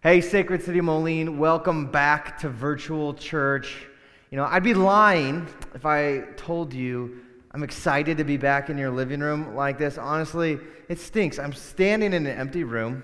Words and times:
Hey, 0.00 0.20
Sacred 0.20 0.62
City 0.62 0.80
Moline, 0.80 1.38
welcome 1.38 1.90
back 1.90 2.38
to 2.38 2.48
virtual 2.48 3.14
church. 3.14 3.88
You 4.30 4.36
know, 4.36 4.44
I'd 4.44 4.62
be 4.62 4.72
lying 4.72 5.48
if 5.74 5.84
I 5.84 6.20
told 6.36 6.72
you 6.72 7.18
I'm 7.50 7.64
excited 7.64 8.16
to 8.18 8.22
be 8.22 8.36
back 8.36 8.70
in 8.70 8.78
your 8.78 8.92
living 8.92 9.18
room 9.18 9.56
like 9.56 9.76
this. 9.76 9.98
Honestly, 9.98 10.60
it 10.88 11.00
stinks. 11.00 11.40
I'm 11.40 11.52
standing 11.52 12.12
in 12.12 12.26
an 12.28 12.38
empty 12.38 12.62
room, 12.62 13.02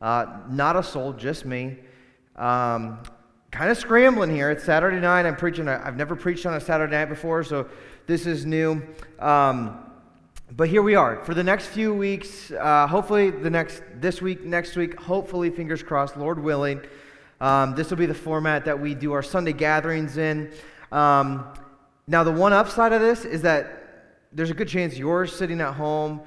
uh, 0.00 0.40
not 0.50 0.74
a 0.74 0.82
soul, 0.82 1.12
just 1.12 1.44
me. 1.44 1.78
Um, 2.34 2.98
kind 3.52 3.70
of 3.70 3.78
scrambling 3.78 4.34
here. 4.34 4.50
It's 4.50 4.64
Saturday 4.64 4.98
night. 4.98 5.26
I'm 5.26 5.36
preaching. 5.36 5.68
I've 5.68 5.96
never 5.96 6.16
preached 6.16 6.44
on 6.44 6.54
a 6.54 6.60
Saturday 6.60 6.96
night 6.96 7.08
before, 7.08 7.44
so 7.44 7.68
this 8.08 8.26
is 8.26 8.44
new. 8.44 8.82
Um, 9.20 9.91
but 10.56 10.68
here 10.68 10.82
we 10.82 10.94
are. 10.94 11.24
For 11.24 11.32
the 11.34 11.42
next 11.42 11.66
few 11.68 11.94
weeks 11.94 12.50
uh, 12.50 12.86
hopefully 12.86 13.30
the 13.30 13.50
next 13.50 13.82
this 13.96 14.20
week 14.20 14.44
next 14.44 14.76
week 14.76 14.98
hopefully 15.00 15.50
fingers 15.50 15.82
crossed 15.82 16.16
lord 16.16 16.38
willing 16.38 16.80
um, 17.40 17.74
this 17.74 17.90
will 17.90 17.96
be 17.96 18.06
the 18.06 18.14
format 18.14 18.64
that 18.66 18.78
we 18.78 18.94
do 18.94 19.12
our 19.12 19.22
sunday 19.22 19.52
gatherings 19.52 20.18
in. 20.18 20.52
Um, 20.90 21.46
now 22.06 22.22
the 22.22 22.32
one 22.32 22.52
upside 22.52 22.92
of 22.92 23.00
this 23.00 23.24
is 23.24 23.42
that 23.42 24.24
there's 24.32 24.50
a 24.50 24.54
good 24.54 24.68
chance 24.68 24.98
you're 24.98 25.26
sitting 25.26 25.60
at 25.60 25.72
home 25.72 26.20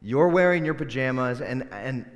you're 0.00 0.28
wearing 0.28 0.64
your 0.64 0.74
pajamas 0.74 1.40
and 1.40 1.68
and 1.72 2.10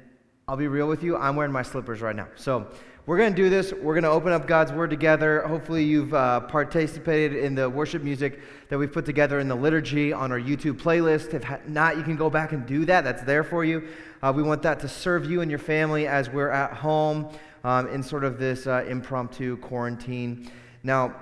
i'll 0.49 0.57
be 0.57 0.69
real 0.69 0.89
with 0.89 1.03
you 1.03 1.17
i'm 1.17 1.37
wearing 1.37 1.53
my 1.53 1.63
slippers 1.63 2.01
right 2.01 2.17
now. 2.17 2.29
So 2.37 2.69
we're 3.07 3.17
going 3.17 3.33
to 3.33 3.37
do 3.37 3.49
this. 3.49 3.73
We're 3.73 3.95
going 3.95 4.05
to 4.05 4.11
open 4.11 4.33
up 4.33 4.47
God's 4.47 4.73
Word 4.73 4.91
together. 4.91 5.41
Hopefully, 5.47 5.83
you've 5.83 6.13
uh, 6.13 6.41
participated 6.41 7.43
in 7.43 7.55
the 7.55 7.69
worship 7.69 8.03
music 8.03 8.41
that 8.69 8.79
we've 8.79 8.93
put 8.93 9.07
together 9.07 9.41
in 9.41 9.49
the 9.49 9.55
liturgy 9.55 10.13
on 10.13 10.31
our 10.31 10.39
YouTube 10.39 10.75
playlist. 10.81 11.33
If 11.33 11.45
not, 11.67 11.97
you 11.97 12.03
can 12.03 12.17
go 12.17 12.29
back 12.29 12.53
and 12.53 12.67
do 12.67 12.85
that. 12.85 13.03
That's 13.03 13.23
there 13.23 13.43
for 13.43 13.65
you. 13.65 13.89
Uh, 14.23 14.33
we 14.37 14.43
want 14.43 14.63
that 14.63 14.81
to 14.81 14.89
serve 14.89 15.31
you 15.31 15.41
and 15.41 15.51
your 15.51 15.59
family 15.59 16.07
as 16.07 16.29
we're 16.29 16.51
at 16.51 16.75
home 16.75 17.31
um, 17.65 17.89
in 17.89 18.03
sort 18.03 18.23
of 18.23 18.39
this 18.39 18.67
uh, 18.67 18.85
impromptu 18.87 19.57
quarantine. 19.57 20.51
Now, 20.83 21.17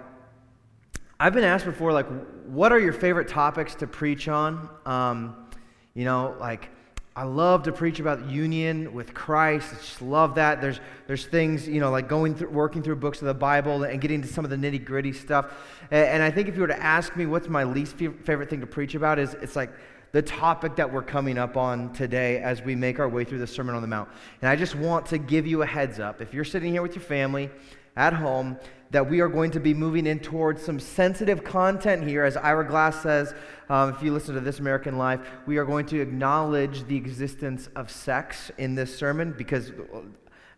I've 1.21 1.33
been 1.33 1.45
asked 1.45 1.65
before, 1.65 1.93
like, 1.93 2.07
what 2.47 2.73
are 2.73 2.81
your 2.81 2.93
favorite 2.93 3.29
topics 3.29 3.77
to 3.77 3.87
preach 3.87 4.29
on? 4.29 4.69
Um, 4.85 5.49
you 5.95 6.05
know, 6.05 6.37
like, 6.41 6.71
I 7.19 7.25
love 7.25 7.65
to 7.65 7.73
preach 7.73 7.99
about 7.99 8.31
union 8.31 8.95
with 8.95 9.13
Christ. 9.13 9.73
I 9.73 9.77
just 9.79 10.01
love 10.01 10.37
that. 10.37 10.61
There's, 10.61 10.79
there's 11.09 11.27
things, 11.27 11.67
you 11.67 11.81
know, 11.81 11.91
like 11.91 12.09
going 12.09 12.37
through, 12.37 12.51
working 12.51 12.81
through 12.81 12.95
books 12.95 13.21
of 13.21 13.27
the 13.27 13.35
Bible 13.35 13.83
and 13.83 14.01
getting 14.01 14.23
to 14.23 14.29
some 14.29 14.45
of 14.45 14.53
the 14.53 14.57
nitty 14.57 14.85
gritty 14.85 15.13
stuff. 15.13 15.53
And, 15.91 16.07
and, 16.07 16.23
I 16.23 16.31
think 16.31 16.47
if 16.47 16.55
you 16.55 16.61
were 16.61 16.69
to 16.69 16.81
ask 16.81 17.17
me 17.17 17.27
what's 17.27 17.49
my 17.49 17.65
least 17.65 17.97
favorite 17.97 18.49
thing 18.49 18.61
to 18.61 18.69
preach 18.69 18.95
about 18.95 19.19
is 19.19 19.35
it's 19.35 19.57
like 19.57 19.73
the 20.13 20.23
topic 20.23 20.77
that 20.77 20.93
we're 20.93 21.03
coming 21.03 21.39
up 21.39 21.57
on 21.57 21.93
today 21.93 22.39
as 22.39 22.63
we 22.63 22.77
make 22.77 23.01
our 23.01 23.09
way 23.09 23.25
through 23.25 23.41
the 23.41 23.49
Sermon 23.49 23.75
on 23.75 23.83
the 23.83 23.89
Mount. 23.89 24.09
And 24.41 24.49
I 24.49 24.55
just 24.55 24.77
want 24.77 25.07
to 25.07 25.19
give 25.19 25.45
you 25.45 25.63
a 25.63 25.67
heads 25.67 25.99
up. 25.99 26.23
If 26.23 26.33
you're 26.33 26.45
sitting 26.45 26.73
here 26.73 26.83
with 26.83 26.95
your 26.95 27.05
family 27.05 27.51
at 27.97 28.13
home, 28.13 28.57
that 28.91 29.09
we 29.09 29.21
are 29.21 29.29
going 29.29 29.51
to 29.51 29.61
be 29.61 29.75
moving 29.75 30.07
in 30.07 30.19
towards 30.19 30.63
some 30.63 30.81
sensitive 30.81 31.45
content 31.45 32.07
here. 32.07 32.25
As 32.25 32.37
Ira 32.37 32.67
Glass 32.67 33.03
says, 33.03 33.35
um, 33.69 33.91
if 33.91 34.03
you 34.03 34.13
listen 34.13 34.35
to 34.35 34.41
This 34.41 34.61
American 34.61 34.97
Life, 34.97 35.21
we 35.47 35.59
are 35.59 35.65
going 35.65 35.87
to 35.87 36.01
acknowledge 36.01 36.85
the 36.85 36.97
existence 36.97 37.69
of 37.77 37.91
sex 37.91 38.51
in 38.57 38.75
this 38.75 38.97
sermon 38.97 39.35
because 39.37 39.73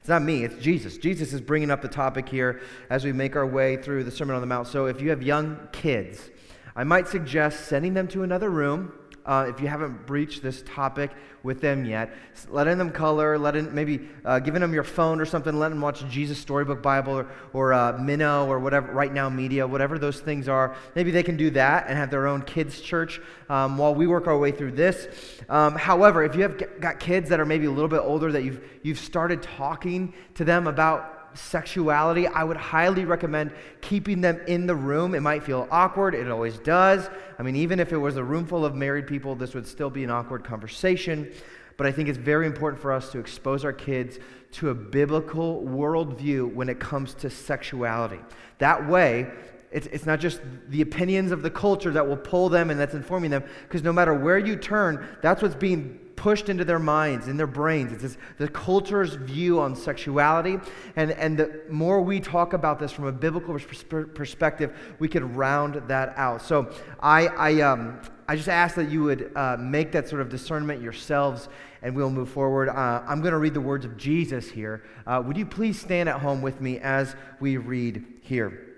it's 0.01 0.09
not 0.09 0.23
me, 0.23 0.45
it's 0.45 0.63
Jesus. 0.63 0.97
Jesus 0.97 1.33
is 1.33 1.41
bringing 1.41 1.71
up 1.71 1.83
the 1.83 1.89
topic 1.89 2.29
here 2.29 2.63
as 2.89 3.05
we 3.05 3.13
make 3.13 3.37
our 3.37 3.47
way 3.47 3.77
through 3.77 4.05
the 4.05 4.11
Sermon 4.11 4.35
on 4.35 4.41
the 4.41 4.47
Mount. 4.47 4.67
So 4.67 4.87
if 4.87 5.01
you 5.01 5.11
have 5.11 5.23
young 5.23 5.69
kids, 5.73 6.31
I 6.75 6.85
might 6.85 7.09
suggest 7.09 7.67
sending 7.67 7.95
them 7.95 8.09
to 8.09 8.23
another 8.23 8.49
room 8.49 8.93
uh, 9.27 9.47
if 9.49 9.61
you 9.61 9.69
haven't 9.69 10.07
breached 10.07 10.43
this 10.43 10.63
topic 10.67 11.11
with 11.43 11.61
them 11.61 11.85
yet, 11.85 12.13
letting 12.49 12.79
them 12.79 12.91
color, 12.91 13.39
letting 13.39 13.75
maybe 13.75 14.09
uh, 14.25 14.39
giving 14.39 14.61
them 14.61 14.75
your 14.75 14.85
phone 14.85 15.21
or 15.21 15.25
something, 15.25 15.59
letting 15.59 15.77
them 15.77 15.83
watch 15.83 16.07
Jesus 16.09 16.39
Storybook 16.39 16.83
Bible 16.83 17.15
or, 17.15 17.27
or 17.53 17.73
uh, 17.73 17.93
Minno 17.95 18.47
or 18.47 18.59
whatever, 18.59 18.93
Right 18.93 19.13
Now 19.13 19.29
Media, 19.29 19.67
whatever 19.67 19.99
those 19.99 20.21
things 20.21 20.49
are. 20.49 20.77
Maybe 20.95 21.11
they 21.11 21.23
can 21.23 21.37
do 21.37 21.51
that 21.51 21.87
and 21.89 21.97
have 21.97 22.11
their 22.11 22.27
own 22.27 22.43
kids' 22.43 22.81
church 22.81 23.21
um, 23.49 23.79
while 23.79 23.95
we 23.95 24.07
work 24.07 24.27
our 24.27 24.39
way 24.39 24.53
through 24.53 24.73
this. 24.73 25.09
Um, 25.49 25.75
however, 25.75 26.25
if 26.25 26.35
you 26.35 26.43
have 26.43 26.81
got 26.81 27.01
kids 27.01 27.29
that 27.31 27.41
are 27.41 27.47
maybe 27.47 27.67
a 27.67 27.71
little 27.71 27.89
bit 27.89 28.01
older 28.01 28.33
that 28.33 28.43
you've, 28.43 28.63
you've 28.83 28.99
started 28.99 29.43
talking 29.43 30.15
to 30.35 30.45
them 30.45 30.67
about 30.67 31.20
sexuality, 31.35 32.27
I 32.27 32.45
would 32.45 32.57
highly 32.57 33.05
recommend 33.05 33.53
keeping 33.81 34.21
them 34.21 34.41
in 34.47 34.67
the 34.67 34.75
room. 34.75 35.15
It 35.15 35.21
might 35.21 35.43
feel 35.43 35.69
awkward, 35.71 36.15
it 36.15 36.31
always 36.31 36.59
does. 36.59 37.09
I 37.39 37.43
mean, 37.43 37.57
even 37.57 37.81
if 37.81 37.93
it 37.93 37.97
was 37.97 38.17
a 38.17 38.25
room 38.25 38.47
full 38.47 38.65
of 38.65 38.75
married 38.75 39.07
people, 39.07 39.35
this 39.35 39.55
would 39.55 39.67
still 39.67 39.91
be 39.91 40.05
an 40.05 40.11
awkward 40.11 40.45
conversation. 40.45 41.31
But 41.77 41.87
I 41.87 41.93
think 41.93 42.09
it's 42.09 42.19
very 42.19 42.47
important 42.47 42.83
for 42.83 42.93
us 42.93 43.11
to 43.13 43.19
expose 43.19 43.65
our 43.65 43.73
kids 43.73 44.19
to 44.53 44.71
a 44.71 44.75
biblical 44.75 45.63
worldview 45.63 46.53
when 46.53 46.69
it 46.69 46.79
comes 46.79 47.15
to 47.15 47.31
sexuality. 47.31 48.19
That 48.59 48.87
way, 48.89 49.31
it's, 49.71 49.87
it's 49.87 50.05
not 50.05 50.21
just 50.21 50.41
the 50.69 50.83
opinions 50.83 51.31
of 51.31 51.43
the 51.43 51.51
culture 51.51 51.91
that 51.93 52.07
will 52.07 52.17
pull 52.17 52.49
them 52.49 52.71
and 52.71 52.79
that's 52.79 52.95
informing 52.95 53.31
them, 53.31 53.45
because 53.63 53.83
no 53.83 53.93
matter 53.93 54.13
where 54.13 54.39
you 54.39 54.57
turn, 54.57 55.07
that's 55.23 55.41
what's 55.43 55.55
being 55.55 55.99
pushed 56.21 56.51
into 56.51 56.67
their 56.67 56.79
minds, 56.79 57.29
in 57.29 57.39
their 57.39 57.47
brains. 57.47 58.05
It's 58.05 58.19
the 58.37 58.47
culture's 58.47 59.15
view 59.15 59.59
on 59.59 59.75
sexuality. 59.75 60.59
And, 60.95 61.13
and 61.13 61.39
the 61.39 61.63
more 61.71 62.03
we 62.03 62.21
talk 62.21 62.53
about 62.53 62.79
this 62.79 62.93
from 62.93 63.07
a 63.07 63.13
biblical 63.13 63.59
perspective, 63.59 64.77
we 64.99 65.09
could 65.09 65.35
round 65.35 65.77
that 65.89 66.13
out. 66.19 66.43
So 66.43 66.71
I, 67.01 67.29
I, 67.29 67.61
um, 67.63 68.03
I 68.29 68.37
just 68.37 68.51
ask 68.51 68.75
that 68.75 68.91
you 68.91 69.03
would 69.05 69.33
uh, 69.35 69.57
make 69.59 69.93
that 69.93 70.11
sort 70.11 70.21
of 70.21 70.29
discernment 70.29 70.83
yourselves 70.83 71.49
and 71.81 71.97
we'll 71.97 72.11
move 72.11 72.29
forward. 72.29 72.69
Uh, 72.69 73.03
I'm 73.09 73.23
going 73.23 73.33
to 73.33 73.39
read 73.39 73.55
the 73.55 73.61
words 73.63 73.87
of 73.87 73.97
Jesus 73.97 74.51
here. 74.51 74.85
Uh, 75.07 75.23
would 75.25 75.39
you 75.39 75.47
please 75.47 75.81
stand 75.81 76.07
at 76.07 76.21
home 76.21 76.43
with 76.43 76.61
me 76.61 76.81
as 76.81 77.17
we 77.41 77.57
read 77.57 78.05
here? 78.21 78.77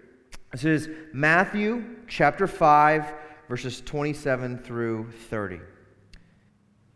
This 0.52 0.64
is 0.64 0.88
Matthew 1.12 1.96
chapter 2.06 2.46
5, 2.46 3.12
verses 3.48 3.80
27 3.80 4.58
through 4.58 5.10
30. 5.28 5.71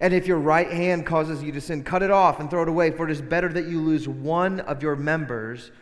And 0.00 0.14
if 0.14 0.26
your 0.26 0.38
right 0.38 0.70
hand 0.70 1.06
causes 1.06 1.42
you 1.42 1.50
to 1.52 1.60
sin, 1.60 1.82
cut 1.82 2.02
it 2.02 2.10
off 2.10 2.38
and 2.40 2.48
throw 2.48 2.62
it 2.62 2.68
away, 2.68 2.90
for 2.90 3.08
it 3.08 3.10
is 3.10 3.20
better 3.20 3.48
that 3.48 3.66
you 3.66 3.80
lose 3.80 4.06
one 4.06 4.60
of 4.60 4.82
your 4.82 4.94
members 4.94 5.72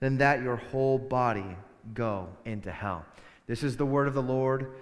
than 0.00 0.18
that 0.18 0.42
your 0.42 0.56
whole 0.56 0.98
body 0.98 1.56
go 1.92 2.28
into 2.44 2.70
hell. 2.70 3.04
This 3.46 3.62
is 3.62 3.76
the 3.76 3.86
word 3.86 4.06
of 4.06 4.14
the 4.14 4.22
Lord. 4.22 4.72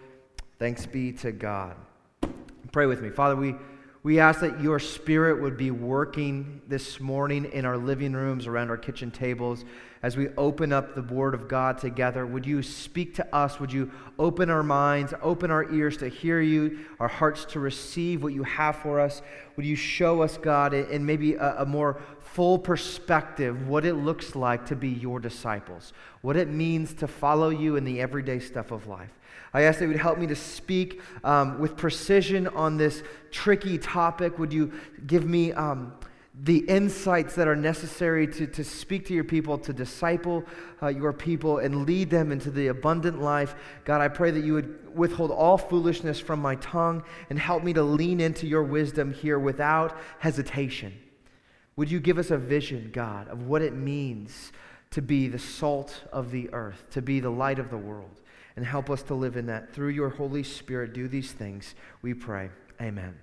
Thanks 0.58 0.84
be 0.86 1.12
to 1.12 1.32
God. 1.32 1.74
Pray 2.70 2.86
with 2.86 3.00
me. 3.00 3.10
Father, 3.10 3.34
we, 3.34 3.54
we 4.02 4.18
ask 4.18 4.40
that 4.40 4.60
your 4.60 4.78
spirit 4.78 5.40
would 5.40 5.56
be 5.56 5.70
working 5.70 6.60
this 6.68 6.98
morning 6.98 7.44
in 7.52 7.64
our 7.64 7.76
living 7.76 8.12
rooms, 8.12 8.46
around 8.46 8.70
our 8.70 8.76
kitchen 8.76 9.10
tables 9.10 9.64
as 10.02 10.16
we 10.16 10.28
open 10.36 10.72
up 10.72 10.96
the 10.96 11.02
Word 11.02 11.32
of 11.32 11.46
God 11.46 11.78
together, 11.78 12.26
would 12.26 12.44
you 12.44 12.60
speak 12.60 13.14
to 13.14 13.34
us? 13.34 13.60
Would 13.60 13.72
you 13.72 13.90
open 14.18 14.50
our 14.50 14.64
minds, 14.64 15.14
open 15.22 15.52
our 15.52 15.72
ears 15.72 15.96
to 15.98 16.08
hear 16.08 16.40
you, 16.40 16.80
our 16.98 17.06
hearts 17.06 17.44
to 17.46 17.60
receive 17.60 18.22
what 18.22 18.32
you 18.32 18.42
have 18.42 18.76
for 18.76 18.98
us? 18.98 19.22
Would 19.56 19.64
you 19.64 19.76
show 19.76 20.22
us, 20.22 20.38
God, 20.38 20.74
in 20.74 21.06
maybe 21.06 21.34
a, 21.34 21.62
a 21.62 21.66
more 21.66 22.00
full 22.18 22.58
perspective, 22.58 23.68
what 23.68 23.84
it 23.84 23.94
looks 23.94 24.34
like 24.34 24.66
to 24.66 24.76
be 24.76 24.88
your 24.88 25.20
disciples, 25.20 25.92
what 26.20 26.36
it 26.36 26.48
means 26.48 26.94
to 26.94 27.06
follow 27.06 27.50
you 27.50 27.76
in 27.76 27.84
the 27.84 28.00
everyday 28.00 28.40
stuff 28.40 28.72
of 28.72 28.88
life? 28.88 29.10
I 29.54 29.62
ask 29.62 29.78
that 29.78 29.84
you 29.84 29.88
would 29.90 30.00
help 30.00 30.18
me 30.18 30.26
to 30.28 30.36
speak 30.36 31.00
um, 31.24 31.58
with 31.58 31.76
precision 31.76 32.48
on 32.48 32.76
this 32.76 33.02
tricky 33.30 33.78
topic. 33.78 34.38
Would 34.38 34.52
you 34.52 34.72
give 35.06 35.26
me. 35.26 35.52
Um, 35.52 35.92
the 36.34 36.58
insights 36.60 37.34
that 37.34 37.46
are 37.46 37.56
necessary 37.56 38.26
to, 38.26 38.46
to 38.46 38.64
speak 38.64 39.06
to 39.06 39.14
your 39.14 39.24
people, 39.24 39.58
to 39.58 39.72
disciple 39.72 40.44
uh, 40.82 40.88
your 40.88 41.12
people, 41.12 41.58
and 41.58 41.86
lead 41.86 42.08
them 42.08 42.32
into 42.32 42.50
the 42.50 42.68
abundant 42.68 43.20
life. 43.20 43.54
God, 43.84 44.00
I 44.00 44.08
pray 44.08 44.30
that 44.30 44.42
you 44.42 44.54
would 44.54 44.96
withhold 44.96 45.30
all 45.30 45.58
foolishness 45.58 46.18
from 46.18 46.40
my 46.40 46.56
tongue 46.56 47.02
and 47.28 47.38
help 47.38 47.62
me 47.62 47.74
to 47.74 47.82
lean 47.82 48.18
into 48.18 48.46
your 48.46 48.62
wisdom 48.62 49.12
here 49.12 49.38
without 49.38 49.96
hesitation. 50.20 50.94
Would 51.76 51.90
you 51.90 52.00
give 52.00 52.18
us 52.18 52.30
a 52.30 52.38
vision, 52.38 52.90
God, 52.92 53.28
of 53.28 53.46
what 53.46 53.60
it 53.60 53.74
means 53.74 54.52
to 54.90 55.02
be 55.02 55.28
the 55.28 55.38
salt 55.38 56.02
of 56.12 56.30
the 56.30 56.52
earth, 56.52 56.84
to 56.90 57.02
be 57.02 57.20
the 57.20 57.30
light 57.30 57.58
of 57.58 57.70
the 57.70 57.78
world, 57.78 58.20
and 58.56 58.64
help 58.64 58.90
us 58.90 59.02
to 59.04 59.14
live 59.14 59.36
in 59.36 59.46
that. 59.46 59.72
Through 59.72 59.90
your 59.90 60.08
Holy 60.08 60.42
Spirit, 60.42 60.92
do 60.92 61.08
these 61.08 61.32
things, 61.32 61.74
we 62.02 62.14
pray. 62.14 62.50
Amen. 62.80 63.14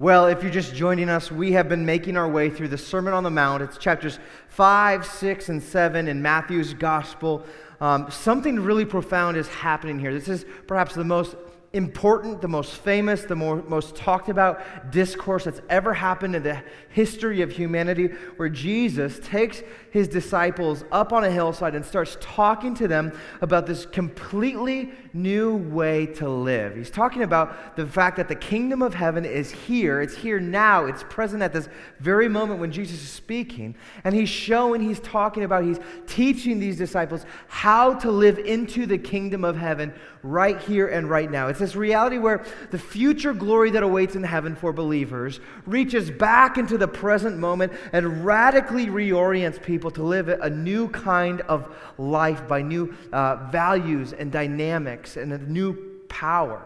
Well, 0.00 0.28
if 0.28 0.44
you're 0.44 0.52
just 0.52 0.76
joining 0.76 1.08
us, 1.08 1.32
we 1.32 1.50
have 1.52 1.68
been 1.68 1.84
making 1.84 2.16
our 2.16 2.28
way 2.28 2.50
through 2.50 2.68
the 2.68 2.78
Sermon 2.78 3.12
on 3.12 3.24
the 3.24 3.30
Mount. 3.30 3.64
It's 3.64 3.76
chapters 3.76 4.20
5, 4.46 5.04
6, 5.04 5.48
and 5.48 5.60
7 5.60 6.06
in 6.06 6.22
Matthew's 6.22 6.72
Gospel. 6.72 7.44
Um, 7.80 8.08
something 8.08 8.60
really 8.60 8.84
profound 8.84 9.36
is 9.36 9.48
happening 9.48 9.98
here. 9.98 10.14
This 10.14 10.28
is 10.28 10.44
perhaps 10.68 10.94
the 10.94 11.02
most 11.02 11.34
important, 11.74 12.40
the 12.40 12.48
most 12.48 12.76
famous, 12.76 13.24
the 13.24 13.36
more, 13.36 13.62
most 13.68 13.94
talked 13.94 14.30
about 14.30 14.90
discourse 14.90 15.44
that's 15.44 15.60
ever 15.68 15.92
happened 15.92 16.34
in 16.34 16.42
the 16.42 16.62
history 16.88 17.42
of 17.42 17.52
humanity, 17.52 18.06
where 18.36 18.48
Jesus 18.48 19.20
takes 19.22 19.62
his 19.90 20.08
disciples 20.08 20.84
up 20.90 21.12
on 21.12 21.24
a 21.24 21.30
hillside 21.30 21.74
and 21.74 21.84
starts 21.84 22.16
talking 22.20 22.74
to 22.74 22.88
them 22.88 23.12
about 23.42 23.66
this 23.66 23.84
completely 23.84 24.90
new 25.12 25.56
way 25.56 26.06
to 26.06 26.28
live. 26.28 26.74
He's 26.74 26.90
talking 26.90 27.22
about 27.22 27.76
the 27.76 27.86
fact 27.86 28.16
that 28.16 28.28
the 28.28 28.34
kingdom 28.34 28.80
of 28.80 28.94
heaven 28.94 29.24
is 29.26 29.50
here, 29.50 30.00
it's 30.00 30.16
here 30.16 30.40
now, 30.40 30.86
it's 30.86 31.04
present 31.04 31.42
at 31.42 31.52
this 31.52 31.68
very 32.00 32.28
moment 32.28 32.60
when 32.60 32.72
Jesus 32.72 33.02
is 33.02 33.10
speaking. 33.10 33.76
And 34.04 34.14
he's 34.14 34.28
showing, 34.28 34.80
he's 34.80 35.00
talking 35.00 35.44
about, 35.44 35.64
he's 35.64 35.80
teaching 36.06 36.58
these 36.58 36.78
disciples 36.78 37.26
how 37.46 37.94
to 37.94 38.10
live 38.10 38.38
into 38.38 38.86
the 38.86 38.98
kingdom 38.98 39.44
of 39.44 39.56
heaven 39.56 39.92
right 40.22 40.58
here 40.60 40.88
and 40.88 41.08
right 41.08 41.30
now. 41.30 41.48
It's 41.48 41.57
this 41.58 41.76
reality 41.76 42.18
where 42.18 42.44
the 42.70 42.78
future 42.78 43.32
glory 43.32 43.70
that 43.70 43.82
awaits 43.82 44.16
in 44.16 44.22
heaven 44.22 44.54
for 44.54 44.72
believers 44.72 45.40
reaches 45.66 46.10
back 46.10 46.58
into 46.58 46.78
the 46.78 46.88
present 46.88 47.38
moment 47.38 47.72
and 47.92 48.24
radically 48.24 48.86
reorients 48.86 49.62
people 49.62 49.90
to 49.90 50.02
live 50.02 50.28
a 50.28 50.50
new 50.50 50.88
kind 50.88 51.40
of 51.42 51.74
life 51.98 52.46
by 52.48 52.62
new 52.62 52.94
uh, 53.12 53.48
values 53.50 54.12
and 54.12 54.32
dynamics 54.32 55.16
and 55.16 55.32
a 55.32 55.38
new 55.38 56.00
power. 56.08 56.62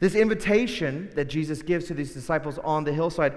This 0.00 0.14
invitation 0.14 1.10
that 1.14 1.26
Jesus 1.26 1.62
gives 1.62 1.86
to 1.86 1.94
these 1.94 2.12
disciples 2.12 2.58
on 2.58 2.84
the 2.84 2.92
hillside 2.92 3.34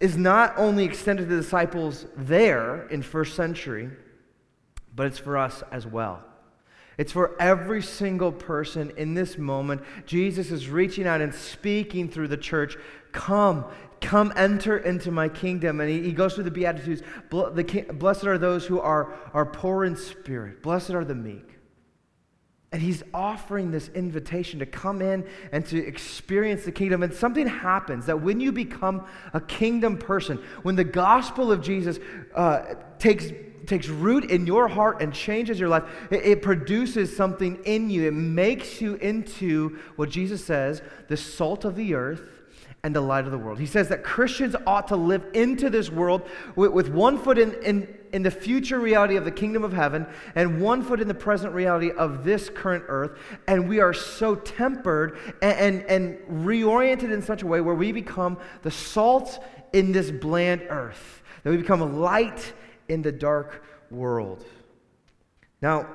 is 0.00 0.16
not 0.16 0.54
only 0.56 0.84
extended 0.84 1.28
to 1.28 1.34
the 1.34 1.42
disciples 1.42 2.06
there 2.16 2.86
in 2.88 3.02
first 3.02 3.34
century, 3.34 3.90
but 4.94 5.06
it's 5.06 5.18
for 5.18 5.36
us 5.36 5.62
as 5.72 5.86
well. 5.86 6.22
It's 6.98 7.12
for 7.12 7.40
every 7.40 7.80
single 7.80 8.32
person 8.32 8.92
in 8.96 9.14
this 9.14 9.38
moment. 9.38 9.82
Jesus 10.04 10.50
is 10.50 10.68
reaching 10.68 11.06
out 11.06 11.20
and 11.20 11.32
speaking 11.32 12.08
through 12.08 12.26
the 12.26 12.36
church. 12.36 12.76
Come, 13.12 13.64
come 14.00 14.32
enter 14.36 14.76
into 14.76 15.12
my 15.12 15.28
kingdom. 15.28 15.80
And 15.80 15.88
he, 15.88 16.02
he 16.02 16.12
goes 16.12 16.34
through 16.34 16.44
the 16.44 16.50
Beatitudes. 16.50 17.02
Blessed 17.30 18.24
are 18.24 18.36
those 18.36 18.66
who 18.66 18.80
are, 18.80 19.14
are 19.32 19.46
poor 19.46 19.84
in 19.84 19.94
spirit, 19.94 20.60
blessed 20.60 20.90
are 20.90 21.04
the 21.04 21.14
meek. 21.14 21.44
And 22.70 22.82
he's 22.82 23.02
offering 23.14 23.70
this 23.70 23.88
invitation 23.94 24.58
to 24.58 24.66
come 24.66 25.00
in 25.00 25.26
and 25.52 25.64
to 25.66 25.78
experience 25.78 26.64
the 26.66 26.72
kingdom. 26.72 27.02
And 27.02 27.14
something 27.14 27.46
happens 27.46 28.04
that 28.06 28.20
when 28.20 28.40
you 28.40 28.52
become 28.52 29.06
a 29.32 29.40
kingdom 29.40 29.96
person, 29.96 30.36
when 30.64 30.76
the 30.76 30.84
gospel 30.84 31.50
of 31.50 31.62
Jesus 31.62 31.98
uh, 32.34 32.74
takes 32.98 33.30
takes 33.68 33.88
root 33.88 34.30
in 34.30 34.46
your 34.46 34.68
heart 34.68 35.02
and 35.02 35.12
changes 35.12 35.60
your 35.60 35.68
life, 35.68 35.84
it, 36.10 36.24
it, 36.24 36.42
produces 36.42 37.16
something 37.16 37.56
in 37.64 37.90
you. 37.90 38.08
It 38.08 38.14
makes 38.14 38.80
you 38.80 38.94
into 38.96 39.78
what 39.96 40.10
Jesus 40.10 40.44
says 40.44 40.82
the 41.08 41.16
salt 41.16 41.64
of 41.64 41.76
the 41.76 41.94
earth 41.94 42.28
and 42.84 42.94
the 42.94 43.00
light 43.00 43.24
of 43.24 43.32
the 43.32 43.38
world. 43.38 43.58
He 43.58 43.66
says 43.66 43.88
that 43.88 44.04
Christians 44.04 44.54
ought 44.66 44.88
to 44.88 44.96
live 44.96 45.26
into 45.34 45.68
this 45.68 45.90
world 45.90 46.22
with, 46.54 46.70
with 46.72 46.88
one 46.88 47.18
foot 47.18 47.36
in, 47.36 47.54
in, 47.62 47.98
in 48.12 48.22
the 48.22 48.30
future 48.30 48.78
reality 48.78 49.16
of 49.16 49.24
the 49.24 49.32
kingdom 49.32 49.64
of 49.64 49.72
heaven 49.72 50.06
and 50.34 50.60
one 50.60 50.82
foot 50.82 51.00
in 51.00 51.08
the 51.08 51.14
present 51.14 51.52
reality 51.54 51.90
of 51.90 52.24
this 52.24 52.48
current 52.48 52.84
earth. 52.88 53.18
And 53.48 53.68
we 53.68 53.80
are 53.80 53.92
so 53.92 54.36
tempered 54.36 55.18
and, 55.42 55.82
and, 55.82 55.82
and 55.86 56.46
reoriented 56.46 57.12
in 57.12 57.20
such 57.20 57.42
a 57.42 57.46
way 57.46 57.60
where 57.60 57.74
we 57.74 57.90
become 57.90 58.38
the 58.62 58.70
salt 58.70 59.42
in 59.72 59.92
this 59.92 60.10
bland 60.10 60.62
earth, 60.70 61.22
that 61.42 61.50
we 61.50 61.56
become 61.56 62.00
light 62.00 62.52
in 62.88 63.02
the 63.02 63.12
dark 63.12 63.64
world. 63.90 64.44
Now, 65.60 65.86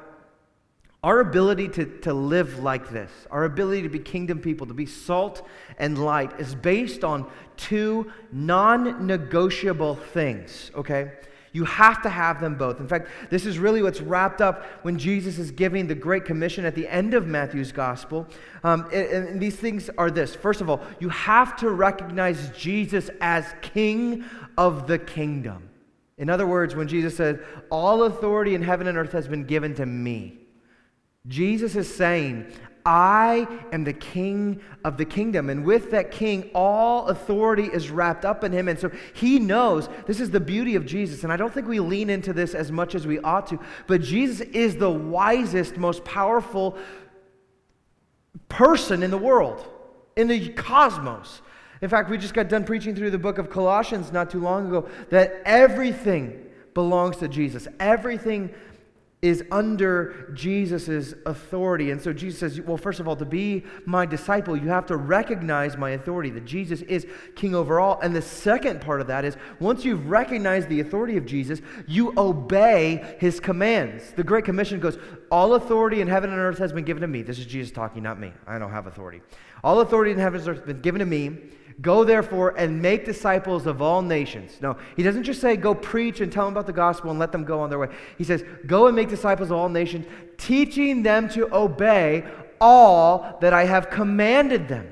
our 1.04 1.20
ability 1.20 1.68
to, 1.70 1.86
to 2.00 2.14
live 2.14 2.60
like 2.60 2.90
this, 2.90 3.12
our 3.30 3.44
ability 3.44 3.82
to 3.82 3.90
be 3.90 4.00
kingdom 4.00 4.40
people, 4.40 4.66
to 4.68 4.74
be 4.74 4.86
salt 4.86 5.46
and 5.78 6.04
light, 6.04 6.40
is 6.40 6.56
based 6.56 7.04
on 7.04 7.30
two 7.58 8.10
non 8.32 9.06
negotiable 9.06 9.96
things, 9.96 10.72
okay? 10.76 11.12
You 11.52 11.66
have 11.66 12.02
to 12.02 12.10
have 12.10 12.42
them 12.42 12.56
both. 12.56 12.80
In 12.80 12.88
fact, 12.88 13.10
this 13.30 13.46
is 13.46 13.60
really 13.60 13.84
what's 13.84 14.02
wrapped 14.02 14.42
up 14.42 14.66
when 14.82 14.98
Jesus 14.98 15.38
is 15.38 15.52
giving 15.52 15.86
the 15.88 15.94
Great 15.94 16.26
Commission 16.26 16.66
at 16.66 16.74
the 16.74 16.88
end 16.88 17.14
of 17.14 17.28
Matthew's 17.28 17.72
Gospel. 17.72 18.26
Um, 18.64 18.90
and, 18.92 19.08
and 19.08 19.42
these 19.42 19.56
things 19.56 19.90
are 19.98 20.10
this 20.10 20.34
First 20.34 20.62
of 20.62 20.70
all, 20.70 20.82
you 21.00 21.10
have 21.10 21.56
to 21.58 21.70
recognize 21.70 22.50
Jesus 22.58 23.10
as 23.20 23.54
King 23.62 24.24
of 24.58 24.88
the 24.88 24.98
kingdom. 24.98 25.70
In 26.18 26.30
other 26.30 26.46
words, 26.46 26.76
when 26.76 26.88
Jesus 26.88 27.16
said, 27.16 27.44
All 27.70 28.04
authority 28.04 28.56
in 28.56 28.62
heaven 28.62 28.88
and 28.88 28.98
earth 28.98 29.12
has 29.14 29.28
been 29.28 29.46
given 29.46 29.74
to 29.76 29.86
me, 29.86 30.38
Jesus 31.28 31.76
is 31.76 31.94
saying, 31.94 32.52
I 32.86 33.48
am 33.72 33.86
the 33.86 33.94
king 33.94 34.62
of 34.84 34.98
the 34.98 35.06
kingdom. 35.06 35.50
And 35.50 35.64
with 35.64 35.92
that 35.92 36.12
king, 36.12 36.50
all 36.54 37.08
authority 37.08 37.64
is 37.64 37.90
wrapped 37.90 38.26
up 38.26 38.44
in 38.44 38.52
him. 38.52 38.68
And 38.68 38.78
so 38.78 38.92
he 39.14 39.40
knows 39.40 39.88
this 40.06 40.20
is 40.20 40.32
the 40.32 40.40
beauty 40.40 40.76
of 40.76 40.86
Jesus. 40.86 41.24
And 41.24 41.32
I 41.32 41.38
don't 41.38 41.54
think 41.54 41.68
we 41.68 41.80
lean 41.80 42.10
into 42.10 42.34
this 42.34 42.54
as 42.54 42.72
much 42.72 42.94
as 42.94 43.08
we 43.08 43.20
ought 43.20 43.48
to. 43.48 43.60
But 43.88 44.02
Jesus 44.02 44.42
is 44.42 44.76
the 44.76 44.90
wisest, 44.90 45.78
most 45.78 46.04
powerful 46.04 46.78
person 48.50 49.02
in 49.02 49.12
the 49.12 49.18
world, 49.18 49.66
in 50.18 50.28
the 50.28 50.50
cosmos. 50.50 51.42
In 51.84 51.90
fact, 51.90 52.10
we 52.10 52.18
just 52.18 52.34
got 52.34 52.48
done 52.48 52.64
preaching 52.64 52.96
through 52.96 53.12
the 53.12 53.18
book 53.18 53.38
of 53.38 53.50
Colossians 53.50 54.14
not 54.14 54.30
too 54.30 54.40
long 54.40 54.68
ago 54.68 54.88
that 55.10 55.42
everything 55.44 56.46
belongs 56.74 57.18
to 57.18 57.28
Jesus. 57.28 57.68
Everything 57.78 58.54
is 59.22 59.44
under 59.52 60.32
Jesus' 60.34 61.14
authority. 61.26 61.92
And 61.92 62.02
so 62.02 62.14
Jesus 62.14 62.40
says, 62.40 62.62
well, 62.62 62.78
first 62.78 63.02
of 63.02 63.08
all, 63.08 63.18
to 63.18 63.26
be 63.26 63.66
my 63.86 64.06
disciple, 64.06 64.56
you 64.56 64.70
have 64.70 64.86
to 64.86 64.96
recognize 64.96 65.76
my 65.76 65.90
authority, 65.92 66.30
that 66.30 66.46
Jesus 66.46 66.82
is 66.84 67.06
king 67.36 67.54
over 67.54 67.82
all. 67.82 68.00
And 68.02 68.16
the 68.16 68.22
second 68.22 68.80
part 68.80 69.02
of 69.02 69.08
that 69.08 69.26
is 69.26 69.36
once 69.60 69.84
you've 69.84 70.10
recognized 70.10 70.70
the 70.70 70.80
authority 70.80 71.18
of 71.18 71.26
Jesus, 71.26 71.62
you 71.86 72.14
obey 72.18 73.18
his 73.20 73.42
commands. 73.42 74.12
The 74.12 74.24
Great 74.24 74.46
Commission 74.46 74.80
goes, 74.80 74.98
All 75.30 75.56
authority 75.56 76.00
in 76.00 76.08
heaven 76.08 76.30
and 76.30 76.40
earth 76.40 76.60
has 76.60 76.72
been 76.72 76.86
given 76.86 77.02
to 77.02 77.08
me. 77.08 77.24
This 77.24 77.40
is 77.40 77.46
Jesus 77.46 77.74
talking, 77.74 78.04
not 78.04 78.20
me. 78.20 78.32
I 78.48 78.58
don't 78.58 78.72
have 78.72 78.88
authority. 78.88 79.22
All 79.66 79.82
authority 79.82 80.12
in 80.12 80.18
heaven 80.18 80.40
and 80.40 80.50
earth 80.50 80.58
has 80.60 80.68
been 80.68 80.82
given 80.82 81.00
to 81.00 81.06
me. 81.06 81.38
Go 81.82 82.04
therefore 82.04 82.56
and 82.58 82.82
make 82.82 83.06
disciples 83.06 83.66
of 83.66 83.82
all 83.82 84.02
nations. 84.02 84.58
No, 84.62 84.78
he 84.96 85.04
doesn't 85.04 85.24
just 85.24 85.42
say 85.42 85.56
go 85.56 85.74
preach 85.74 86.22
and 86.22 86.32
tell 86.32 86.46
them 86.46 86.54
about 86.54 86.68
the 86.68 86.74
gospel 86.74 87.10
and 87.10 87.20
let 87.20 87.32
them 87.32 87.44
go 87.44 87.60
on 87.60 87.70
their 87.70 87.80
way. 87.80 87.90
He 88.18 88.24
says 88.24 88.44
go 88.66 88.88
and 88.88 88.96
make 88.96 89.10
disciples 89.10 89.50
of 89.50 89.58
all 89.58 89.70
nations, 89.70 90.06
teaching 90.38 91.04
them 91.04 91.30
to 91.30 91.54
obey 91.54 92.26
all 92.62 93.38
that 93.42 93.54
I 93.54 93.66
have 93.66 93.90
commanded 93.90 94.68
them. 94.68 94.90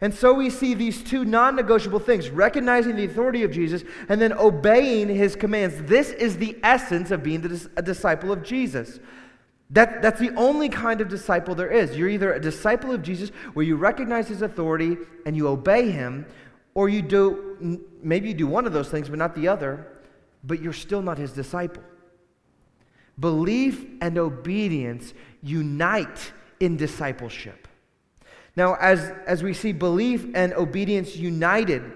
And 0.00 0.14
so 0.14 0.32
we 0.32 0.48
see 0.48 0.74
these 0.74 1.02
two 1.02 1.24
non 1.24 1.56
negotiable 1.56 1.98
things 1.98 2.30
recognizing 2.30 2.96
the 2.96 3.04
authority 3.04 3.42
of 3.42 3.50
Jesus 3.50 3.82
and 4.08 4.20
then 4.20 4.32
obeying 4.32 5.08
his 5.08 5.34
commands. 5.34 5.82
This 5.82 6.10
is 6.10 6.38
the 6.38 6.56
essence 6.62 7.10
of 7.10 7.22
being 7.22 7.44
a 7.76 7.82
disciple 7.82 8.30
of 8.30 8.44
Jesus. 8.44 9.00
That, 9.70 10.00
that's 10.00 10.18
the 10.18 10.34
only 10.34 10.68
kind 10.70 11.00
of 11.00 11.08
disciple 11.08 11.54
there 11.54 11.70
is. 11.70 11.96
You're 11.96 12.08
either 12.08 12.32
a 12.32 12.40
disciple 12.40 12.90
of 12.92 13.02
Jesus 13.02 13.30
where 13.52 13.64
you 13.66 13.76
recognize 13.76 14.28
his 14.28 14.40
authority 14.40 14.96
and 15.26 15.36
you 15.36 15.46
obey 15.46 15.90
him, 15.90 16.26
or 16.74 16.88
you 16.88 17.02
do, 17.02 17.84
maybe 18.02 18.28
you 18.28 18.34
do 18.34 18.46
one 18.46 18.66
of 18.66 18.72
those 18.72 18.88
things 18.88 19.08
but 19.08 19.18
not 19.18 19.34
the 19.34 19.48
other, 19.48 19.86
but 20.44 20.62
you're 20.62 20.72
still 20.72 21.02
not 21.02 21.18
his 21.18 21.32
disciple. 21.32 21.82
Belief 23.18 23.84
and 24.00 24.16
obedience 24.16 25.12
unite 25.42 26.32
in 26.60 26.76
discipleship. 26.76 27.68
Now, 28.56 28.74
as, 28.74 29.12
as 29.26 29.42
we 29.42 29.54
see 29.54 29.72
belief 29.72 30.26
and 30.34 30.52
obedience 30.54 31.14
united, 31.14 31.92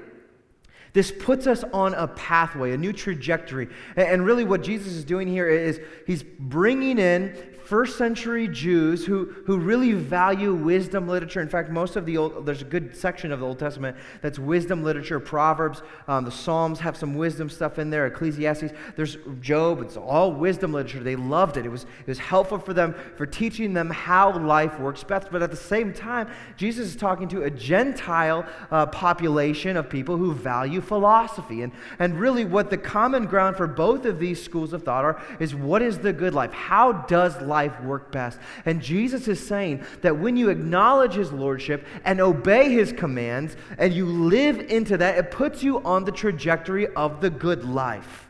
this 0.92 1.10
puts 1.10 1.46
us 1.46 1.64
on 1.72 1.94
a 1.94 2.06
pathway, 2.06 2.72
a 2.72 2.76
new 2.76 2.92
trajectory. 2.92 3.68
And 3.96 4.24
really, 4.24 4.44
what 4.44 4.62
Jesus 4.62 4.92
is 4.92 5.04
doing 5.04 5.26
here 5.26 5.48
is 5.48 5.80
he's 6.06 6.22
bringing 6.22 6.98
in 6.98 7.34
first 7.72 7.96
century 7.96 8.48
Jews 8.48 9.06
who, 9.06 9.32
who 9.46 9.56
really 9.56 9.94
value 9.94 10.52
wisdom 10.52 11.08
literature. 11.08 11.40
In 11.40 11.48
fact, 11.48 11.70
most 11.70 11.96
of 11.96 12.04
the 12.04 12.18
Old, 12.18 12.44
there's 12.44 12.60
a 12.60 12.66
good 12.66 12.94
section 12.94 13.32
of 13.32 13.40
the 13.40 13.46
Old 13.46 13.58
Testament 13.58 13.96
that's 14.20 14.38
wisdom 14.38 14.84
literature. 14.84 15.18
Proverbs, 15.18 15.80
um, 16.06 16.26
the 16.26 16.30
Psalms 16.30 16.80
have 16.80 16.98
some 16.98 17.14
wisdom 17.14 17.48
stuff 17.48 17.78
in 17.78 17.88
there. 17.88 18.04
Ecclesiastes, 18.04 18.74
there's 18.94 19.16
Job. 19.40 19.80
It's 19.80 19.96
all 19.96 20.34
wisdom 20.34 20.74
literature. 20.74 21.02
They 21.02 21.16
loved 21.16 21.56
it. 21.56 21.64
It 21.64 21.70
was, 21.70 21.84
it 21.84 22.08
was 22.08 22.18
helpful 22.18 22.58
for 22.58 22.74
them 22.74 22.94
for 23.16 23.24
teaching 23.24 23.72
them 23.72 23.88
how 23.88 24.38
life 24.38 24.78
works 24.78 25.02
best. 25.02 25.28
But 25.32 25.42
at 25.42 25.50
the 25.50 25.56
same 25.56 25.94
time, 25.94 26.28
Jesus 26.58 26.88
is 26.88 26.96
talking 26.96 27.26
to 27.28 27.44
a 27.44 27.50
Gentile 27.50 28.44
uh, 28.70 28.84
population 28.84 29.78
of 29.78 29.88
people 29.88 30.18
who 30.18 30.34
value 30.34 30.82
philosophy. 30.82 31.62
And, 31.62 31.72
and 31.98 32.20
really, 32.20 32.44
what 32.44 32.68
the 32.68 32.76
common 32.76 33.24
ground 33.24 33.56
for 33.56 33.66
both 33.66 34.04
of 34.04 34.18
these 34.18 34.44
schools 34.44 34.74
of 34.74 34.82
thought 34.82 35.06
are 35.06 35.22
is 35.40 35.54
what 35.54 35.80
is 35.80 36.00
the 36.00 36.12
good 36.12 36.34
life? 36.34 36.52
How 36.52 36.92
does 36.92 37.40
life 37.40 37.62
life 37.62 37.81
work 37.83 38.11
best? 38.11 38.38
And 38.64 38.83
Jesus 38.83 39.28
is 39.28 39.45
saying 39.45 39.85
that 40.02 40.19
when 40.19 40.37
you 40.37 40.49
acknowledge 40.50 41.14
his 41.14 41.33
lordship 41.33 41.87
and 42.04 42.21
obey 42.21 42.71
his 42.71 42.92
commands 42.92 43.57
and 43.78 43.92
you 43.92 44.07
live 44.07 44.59
into 44.61 44.97
that, 44.99 45.19
it 45.19 45.31
puts 45.31 45.62
you 45.62 45.81
on 45.83 46.04
the 46.04 46.12
trajectory 46.12 46.88
of 46.95 47.21
the 47.21 47.31
good 47.31 47.64
life. 47.64 48.28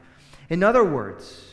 In 0.50 0.62
other 0.62 0.84
words, 0.84 1.48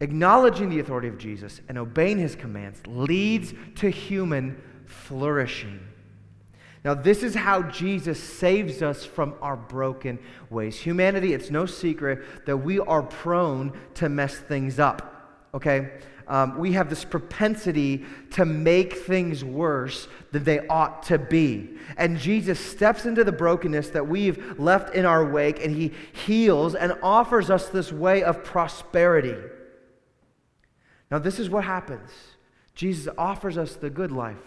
acknowledging 0.00 0.70
the 0.70 0.80
authority 0.80 1.08
of 1.08 1.18
Jesus 1.18 1.60
and 1.68 1.76
obeying 1.76 2.18
his 2.18 2.34
commands 2.34 2.80
leads 2.86 3.52
to 3.76 3.90
human 3.90 4.60
flourishing. 4.86 5.80
Now, 6.84 6.94
this 6.94 7.22
is 7.22 7.34
how 7.34 7.62
Jesus 7.62 8.20
saves 8.20 8.82
us 8.82 9.04
from 9.04 9.34
our 9.40 9.56
broken 9.56 10.18
ways. 10.50 10.76
Humanity, 10.80 11.32
it's 11.32 11.50
no 11.50 11.64
secret 11.64 12.46
that 12.46 12.56
we 12.56 12.80
are 12.80 13.02
prone 13.02 13.78
to 13.94 14.08
mess 14.08 14.34
things 14.34 14.80
up, 14.80 15.46
okay? 15.54 15.90
Um, 16.32 16.56
we 16.56 16.72
have 16.72 16.88
this 16.88 17.04
propensity 17.04 18.06
to 18.30 18.46
make 18.46 18.94
things 18.94 19.44
worse 19.44 20.08
than 20.30 20.44
they 20.44 20.66
ought 20.66 21.02
to 21.04 21.18
be. 21.18 21.76
And 21.98 22.16
Jesus 22.16 22.58
steps 22.58 23.04
into 23.04 23.22
the 23.22 23.32
brokenness 23.32 23.90
that 23.90 24.08
we've 24.08 24.58
left 24.58 24.94
in 24.94 25.04
our 25.04 25.30
wake 25.30 25.62
and 25.62 25.76
he 25.76 25.92
heals 26.10 26.74
and 26.74 26.94
offers 27.02 27.50
us 27.50 27.68
this 27.68 27.92
way 27.92 28.22
of 28.22 28.42
prosperity. 28.44 29.36
Now, 31.10 31.18
this 31.18 31.38
is 31.38 31.50
what 31.50 31.64
happens 31.64 32.10
Jesus 32.74 33.12
offers 33.18 33.58
us 33.58 33.76
the 33.76 33.90
good 33.90 34.10
life. 34.10 34.38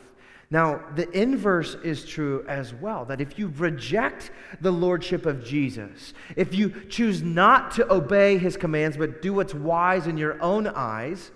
Now, 0.50 0.82
the 0.96 1.08
inverse 1.12 1.76
is 1.84 2.04
true 2.04 2.44
as 2.48 2.74
well 2.74 3.06
that 3.06 3.22
if 3.22 3.38
you 3.38 3.54
reject 3.58 4.32
the 4.60 4.72
lordship 4.72 5.28
of 5.28 5.46
Jesus, 5.46 6.16
if 6.36 6.56
you 6.56 6.72
choose 6.90 7.22
not 7.22 7.70
to 7.76 7.94
obey 7.94 8.40
his 8.40 8.58
commands 8.58 8.98
but 8.98 9.22
do 9.22 9.36
what's 9.36 9.54
wise 9.54 10.08
in 10.08 10.18
your 10.18 10.42
own 10.42 10.66
eyes, 10.66 11.30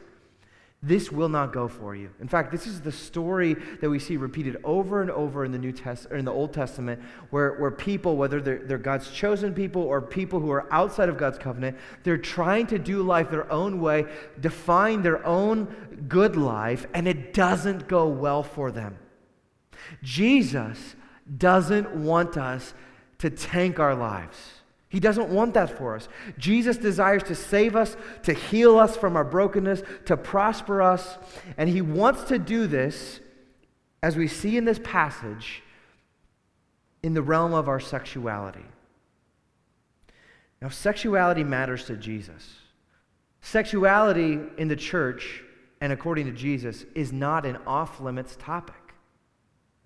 this 0.81 1.11
will 1.11 1.27
not 1.27 1.51
go 1.51 1.67
for 1.67 1.93
you. 1.93 2.09
In 2.21 2.29
fact, 2.29 2.51
this 2.51 2.65
is 2.65 2.79
the 2.79 2.91
story 2.91 3.55
that 3.81 3.89
we 3.89 3.99
see 3.99 4.15
repeated 4.15 4.57
over 4.63 5.01
and 5.01 5.11
over 5.11 5.43
in 5.43 5.51
the 5.51 5.57
New 5.57 5.73
Test 5.73 6.07
or 6.09 6.15
in 6.15 6.23
the 6.23 6.31
Old 6.31 6.53
Testament, 6.53 7.01
where, 7.31 7.55
where 7.55 7.71
people, 7.71 8.15
whether 8.15 8.39
they're, 8.39 8.59
they're 8.59 8.77
God's 8.77 9.11
chosen 9.11 9.53
people 9.53 9.81
or 9.81 10.01
people 10.01 10.39
who 10.39 10.49
are 10.51 10.71
outside 10.73 11.09
of 11.09 11.17
God's 11.17 11.37
covenant, 11.37 11.77
they're 12.03 12.17
trying 12.17 12.65
to 12.67 12.79
do 12.79 13.03
life 13.03 13.29
their 13.29 13.51
own 13.51 13.81
way, 13.81 14.05
define 14.39 15.01
their 15.01 15.25
own 15.25 15.65
good 16.07 16.37
life, 16.37 16.87
and 16.93 17.09
it 17.09 17.33
doesn't 17.33 17.89
go 17.89 18.07
well 18.07 18.41
for 18.41 18.71
them. 18.71 18.97
Jesus 20.01 20.95
doesn't 21.37 21.93
want 21.93 22.37
us 22.37 22.73
to 23.17 23.29
tank 23.29 23.79
our 23.79 23.95
lives. 23.95 24.58
He 24.89 24.99
doesn't 24.99 25.29
want 25.29 25.53
that 25.53 25.77
for 25.77 25.95
us. 25.95 26.09
Jesus 26.37 26.77
desires 26.77 27.23
to 27.23 27.35
save 27.35 27.75
us, 27.75 27.95
to 28.23 28.33
heal 28.33 28.79
us 28.79 28.97
from 28.97 29.15
our 29.15 29.23
brokenness, 29.23 29.83
to 30.05 30.17
prosper 30.17 30.81
us. 30.81 31.17
And 31.57 31.69
he 31.69 31.81
wants 31.81 32.23
to 32.23 32.39
do 32.39 32.65
this, 32.65 33.19
as 34.01 34.17
we 34.17 34.27
see 34.27 34.57
in 34.57 34.65
this 34.65 34.79
passage, 34.83 35.61
in 37.03 37.13
the 37.13 37.21
realm 37.21 37.53
of 37.53 37.69
our 37.69 37.79
sexuality. 37.79 38.65
Now, 40.61 40.69
sexuality 40.69 41.43
matters 41.43 41.85
to 41.85 41.95
Jesus. 41.95 42.55
Sexuality 43.41 44.39
in 44.57 44.67
the 44.67 44.75
church 44.75 45.43
and 45.81 45.93
according 45.93 46.25
to 46.25 46.31
Jesus 46.31 46.85
is 46.95 47.13
not 47.13 47.45
an 47.45 47.57
off 47.65 48.01
limits 48.01 48.35
topic. 48.37 48.75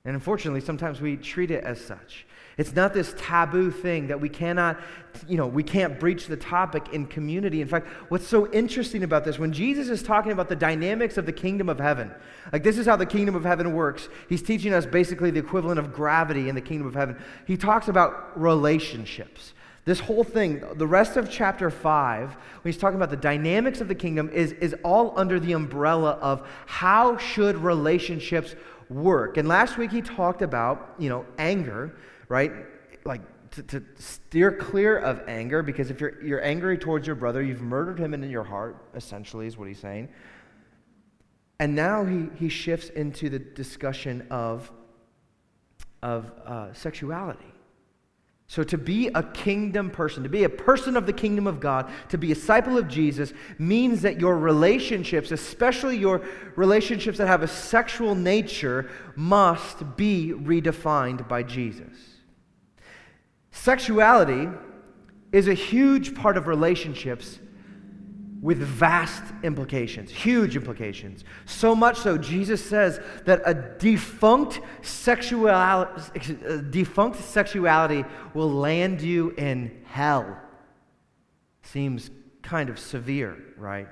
And 0.06 0.16
unfortunately, 0.16 0.60
sometimes 0.60 1.00
we 1.00 1.16
treat 1.16 1.50
it 1.50 1.64
as 1.64 1.80
such. 1.80 2.26
It's 2.58 2.76
not 2.76 2.94
this 2.94 3.16
taboo 3.18 3.72
thing 3.72 4.08
that 4.08 4.20
we 4.20 4.30
cannot, 4.30 4.80
you 5.28 5.38
know, 5.38 5.48
we 5.48 5.64
can't 5.64 6.00
breach 6.00 6.28
the 6.28 6.36
topic 6.36 6.90
in 6.92 7.08
community. 7.08 7.62
In 7.62 7.68
fact, 7.68 7.88
what's 8.10 8.28
so 8.28 8.52
interesting 8.52 9.04
about 9.04 9.24
this, 9.24 9.40
when 9.40 9.54
Jesus 9.54 9.88
is 9.88 10.04
talking 10.04 10.32
about 10.34 10.50
the 10.50 10.56
dynamics 10.56 11.18
of 11.18 11.26
the 11.26 11.32
kingdom 11.32 11.70
of 11.70 11.80
heaven, 11.80 12.12
like 12.52 12.64
this 12.64 12.78
is 12.78 12.86
how 12.86 12.96
the 12.96 13.06
kingdom 13.06 13.34
of 13.34 13.44
heaven 13.44 13.74
works, 13.74 14.10
he's 14.30 14.44
teaching 14.44 14.74
us 14.74 14.86
basically 14.86 15.32
the 15.32 15.40
equivalent 15.40 15.80
of 15.80 15.94
gravity 15.94 16.50
in 16.50 16.54
the 16.54 16.62
kingdom 16.62 16.86
of 16.86 16.94
heaven. 16.94 17.18
He 17.48 17.58
talks 17.58 17.88
about 17.88 18.40
relationships. 18.40 19.54
This 19.86 20.00
whole 20.00 20.24
thing, 20.24 20.64
the 20.76 20.88
rest 20.88 21.18
of 21.18 21.30
chapter 21.30 21.70
5, 21.70 22.30
when 22.30 22.38
he's 22.72 22.80
talking 22.80 22.96
about 22.96 23.10
the 23.10 23.18
dynamics 23.18 23.82
of 23.82 23.90
the 23.90 23.96
kingdom, 23.96 24.30
is, 24.30 24.54
is 24.54 24.74
all 24.84 25.14
under 25.18 25.42
the 25.42 25.52
umbrella 25.52 26.12
of 26.22 26.48
how 26.66 27.18
should 27.18 27.58
relationships 27.58 28.56
work. 28.94 29.38
And 29.38 29.48
last 29.48 29.78
week 29.78 29.92
he 29.92 30.02
talked 30.02 30.42
about, 30.42 30.96
you 30.98 31.10
know, 31.10 31.26
anger, 31.38 31.96
right? 32.30 32.52
Like 33.06 33.22
to, 33.52 33.64
to, 33.64 33.84
steer 33.96 34.52
clear 34.52 34.98
of 34.98 35.22
anger 35.28 35.62
because 35.62 35.92
if 35.92 36.02
you're, 36.02 36.22
you're 36.24 36.44
angry 36.44 36.78
towards 36.78 37.06
your 37.06 37.16
brother, 37.16 37.42
you've 37.42 37.62
murdered 37.62 38.00
him 38.00 38.14
in 38.14 38.28
your 38.30 38.44
heart, 38.44 38.78
essentially, 38.96 39.46
is 39.46 39.58
what 39.58 39.68
he's 39.68 39.80
saying. 39.80 40.10
And 41.60 41.76
now 41.76 42.04
he, 42.04 42.30
he 42.36 42.50
shifts 42.50 42.90
into 42.90 43.30
the 43.30 43.40
discussion 43.40 44.28
of, 44.32 44.72
of 46.02 46.32
uh, 46.46 46.74
sexuality. 46.74 47.53
So, 48.48 48.64
to 48.64 48.78
be 48.78 49.08
a 49.08 49.24
kingdom 49.24 49.90
person, 49.90 50.22
to 50.24 50.30
be 50.30 50.44
a 50.44 50.50
person 50.50 50.96
of 50.96 51.06
the 51.06 51.14
kingdom 51.14 51.48
of 51.48 51.60
God, 51.60 51.90
to 52.10 52.18
be 52.18 52.32
a 52.32 52.36
disciple 52.36 52.78
of 52.78 52.88
Jesus, 52.88 53.34
means 53.58 54.02
that 54.02 54.20
your 54.20 54.38
relationships, 54.38 55.32
especially 55.32 55.98
your 55.98 56.22
relationships 56.56 57.18
that 57.18 57.28
have 57.28 57.42
a 57.42 57.48
sexual 57.48 58.16
nature, 58.16 58.92
must 59.16 59.98
be 59.98 60.34
redefined 60.36 61.28
by 61.28 61.42
Jesus. 61.42 61.98
Sexuality 63.52 64.50
is 65.32 65.48
a 65.48 65.54
huge 65.54 66.14
part 66.14 66.38
of 66.38 66.48
relationships 66.48 67.40
with 68.44 68.58
vast 68.58 69.24
implications, 69.42 70.12
huge 70.12 70.58
implications. 70.58 71.24
So 71.46 71.74
much 71.74 71.98
so, 71.98 72.18
Jesus 72.18 72.64
says 72.64 73.00
that 73.24 73.42
a 73.46 73.54
defunct, 73.54 74.60
sexuality, 74.82 76.38
defunct 76.70 77.24
sexuality 77.24 78.04
will 78.34 78.52
land 78.52 79.02
you 79.02 79.30
in 79.38 79.84
hell. 79.86 80.38
Seems 81.62 82.12
kind 82.42 82.70
of 82.70 82.78
severe, 82.78 83.42
right? 83.58 83.88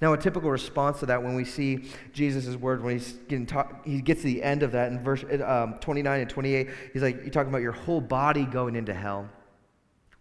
Now, 0.00 0.12
a 0.12 0.18
typical 0.18 0.50
response 0.50 1.00
to 1.00 1.06
that 1.06 1.24
when 1.24 1.34
we 1.34 1.44
see 1.44 1.90
Jesus' 2.12 2.54
word, 2.54 2.84
when 2.84 2.98
he's 2.98 3.14
getting 3.28 3.46
ta- 3.46 3.72
he 3.84 4.00
gets 4.00 4.20
to 4.20 4.28
the 4.28 4.40
end 4.40 4.62
of 4.62 4.70
that 4.72 4.92
in 4.92 5.02
verse 5.02 5.24
um, 5.44 5.78
29 5.80 6.20
and 6.20 6.30
28, 6.30 6.68
he's 6.92 7.02
like, 7.02 7.16
You're 7.22 7.30
talking 7.30 7.48
about 7.48 7.62
your 7.62 7.72
whole 7.72 8.00
body 8.00 8.44
going 8.44 8.76
into 8.76 8.94
hell. 8.94 9.28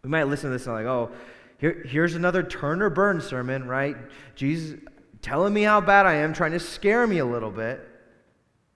We 0.01 0.09
might 0.09 0.23
listen 0.23 0.51
to 0.51 0.57
this 0.57 0.67
and 0.67 0.75
like, 0.75 0.85
oh, 0.85 1.11
here, 1.57 1.83
here's 1.87 2.15
another 2.15 2.43
turn 2.43 2.81
or 2.81 2.89
burn 2.89 3.21
sermon, 3.21 3.67
right? 3.67 3.95
Jesus 4.35 4.79
telling 5.21 5.53
me 5.53 5.63
how 5.63 5.81
bad 5.81 6.05
I 6.05 6.15
am, 6.15 6.33
trying 6.33 6.51
to 6.51 6.59
scare 6.59 7.07
me 7.07 7.19
a 7.19 7.25
little 7.25 7.51
bit. 7.51 7.87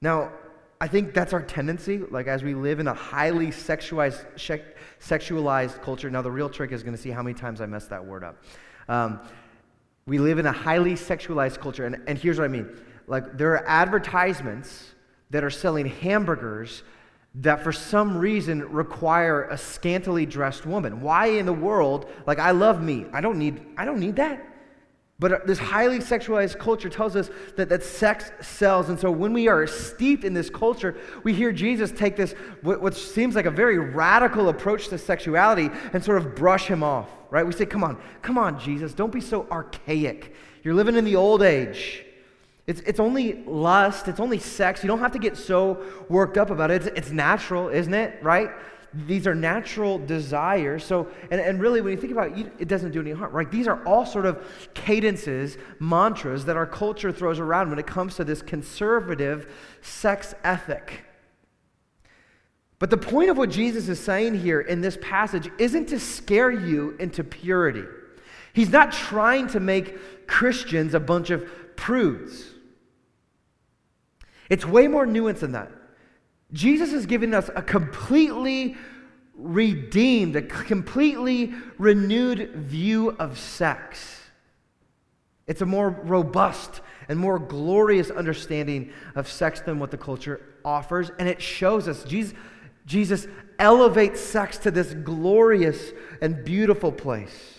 Now, 0.01 0.31
I 0.81 0.87
think 0.87 1.13
that's 1.13 1.33
our 1.33 1.41
tendency, 1.41 1.97
like 1.97 2.27
as 2.27 2.41
we 2.41 2.53
live 2.53 2.79
in 2.79 2.87
a 2.87 2.93
highly 2.93 3.47
sexualized, 3.47 4.25
sexualized 5.01 5.81
culture. 5.81 6.09
Now, 6.09 6.21
the 6.21 6.31
real 6.31 6.49
trick 6.49 6.71
is 6.71 6.83
going 6.83 6.95
to 6.95 7.01
see 7.01 7.09
how 7.09 7.21
many 7.21 7.33
times 7.33 7.59
I 7.59 7.65
mess 7.65 7.87
that 7.87 8.05
word 8.05 8.23
up. 8.23 8.41
Um, 8.87 9.19
we 10.05 10.17
live 10.17 10.39
in 10.39 10.45
a 10.45 10.51
highly 10.51 10.93
sexualized 10.93 11.59
culture, 11.59 11.85
and, 11.85 12.01
and 12.07 12.17
here's 12.17 12.39
what 12.39 12.45
I 12.45 12.47
mean. 12.47 12.69
Like, 13.07 13.37
there 13.37 13.51
are 13.51 13.67
advertisements 13.67 14.95
that 15.31 15.43
are 15.43 15.49
selling 15.49 15.85
hamburgers 15.85 16.83
that 17.35 17.63
for 17.63 17.71
some 17.71 18.17
reason 18.17 18.67
require 18.71 19.43
a 19.45 19.57
scantily 19.57 20.25
dressed 20.25 20.65
woman. 20.65 21.01
Why 21.01 21.27
in 21.27 21.45
the 21.45 21.53
world? 21.53 22.09
Like 22.25 22.39
I 22.39 22.51
love 22.51 22.81
me. 22.81 23.05
I 23.13 23.21
don't 23.21 23.37
need 23.37 23.61
I 23.77 23.85
don't 23.85 23.99
need 23.99 24.15
that. 24.15 24.45
But 25.19 25.33
uh, 25.33 25.39
this 25.45 25.59
highly 25.59 25.99
sexualized 25.99 26.57
culture 26.57 26.87
tells 26.87 27.15
us 27.15 27.29
that, 27.57 27.67
that 27.69 27.83
sex 27.83 28.31
sells. 28.41 28.87
And 28.87 28.97
so 28.97 29.11
when 29.11 29.33
we 29.33 29.49
are 29.49 29.67
steeped 29.67 30.23
in 30.23 30.33
this 30.33 30.49
culture, 30.49 30.97
we 31.23 31.33
hear 31.33 31.51
Jesus 31.51 31.91
take 31.91 32.15
this, 32.15 32.31
what, 32.61 32.81
what 32.81 32.95
seems 32.95 33.35
like 33.35 33.45
a 33.45 33.51
very 33.51 33.77
radical 33.77 34.47
approach 34.47 34.87
to 34.87 34.97
sexuality, 34.97 35.69
and 35.91 36.03
sort 36.03 36.17
of 36.17 36.35
brush 36.35 36.67
him 36.67 36.83
off, 36.83 37.09
right? 37.29 37.45
We 37.45 37.51
say, 37.51 37.65
Come 37.65 37.83
on, 37.83 38.01
come 38.21 38.37
on, 38.37 38.59
Jesus, 38.59 38.93
don't 38.93 39.11
be 39.11 39.21
so 39.21 39.45
archaic. 39.51 40.33
You're 40.63 40.73
living 40.73 40.95
in 40.95 41.03
the 41.03 41.17
old 41.17 41.41
age. 41.43 42.05
It's, 42.69 42.81
it's 42.81 42.99
only 42.99 43.43
lust, 43.47 44.07
it's 44.07 44.19
only 44.19 44.37
sex. 44.37 44.83
You 44.83 44.87
don't 44.89 44.99
have 44.99 45.13
to 45.13 45.19
get 45.19 45.35
so 45.35 45.83
worked 46.07 46.37
up 46.37 46.51
about 46.51 46.69
it. 46.69 46.85
It's, 46.85 46.97
it's 46.97 47.09
natural, 47.09 47.67
isn't 47.69 47.95
it? 47.95 48.21
Right? 48.21 48.51
These 48.93 49.25
are 49.25 49.33
natural 49.33 49.97
desires. 49.97 50.83
So, 50.83 51.07
and, 51.31 51.41
and 51.41 51.59
really, 51.59 51.81
when 51.81 51.93
you 51.93 51.97
think 51.97 52.11
about 52.11 52.37
it, 52.37 52.53
it 52.59 52.67
doesn't 52.67 52.91
do 52.91 53.01
any 53.01 53.09
harm, 53.09 53.31
right? 53.31 53.49
These 53.49 53.67
are 53.67 53.83
all 53.87 54.05
sort 54.05 54.27
of 54.27 54.45
cadences, 54.75 55.57
mantras 55.79 56.45
that 56.45 56.57
our 56.57 56.67
culture 56.67 57.11
throws 57.11 57.39
around 57.39 57.71
when 57.71 57.79
it 57.79 57.87
comes 57.87 58.15
to 58.17 58.23
this 58.23 58.43
conservative 58.43 59.51
sex 59.81 60.35
ethic. 60.43 61.05
But 62.77 62.91
the 62.91 62.97
point 62.97 63.31
of 63.31 63.37
what 63.39 63.49
Jesus 63.49 63.89
is 63.89 63.99
saying 63.99 64.35
here 64.35 64.61
in 64.61 64.81
this 64.81 64.95
passage 65.01 65.49
isn't 65.57 65.87
to 65.87 65.99
scare 65.99 66.51
you 66.51 66.95
into 66.99 67.23
purity. 67.23 67.85
He's 68.53 68.69
not 68.69 68.91
trying 68.91 69.47
to 69.47 69.59
make 69.59 70.27
Christians 70.27 70.93
a 70.93 70.99
bunch 70.99 71.31
of 71.31 71.49
prudes. 71.75 72.57
It's 74.49 74.65
way 74.65 74.87
more 74.87 75.05
nuanced 75.05 75.39
than 75.39 75.51
that. 75.53 75.71
Jesus 76.51 76.93
is 76.93 77.05
giving 77.05 77.33
us 77.33 77.49
a 77.55 77.61
completely 77.61 78.75
redeemed, 79.35 80.35
a 80.35 80.41
completely 80.41 81.53
renewed 81.77 82.55
view 82.55 83.11
of 83.19 83.37
sex. 83.37 84.19
It's 85.47 85.61
a 85.61 85.65
more 85.65 85.89
robust 85.89 86.81
and 87.07 87.17
more 87.17 87.39
glorious 87.39 88.11
understanding 88.11 88.91
of 89.15 89.27
sex 89.29 89.61
than 89.61 89.79
what 89.79 89.91
the 89.91 89.97
culture 89.97 90.41
offers. 90.65 91.11
And 91.19 91.27
it 91.27 91.41
shows 91.41 91.87
us 91.87 92.03
Jesus, 92.03 92.33
Jesus 92.85 93.27
elevates 93.57 94.19
sex 94.19 94.57
to 94.59 94.71
this 94.71 94.93
glorious 94.93 95.91
and 96.21 96.43
beautiful 96.43 96.91
place. 96.91 97.58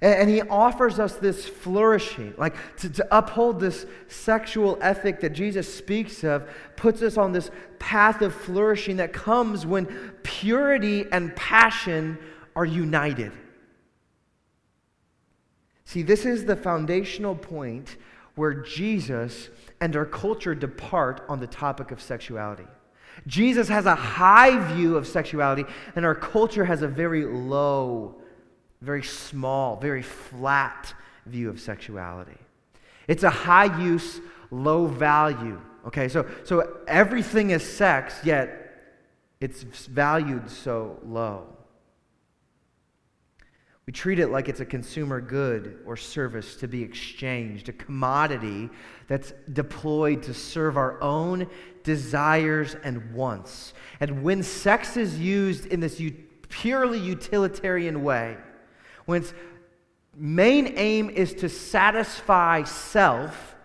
And, 0.00 0.30
he 0.30 0.42
offers 0.42 1.00
us 1.00 1.14
this 1.14 1.48
flourishing, 1.48 2.34
like 2.38 2.54
to, 2.78 2.90
to 2.90 3.16
uphold 3.16 3.58
this 3.58 3.84
sexual 4.06 4.78
ethic 4.80 5.20
that 5.20 5.30
Jesus 5.30 5.72
speaks 5.72 6.22
of, 6.22 6.48
puts 6.76 7.02
us 7.02 7.16
on 7.16 7.32
this 7.32 7.50
path 7.78 8.22
of 8.22 8.32
flourishing 8.34 8.98
that 8.98 9.12
comes 9.12 9.66
when 9.66 9.86
purity 10.22 11.04
and 11.10 11.34
passion 11.34 12.16
are 12.54 12.64
united. 12.64 13.32
See, 15.84 16.02
this 16.02 16.26
is 16.26 16.44
the 16.44 16.54
foundational 16.54 17.34
point 17.34 17.96
where 18.34 18.54
Jesus 18.54 19.48
and 19.80 19.96
our 19.96 20.06
culture 20.06 20.54
depart 20.54 21.24
on 21.28 21.40
the 21.40 21.46
topic 21.46 21.90
of 21.90 22.00
sexuality. 22.00 22.66
Jesus 23.26 23.68
has 23.68 23.86
a 23.86 23.94
high 23.94 24.58
view 24.74 24.96
of 24.96 25.06
sexuality, 25.06 25.64
and 25.96 26.04
our 26.04 26.14
culture 26.14 26.64
has 26.64 26.82
a 26.82 26.88
very 26.88 27.24
low, 27.24 28.16
very 28.80 29.02
small, 29.02 29.76
very 29.76 30.02
flat 30.02 30.94
view 31.26 31.50
of 31.50 31.60
sexuality. 31.60 32.38
It's 33.06 33.22
a 33.22 33.30
high 33.30 33.78
use, 33.80 34.20
low 34.50 34.86
value. 34.86 35.60
Okay, 35.86 36.08
so, 36.08 36.26
so 36.44 36.78
everything 36.86 37.50
is 37.50 37.62
sex, 37.62 38.14
yet 38.24 38.68
it's 39.40 39.62
valued 39.62 40.50
so 40.50 40.98
low. 41.04 41.46
We 43.86 43.92
treat 43.92 44.18
it 44.18 44.28
like 44.28 44.50
it's 44.50 44.60
a 44.60 44.66
consumer 44.66 45.18
good 45.18 45.78
or 45.86 45.96
service 45.96 46.56
to 46.56 46.68
be 46.68 46.82
exchanged, 46.82 47.70
a 47.70 47.72
commodity 47.72 48.68
that's 49.06 49.32
deployed 49.54 50.22
to 50.24 50.34
serve 50.34 50.76
our 50.76 51.00
own 51.00 51.48
desires 51.84 52.76
and 52.84 53.14
wants. 53.14 53.72
And 54.00 54.22
when 54.22 54.42
sex 54.42 54.98
is 54.98 55.18
used 55.18 55.64
in 55.66 55.80
this 55.80 56.02
purely 56.50 56.98
utilitarian 56.98 58.02
way, 58.02 58.36
when 59.08 59.22
its 59.22 59.32
main 60.14 60.74
aim 60.76 61.08
is 61.08 61.32
to 61.32 61.48
satisfy 61.48 62.62
self, 62.62 63.56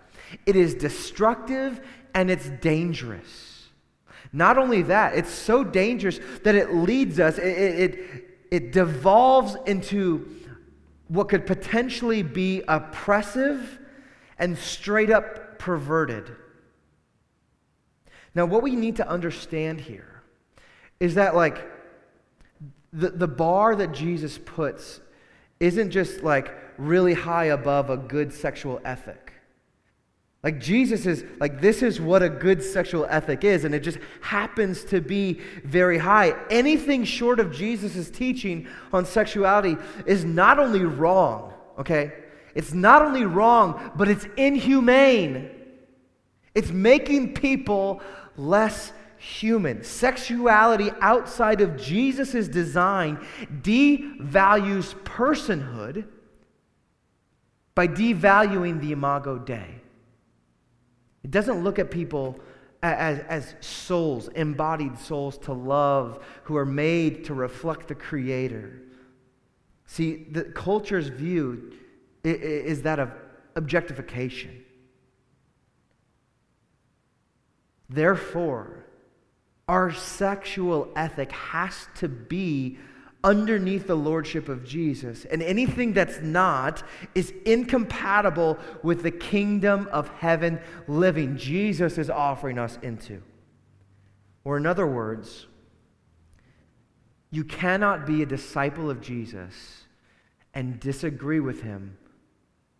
it 0.45 0.55
is 0.55 0.73
destructive 0.73 1.81
and 2.15 2.31
it's 2.31 2.47
dangerous. 2.61 3.67
Not 4.31 4.57
only 4.57 4.83
that, 4.83 5.15
it's 5.15 5.33
so 5.33 5.65
dangerous 5.65 6.21
that 6.45 6.55
it 6.55 6.73
leads 6.73 7.19
us, 7.19 7.37
it, 7.39 7.43
it, 7.43 8.25
it 8.51 8.71
devolves 8.71 9.57
into 9.65 10.33
what 11.09 11.27
could 11.27 11.45
potentially 11.45 12.23
be 12.23 12.63
oppressive 12.69 13.79
and 14.39 14.57
straight 14.57 15.11
up 15.11 15.59
perverted. 15.59 16.31
Now, 18.33 18.45
what 18.45 18.63
we 18.63 18.77
need 18.77 18.95
to 18.95 19.09
understand 19.09 19.81
here 19.81 20.23
is 21.01 21.15
that, 21.15 21.35
like, 21.35 21.69
the, 22.93 23.09
the 23.09 23.27
bar 23.27 23.75
that 23.75 23.91
Jesus 23.91 24.37
puts 24.37 25.01
isn't 25.63 25.91
just 25.91 26.23
like 26.23 26.53
really 26.77 27.13
high 27.13 27.45
above 27.45 27.89
a 27.89 27.95
good 27.95 28.33
sexual 28.33 28.81
ethic. 28.83 29.31
Like 30.43 30.59
Jesus 30.59 31.05
is 31.05 31.23
like 31.39 31.61
this 31.61 31.81
is 31.81 32.01
what 32.01 32.21
a 32.21 32.27
good 32.27 32.61
sexual 32.61 33.05
ethic 33.05 33.45
is 33.45 33.63
and 33.63 33.73
it 33.73 33.79
just 33.79 33.97
happens 34.19 34.83
to 34.85 34.99
be 34.99 35.39
very 35.63 35.97
high. 35.97 36.35
Anything 36.49 37.05
short 37.05 37.39
of 37.39 37.53
Jesus' 37.53 38.09
teaching 38.09 38.67
on 38.91 39.05
sexuality 39.05 39.77
is 40.05 40.25
not 40.25 40.59
only 40.59 40.83
wrong, 40.83 41.53
okay? 41.79 42.11
It's 42.55 42.73
not 42.73 43.01
only 43.01 43.23
wrong, 43.23 43.91
but 43.95 44.09
it's 44.09 44.27
inhumane. 44.35 45.49
It's 46.53 46.71
making 46.71 47.35
people 47.35 48.01
less 48.35 48.91
human. 49.23 49.83
Sexuality 49.83 50.91
outside 50.99 51.61
of 51.61 51.77
Jesus' 51.77 52.47
design 52.49 53.25
devalues 53.61 54.93
personhood 55.03 56.05
by 57.73 57.87
devaluing 57.87 58.81
the 58.81 58.91
imago 58.91 59.37
Dei. 59.37 59.81
It 61.23 61.31
doesn't 61.31 61.63
look 61.63 61.79
at 61.79 61.89
people 61.89 62.37
as, 62.81 63.19
as 63.29 63.55
souls, 63.61 64.27
embodied 64.35 64.99
souls 64.99 65.37
to 65.39 65.53
love, 65.53 66.21
who 66.43 66.57
are 66.57 66.65
made 66.65 67.23
to 67.25 67.33
reflect 67.33 67.87
the 67.87 67.95
Creator. 67.95 68.81
See, 69.85 70.27
the 70.31 70.43
culture's 70.43 71.07
view 71.07 71.71
is 72.25 72.81
that 72.81 72.99
of 72.99 73.11
objectification. 73.55 74.65
Therefore, 77.89 78.83
our 79.67 79.91
sexual 79.93 80.91
ethic 80.95 81.31
has 81.31 81.87
to 81.95 82.07
be 82.07 82.77
underneath 83.23 83.87
the 83.87 83.95
lordship 83.95 84.49
of 84.49 84.65
Jesus. 84.65 85.25
And 85.25 85.41
anything 85.41 85.93
that's 85.93 86.19
not 86.19 86.83
is 87.15 87.33
incompatible 87.45 88.57
with 88.83 89.03
the 89.03 89.11
kingdom 89.11 89.87
of 89.91 90.09
heaven 90.09 90.59
living 90.87 91.37
Jesus 91.37 91.97
is 91.97 92.09
offering 92.09 92.59
us 92.59 92.77
into. 92.81 93.21
Or, 94.43 94.57
in 94.57 94.65
other 94.65 94.85
words, 94.85 95.47
you 97.31 97.45
cannot 97.45 98.05
be 98.05 98.21
a 98.21 98.25
disciple 98.25 98.89
of 98.89 98.99
Jesus 98.99 99.85
and 100.53 100.79
disagree 100.79 101.39
with 101.39 101.61
him 101.61 101.97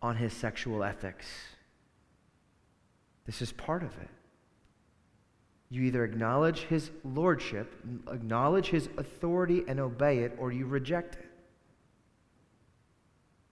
on 0.02 0.16
his 0.16 0.34
sexual 0.34 0.84
ethics. 0.84 1.26
This 3.24 3.40
is 3.40 3.50
part 3.50 3.82
of 3.82 3.96
it. 3.98 4.10
You 5.70 5.82
either 5.82 6.04
acknowledge 6.04 6.60
his 6.60 6.90
lordship, 7.02 7.74
acknowledge 8.08 8.68
his 8.68 8.88
authority, 8.96 9.64
and 9.66 9.80
obey 9.80 10.18
it, 10.18 10.36
or 10.38 10.52
you 10.52 10.66
reject 10.66 11.16
it. 11.16 11.26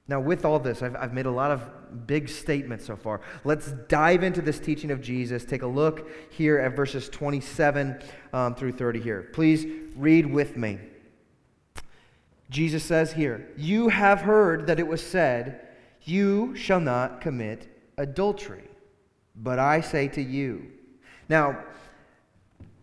Now, 0.09 0.21
with 0.21 0.45
all 0.45 0.59
this, 0.59 0.83
I've, 0.83 0.97
I've 0.97 1.13
made 1.13 1.27
a 1.27 1.31
lot 1.31 1.51
of 1.51 2.07
big 2.07 2.29
statements 2.29 2.85
so 2.85 2.97
far. 2.97 3.21
Let's 3.45 3.73
dive 3.89 4.23
into 4.23 4.43
this 4.43 4.59
teaching 4.59 4.91
of 4.91 5.01
Jesus. 5.01 5.45
Take 5.45 5.63
a 5.63 5.67
look 5.67 6.09
here 6.31 6.59
at 6.59 6.77
verses 6.77 7.09
27 7.09 8.03
um, 8.33 8.55
through 8.55 8.73
30 8.73 9.01
here. 9.01 9.31
Please 9.33 9.65
read 9.97 10.27
with 10.27 10.57
me. 10.57 10.79
Jesus 12.51 12.85
says 12.85 13.13
here, 13.13 13.49
You 13.57 13.89
have 13.89 14.21
heard 14.21 14.67
that 14.67 14.79
it 14.79 14.87
was 14.87 15.03
said, 15.03 15.69
You 16.03 16.55
shall 16.57 16.81
not 16.81 17.21
commit 17.21 17.69
adultery. 17.97 18.69
But 19.35 19.59
I 19.59 19.81
say 19.81 20.09
to 20.09 20.23
you. 20.23 20.67
Now, 21.29 21.65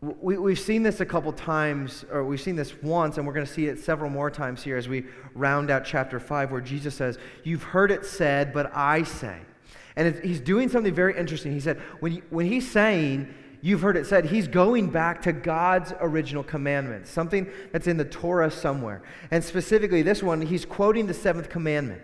we, 0.02 0.38
we've 0.38 0.60
seen 0.60 0.84
this 0.84 1.02
a 1.02 1.06
couple 1.06 1.34
times, 1.34 2.06
or 2.12 2.24
we've 2.24 2.40
seen 2.40 2.56
this 2.56 2.74
once, 2.82 3.18
and 3.18 3.28
we're 3.28 3.34
going 3.34 3.46
to 3.46 3.52
see 3.52 3.68
it 3.68 3.80
several 3.80 4.10
more 4.10 4.32
times 4.32 4.64
here 4.64 4.78
as 4.78 4.88
we 4.88 5.06
round 5.36 5.70
out 5.70 5.84
chapter 5.84 6.20
5, 6.20 6.52
where 6.52 6.62
Jesus 6.62 6.96
says, 6.96 7.18
You've 7.44 7.64
heard 7.64 7.92
it 7.92 8.06
said, 8.06 8.54
but 8.54 8.72
I 8.74 9.04
say. 9.04 9.40
And 9.96 10.16
he's 10.24 10.40
doing 10.40 10.70
something 10.70 10.94
very 10.94 11.18
interesting. 11.18 11.52
He 11.52 11.60
said, 11.60 11.78
when, 12.00 12.22
when 12.30 12.46
he's 12.46 12.70
saying, 12.70 13.34
You've 13.62 13.82
heard 13.82 13.98
it 13.98 14.08
said, 14.08 14.24
he's 14.24 14.48
going 14.48 14.90
back 14.90 15.22
to 15.24 15.34
God's 15.34 15.94
original 16.00 16.44
commandments, 16.44 17.12
something 17.12 17.52
that's 17.74 17.88
in 17.88 17.98
the 17.98 18.06
Torah 18.06 18.50
somewhere. 18.50 19.02
And 19.32 19.44
specifically, 19.44 20.02
this 20.02 20.24
one, 20.24 20.42
he's 20.42 20.64
quoting 20.64 21.08
the 21.08 21.14
seventh 21.14 21.50
commandment 21.50 22.02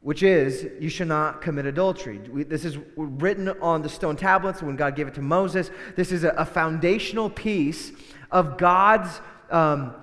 which 0.00 0.22
is, 0.22 0.68
you 0.78 0.88
shall 0.88 1.06
not 1.06 1.42
commit 1.42 1.66
adultery. 1.66 2.18
We, 2.30 2.44
this 2.44 2.64
is 2.64 2.78
written 2.96 3.48
on 3.60 3.82
the 3.82 3.88
stone 3.88 4.16
tablets 4.16 4.62
when 4.62 4.76
God 4.76 4.94
gave 4.94 5.08
it 5.08 5.14
to 5.14 5.22
Moses. 5.22 5.70
This 5.96 6.12
is 6.12 6.24
a, 6.24 6.30
a 6.30 6.44
foundational 6.44 7.28
piece 7.28 7.92
of 8.30 8.58
God's 8.58 9.20
um, 9.50 9.94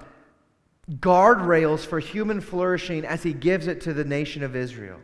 guardrails 0.99 1.86
for 1.86 1.99
human 1.99 2.41
flourishing 2.41 3.05
as 3.05 3.23
he 3.23 3.34
gives 3.34 3.67
it 3.67 3.81
to 3.81 3.93
the 3.93 4.03
nation 4.03 4.43
of 4.43 4.55
Israel. 4.55 4.99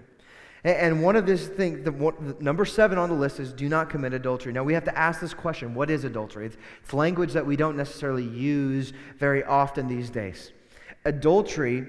And, 0.66 0.76
and 0.76 1.04
one 1.04 1.16
of 1.16 1.26
these 1.26 1.48
things, 1.48 1.86
the, 1.86 1.92
the, 1.92 2.36
number 2.42 2.66
seven 2.66 2.98
on 2.98 3.08
the 3.08 3.16
list 3.16 3.40
is 3.40 3.54
do 3.54 3.70
not 3.70 3.90
commit 3.90 4.14
adultery. 4.14 4.52
Now 4.52 4.64
we 4.64 4.74
have 4.74 4.84
to 4.86 4.98
ask 4.98 5.22
this 5.22 5.34
question 5.34 5.74
what 5.74 5.90
is 5.90 6.04
adultery? 6.04 6.48
It's, 6.48 6.58
it's 6.84 6.94
language 6.94 7.32
that 7.32 7.46
we 7.46 7.56
don't 7.56 7.78
necessarily 7.78 8.26
use 8.26 8.92
very 9.18 9.44
often 9.46 9.88
these 9.88 10.10
days. 10.10 10.52
Adultery 11.06 11.88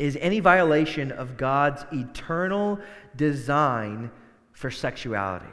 is 0.00 0.16
any 0.20 0.40
violation 0.40 1.12
of 1.12 1.36
God's 1.36 1.84
eternal 1.92 2.78
design 3.16 4.10
for 4.52 4.70
sexuality. 4.70 5.46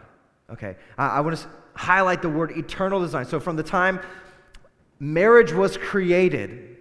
Okay, 0.50 0.78
I, 0.98 1.08
I 1.08 1.20
want 1.20 1.38
to 1.38 1.48
highlight 1.76 2.22
the 2.22 2.30
word 2.30 2.52
eternal 2.52 3.02
design. 3.02 3.26
So, 3.26 3.40
from 3.40 3.58
the 3.58 3.64
time 3.64 4.00
marriage 5.00 5.52
was 5.52 5.78
created 5.78 6.78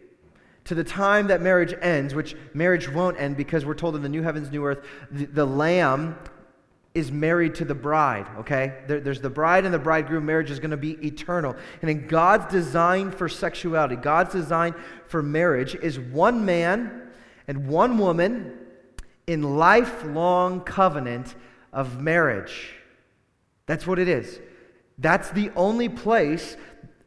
to 0.64 0.74
the 0.74 0.84
time 0.84 1.26
that 1.26 1.42
marriage 1.42 1.74
ends, 1.82 2.14
which 2.14 2.36
marriage 2.54 2.88
won't 2.88 3.20
end 3.20 3.36
because 3.36 3.64
we're 3.64 3.74
told 3.74 3.96
in 3.96 4.02
the 4.02 4.08
new 4.08 4.22
heavens, 4.22 4.50
new 4.50 4.64
earth, 4.64 4.84
the, 5.10 5.26
the 5.26 5.44
lamb 5.44 6.16
is 6.94 7.12
married 7.12 7.54
to 7.54 7.64
the 7.64 7.74
bride, 7.74 8.26
okay? 8.38 8.78
There, 8.86 9.00
there's 9.00 9.20
the 9.20 9.30
bride 9.30 9.64
and 9.64 9.74
the 9.74 9.78
bridegroom. 9.78 10.24
Marriage 10.24 10.50
is 10.50 10.58
going 10.58 10.70
to 10.70 10.78
be 10.78 10.92
eternal. 11.06 11.54
And 11.82 11.90
in 11.90 12.06
God's 12.06 12.50
design 12.50 13.10
for 13.10 13.28
sexuality, 13.28 13.96
God's 13.96 14.32
design 14.32 14.74
for 15.06 15.22
marriage 15.22 15.74
is 15.74 16.00
one 16.00 16.44
man 16.44 17.05
and 17.48 17.68
one 17.68 17.98
woman 17.98 18.52
in 19.26 19.56
lifelong 19.56 20.60
covenant 20.60 21.34
of 21.72 22.00
marriage. 22.00 22.74
That's 23.66 23.86
what 23.86 23.98
it 23.98 24.08
is. 24.08 24.40
That's 24.98 25.30
the 25.30 25.50
only 25.56 25.88
place, 25.88 26.56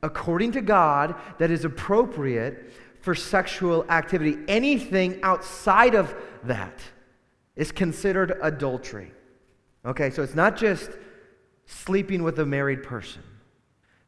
according 0.03 0.51
to 0.53 0.61
God, 0.61 1.15
that 1.39 1.49
is 1.49 1.65
appropriate 1.65 2.71
for 3.01 3.15
sexual 3.15 3.89
activity. 3.89 4.37
Anything 4.47 5.19
outside 5.23 5.95
of 5.95 6.13
that 6.43 6.79
is 7.55 7.71
considered 7.71 8.37
adultery. 8.41 9.11
Okay, 9.85 10.09
so 10.09 10.21
it's 10.21 10.35
not 10.35 10.57
just 10.57 10.91
sleeping 11.65 12.23
with 12.23 12.39
a 12.39 12.45
married 12.45 12.83
person, 12.83 13.23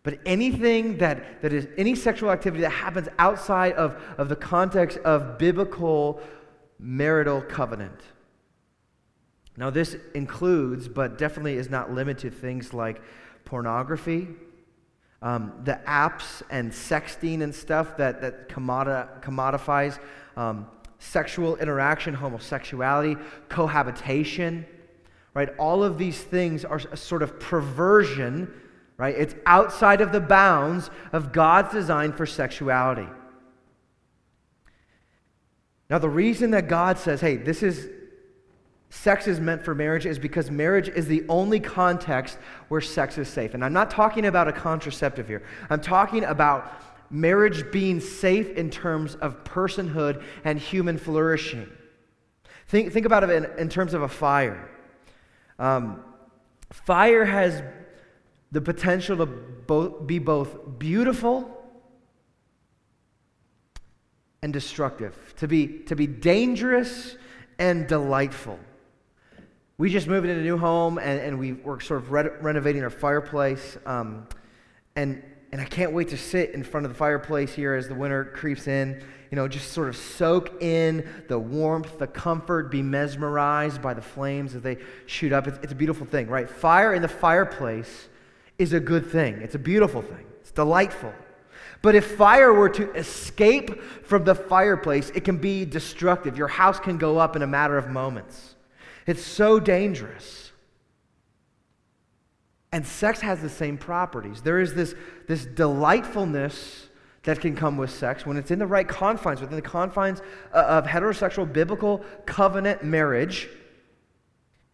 but 0.03 0.19
anything 0.25 0.97
that, 0.97 1.41
that 1.41 1.53
is 1.53 1.67
any 1.77 1.95
sexual 1.95 2.31
activity 2.31 2.61
that 2.61 2.71
happens 2.71 3.07
outside 3.19 3.73
of, 3.73 4.01
of 4.17 4.29
the 4.29 4.35
context 4.35 4.97
of 4.99 5.37
biblical 5.37 6.19
marital 6.79 7.41
covenant. 7.41 8.01
Now, 9.57 9.69
this 9.69 9.95
includes, 10.15 10.87
but 10.87 11.17
definitely 11.17 11.55
is 11.55 11.69
not 11.69 11.91
limited 11.91 12.31
to 12.31 12.35
things 12.35 12.73
like 12.73 13.01
pornography, 13.45 14.27
um, 15.21 15.53
the 15.65 15.79
apps 15.85 16.41
and 16.49 16.71
sexting 16.71 17.43
and 17.43 17.53
stuff 17.53 17.97
that, 17.97 18.21
that 18.21 18.49
commodi- 18.49 19.21
commodifies 19.21 19.99
um, 20.35 20.67
sexual 20.97 21.57
interaction, 21.57 22.13
homosexuality, 22.13 23.17
cohabitation, 23.49 24.65
right? 25.33 25.49
All 25.59 25.83
of 25.83 25.97
these 25.97 26.21
things 26.21 26.65
are 26.65 26.81
a 26.91 26.97
sort 26.97 27.21
of 27.21 27.39
perversion, 27.39 28.51
right? 29.01 29.15
It's 29.17 29.33
outside 29.47 29.99
of 29.99 30.11
the 30.11 30.19
bounds 30.19 30.91
of 31.11 31.31
God's 31.31 31.73
design 31.73 32.13
for 32.13 32.27
sexuality. 32.27 33.07
Now, 35.89 35.97
the 35.97 36.07
reason 36.07 36.51
that 36.51 36.67
God 36.67 36.99
says, 36.99 37.19
hey, 37.19 37.37
this 37.37 37.63
is 37.63 37.89
sex 38.91 39.25
is 39.25 39.39
meant 39.39 39.65
for 39.65 39.73
marriage 39.73 40.05
is 40.05 40.19
because 40.19 40.51
marriage 40.51 40.87
is 40.87 41.07
the 41.07 41.23
only 41.29 41.59
context 41.59 42.37
where 42.67 42.79
sex 42.79 43.17
is 43.17 43.27
safe. 43.27 43.55
And 43.55 43.65
I'm 43.65 43.73
not 43.73 43.89
talking 43.89 44.27
about 44.27 44.47
a 44.47 44.53
contraceptive 44.53 45.27
here, 45.27 45.41
I'm 45.71 45.81
talking 45.81 46.23
about 46.23 46.71
marriage 47.09 47.71
being 47.71 47.99
safe 47.99 48.51
in 48.51 48.69
terms 48.69 49.15
of 49.15 49.43
personhood 49.43 50.23
and 50.43 50.59
human 50.59 50.99
flourishing. 50.99 51.67
Think, 52.67 52.93
think 52.93 53.07
about 53.07 53.23
it 53.23 53.31
in, 53.31 53.45
in 53.57 53.67
terms 53.67 53.95
of 53.95 54.03
a 54.03 54.07
fire. 54.07 54.69
Um, 55.57 56.03
fire 56.69 57.25
has 57.25 57.63
the 58.51 58.61
potential 58.61 59.17
to 59.17 59.25
both, 59.25 60.05
be 60.05 60.19
both 60.19 60.77
beautiful 60.77 61.57
and 64.43 64.51
destructive, 64.51 65.15
to 65.37 65.47
be, 65.47 65.67
to 65.67 65.95
be 65.95 66.07
dangerous 66.07 67.15
and 67.59 67.87
delightful. 67.87 68.59
We 69.77 69.89
just 69.89 70.07
moved 70.07 70.27
into 70.27 70.41
a 70.41 70.43
new 70.43 70.57
home 70.57 70.97
and, 70.97 71.19
and 71.19 71.39
we 71.39 71.53
were 71.53 71.79
sort 71.79 72.01
of 72.01 72.11
re- 72.11 72.29
renovating 72.41 72.83
our 72.83 72.89
fireplace. 72.89 73.77
Um, 73.85 74.27
and, 74.95 75.23
and 75.51 75.61
I 75.61 75.65
can't 75.65 75.93
wait 75.93 76.09
to 76.09 76.17
sit 76.17 76.51
in 76.51 76.63
front 76.63 76.85
of 76.85 76.91
the 76.91 76.97
fireplace 76.97 77.53
here 77.53 77.73
as 77.75 77.87
the 77.87 77.95
winter 77.95 78.25
creeps 78.25 78.67
in. 78.67 79.03
You 79.31 79.37
know, 79.37 79.47
just 79.47 79.71
sort 79.71 79.87
of 79.87 79.95
soak 79.95 80.61
in 80.61 81.07
the 81.29 81.39
warmth, 81.39 81.97
the 81.97 82.07
comfort, 82.07 82.69
be 82.69 82.81
mesmerized 82.81 83.81
by 83.81 83.93
the 83.93 84.01
flames 84.01 84.55
as 84.55 84.61
they 84.61 84.77
shoot 85.05 85.31
up. 85.31 85.47
It's, 85.47 85.57
it's 85.63 85.71
a 85.71 85.75
beautiful 85.75 86.05
thing, 86.05 86.27
right? 86.27 86.49
Fire 86.49 86.93
in 86.93 87.01
the 87.01 87.07
fireplace 87.07 88.09
is 88.61 88.73
a 88.73 88.79
good 88.79 89.05
thing, 89.05 89.41
it's 89.41 89.55
a 89.55 89.59
beautiful 89.59 90.01
thing, 90.01 90.25
it's 90.39 90.51
delightful. 90.51 91.13
But 91.81 91.95
if 91.95 92.15
fire 92.15 92.53
were 92.53 92.69
to 92.69 92.91
escape 92.93 93.81
from 94.05 94.23
the 94.23 94.35
fireplace, 94.35 95.09
it 95.15 95.23
can 95.23 95.37
be 95.37 95.65
destructive. 95.65 96.37
Your 96.37 96.47
house 96.47 96.79
can 96.79 96.97
go 96.97 97.17
up 97.17 97.35
in 97.35 97.41
a 97.41 97.47
matter 97.47 97.75
of 97.75 97.89
moments. 97.89 98.55
It's 99.07 99.23
so 99.23 99.59
dangerous. 99.59 100.51
And 102.71 102.85
sex 102.85 103.19
has 103.21 103.41
the 103.41 103.49
same 103.49 103.79
properties. 103.79 104.41
There 104.41 104.59
is 104.59 104.75
this, 104.75 104.93
this 105.27 105.43
delightfulness 105.45 106.87
that 107.23 107.41
can 107.41 107.55
come 107.55 107.77
with 107.77 107.89
sex 107.89 108.25
when 108.27 108.37
it's 108.37 108.51
in 108.51 108.59
the 108.59 108.67
right 108.67 108.87
confines, 108.87 109.41
within 109.41 109.55
the 109.55 109.61
confines 109.61 110.21
of 110.53 110.85
heterosexual 110.85 111.51
biblical 111.51 112.05
covenant 112.27 112.83
marriage. 112.83 113.49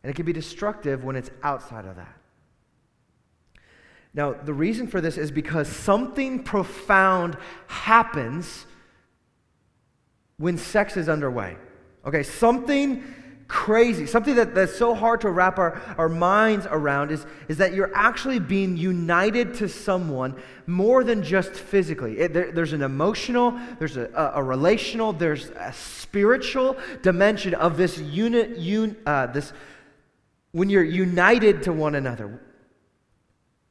And 0.03 0.09
it 0.09 0.15
can 0.15 0.25
be 0.25 0.33
destructive 0.33 1.05
when 1.05 1.15
it's 1.15 1.31
outside 1.41 1.85
of 1.85 1.95
that. 1.95 2.16
Now, 4.17 4.33
the 4.33 4.51
reason 4.51 4.87
for 4.87 4.99
this 4.99 5.15
is 5.15 5.29
because 5.29 5.67
something 5.67 6.41
profound 6.41 7.37
happens 7.67 8.65
when 10.37 10.57
sex 10.57 10.97
is 10.97 11.07
underway. 11.07 11.55
Okay, 12.03 12.23
something 12.23 13.03
crazy, 13.47 14.07
something 14.07 14.33
that, 14.33 14.55
that's 14.55 14.75
so 14.75 14.95
hard 14.95 15.21
to 15.21 15.29
wrap 15.29 15.59
our, 15.59 15.79
our 15.99 16.09
minds 16.09 16.65
around 16.65 17.11
is, 17.11 17.27
is 17.47 17.57
that 17.57 17.73
you're 17.73 17.95
actually 17.95 18.39
being 18.39 18.75
united 18.75 19.53
to 19.53 19.69
someone 19.69 20.35
more 20.65 21.03
than 21.03 21.21
just 21.21 21.51
physically. 21.51 22.17
It, 22.17 22.33
there, 22.33 22.51
there's 22.51 22.73
an 22.73 22.81
emotional, 22.81 23.57
there's 23.77 23.97
a, 23.97 24.09
a, 24.15 24.39
a, 24.41 24.43
relational, 24.43 25.13
there's 25.13 25.51
a 25.51 25.71
spiritual 25.71 26.75
dimension 27.03 27.53
of 27.53 27.77
this 27.77 27.99
unit, 27.99 28.57
un, 28.57 28.97
uh, 29.05 29.27
this, 29.27 29.53
when 30.53 30.71
you're 30.71 30.83
united 30.83 31.61
to 31.63 31.71
one 31.71 31.93
another. 31.93 32.41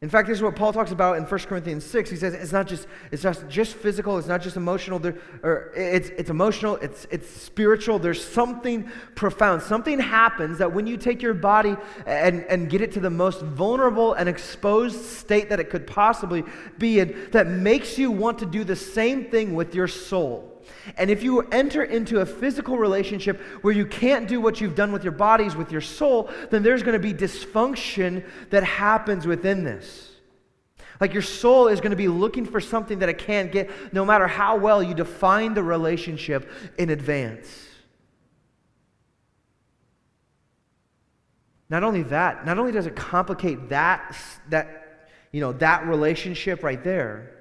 In 0.03 0.11
fact, 0.11 0.29
this 0.29 0.37
is 0.37 0.43
what 0.43 0.55
Paul 0.55 0.75
talks 0.75 0.91
about 0.91 1.17
in 1.17 1.25
1 1.25 1.41
Corinthians 1.41 1.83
6. 1.87 2.11
He 2.11 2.17
says 2.17 2.35
it's 2.35 2.53
not 2.53 2.67
just, 2.67 2.87
it's 3.11 3.25
not 3.25 3.49
just 3.49 3.75
physical, 3.77 4.19
it's 4.19 4.29
not 4.29 4.43
just 4.43 4.59
emotional, 4.59 4.99
there, 4.99 5.17
or 5.43 5.73
it's, 5.75 6.11
it's 6.11 6.29
emotional, 6.29 6.77
it's, 6.77 7.07
it's 7.11 7.27
spiritual. 7.31 7.99
There's 7.99 8.23
something 8.23 8.91
profound. 9.15 9.63
Something 9.63 9.99
happens 9.99 10.59
that 10.59 10.71
when 10.71 10.87
you 10.87 10.99
take 10.99 11.23
your 11.23 11.33
body 11.33 11.77
and, 12.05 12.45
and 12.45 12.69
get 12.69 12.83
it 12.83 12.93
to 12.93 13.01
the 13.01 13.09
most 13.09 13.41
vulnerable 13.41 14.13
and 14.13 14.29
exposed 14.29 15.03
state 15.03 15.49
that 15.49 15.61
it 15.61 15.71
could 15.71 15.87
possibly 15.87 16.45
be 16.77 17.01
in, 17.01 17.29
that 17.33 17.47
makes 17.47 17.97
you 17.97 18.11
want 18.11 18.39
to 18.41 18.47
do 18.47 18.65
the 18.65 18.77
same 18.77 19.31
thing 19.31 19.55
with 19.55 19.75
your 19.75 19.89
soul. 19.89 20.56
And 20.97 21.11
if 21.11 21.23
you 21.23 21.43
enter 21.53 21.83
into 21.83 22.21
a 22.21 22.27
physical 22.27 22.79
relationship 22.79 23.41
where 23.63 23.75
you 23.75 23.87
can't 23.87 24.29
do 24.29 24.41
what 24.41 24.61
you've 24.61 24.75
done 24.75 24.93
with 24.93 25.03
your 25.03 25.13
bodies, 25.13 25.57
with 25.57 25.73
your 25.73 25.81
soul, 25.81 26.31
then 26.51 26.63
there's 26.63 26.83
going 26.83 27.01
to 27.01 27.01
be 27.01 27.13
dysfunction 27.13 28.25
that 28.51 28.65
happens 28.65 29.27
within 29.27 29.65
this. 29.65 30.13
Like 31.01 31.13
your 31.13 31.23
soul 31.23 31.69
is 31.69 31.81
going 31.81 31.91
to 31.91 31.97
be 31.97 32.09
looking 32.09 32.47
for 32.47 32.61
something 32.61 33.01
that 33.01 33.09
it 33.09 33.19
can't 33.19 33.53
get, 33.53 33.71
no 33.93 34.05
matter 34.05 34.27
how 34.27 34.57
well 34.57 34.83
you 34.83 34.95
define 34.95 35.55
the 35.55 35.63
relationship 35.63 36.51
in 36.79 36.91
advance. 36.91 37.65
Not 41.69 41.83
only 41.83 42.05
that, 42.05 42.47
not 42.47 42.59
only 42.59 42.73
does 42.73 42.87
it 42.87 42.95
complicate 42.95 43.71
that, 43.71 44.17
that, 44.51 45.09
you 45.33 45.41
know, 45.41 45.53
that 45.55 45.87
relationship 45.87 46.63
right 46.63 46.83
there, 46.83 47.36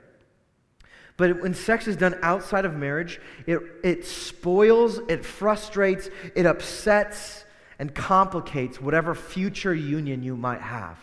but 1.18 1.42
when 1.42 1.54
sex 1.54 1.88
is 1.88 1.96
done 1.96 2.18
outside 2.22 2.66
of 2.66 2.76
marriage, 2.76 3.22
it, 3.48 3.60
it 3.84 4.06
spoils, 4.06 5.00
it 5.08 5.24
frustrates, 5.24 6.10
it 6.36 6.46
upsets, 6.46 7.46
and 7.80 7.94
complicates 7.94 8.82
whatever 8.82 9.16
future 9.16 9.74
union 9.74 10.24
you 10.24 10.36
might 10.36 10.62
have. 10.62 10.98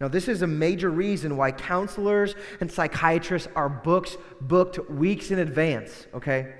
Now, 0.00 0.08
this 0.08 0.28
is 0.28 0.40
a 0.40 0.46
major 0.46 0.88
reason 0.90 1.36
why 1.36 1.52
counselors 1.52 2.34
and 2.60 2.72
psychiatrists 2.72 3.48
are 3.54 3.68
booked, 3.68 4.16
booked 4.40 4.90
weeks 4.90 5.30
in 5.30 5.38
advance, 5.38 6.06
okay? 6.14 6.54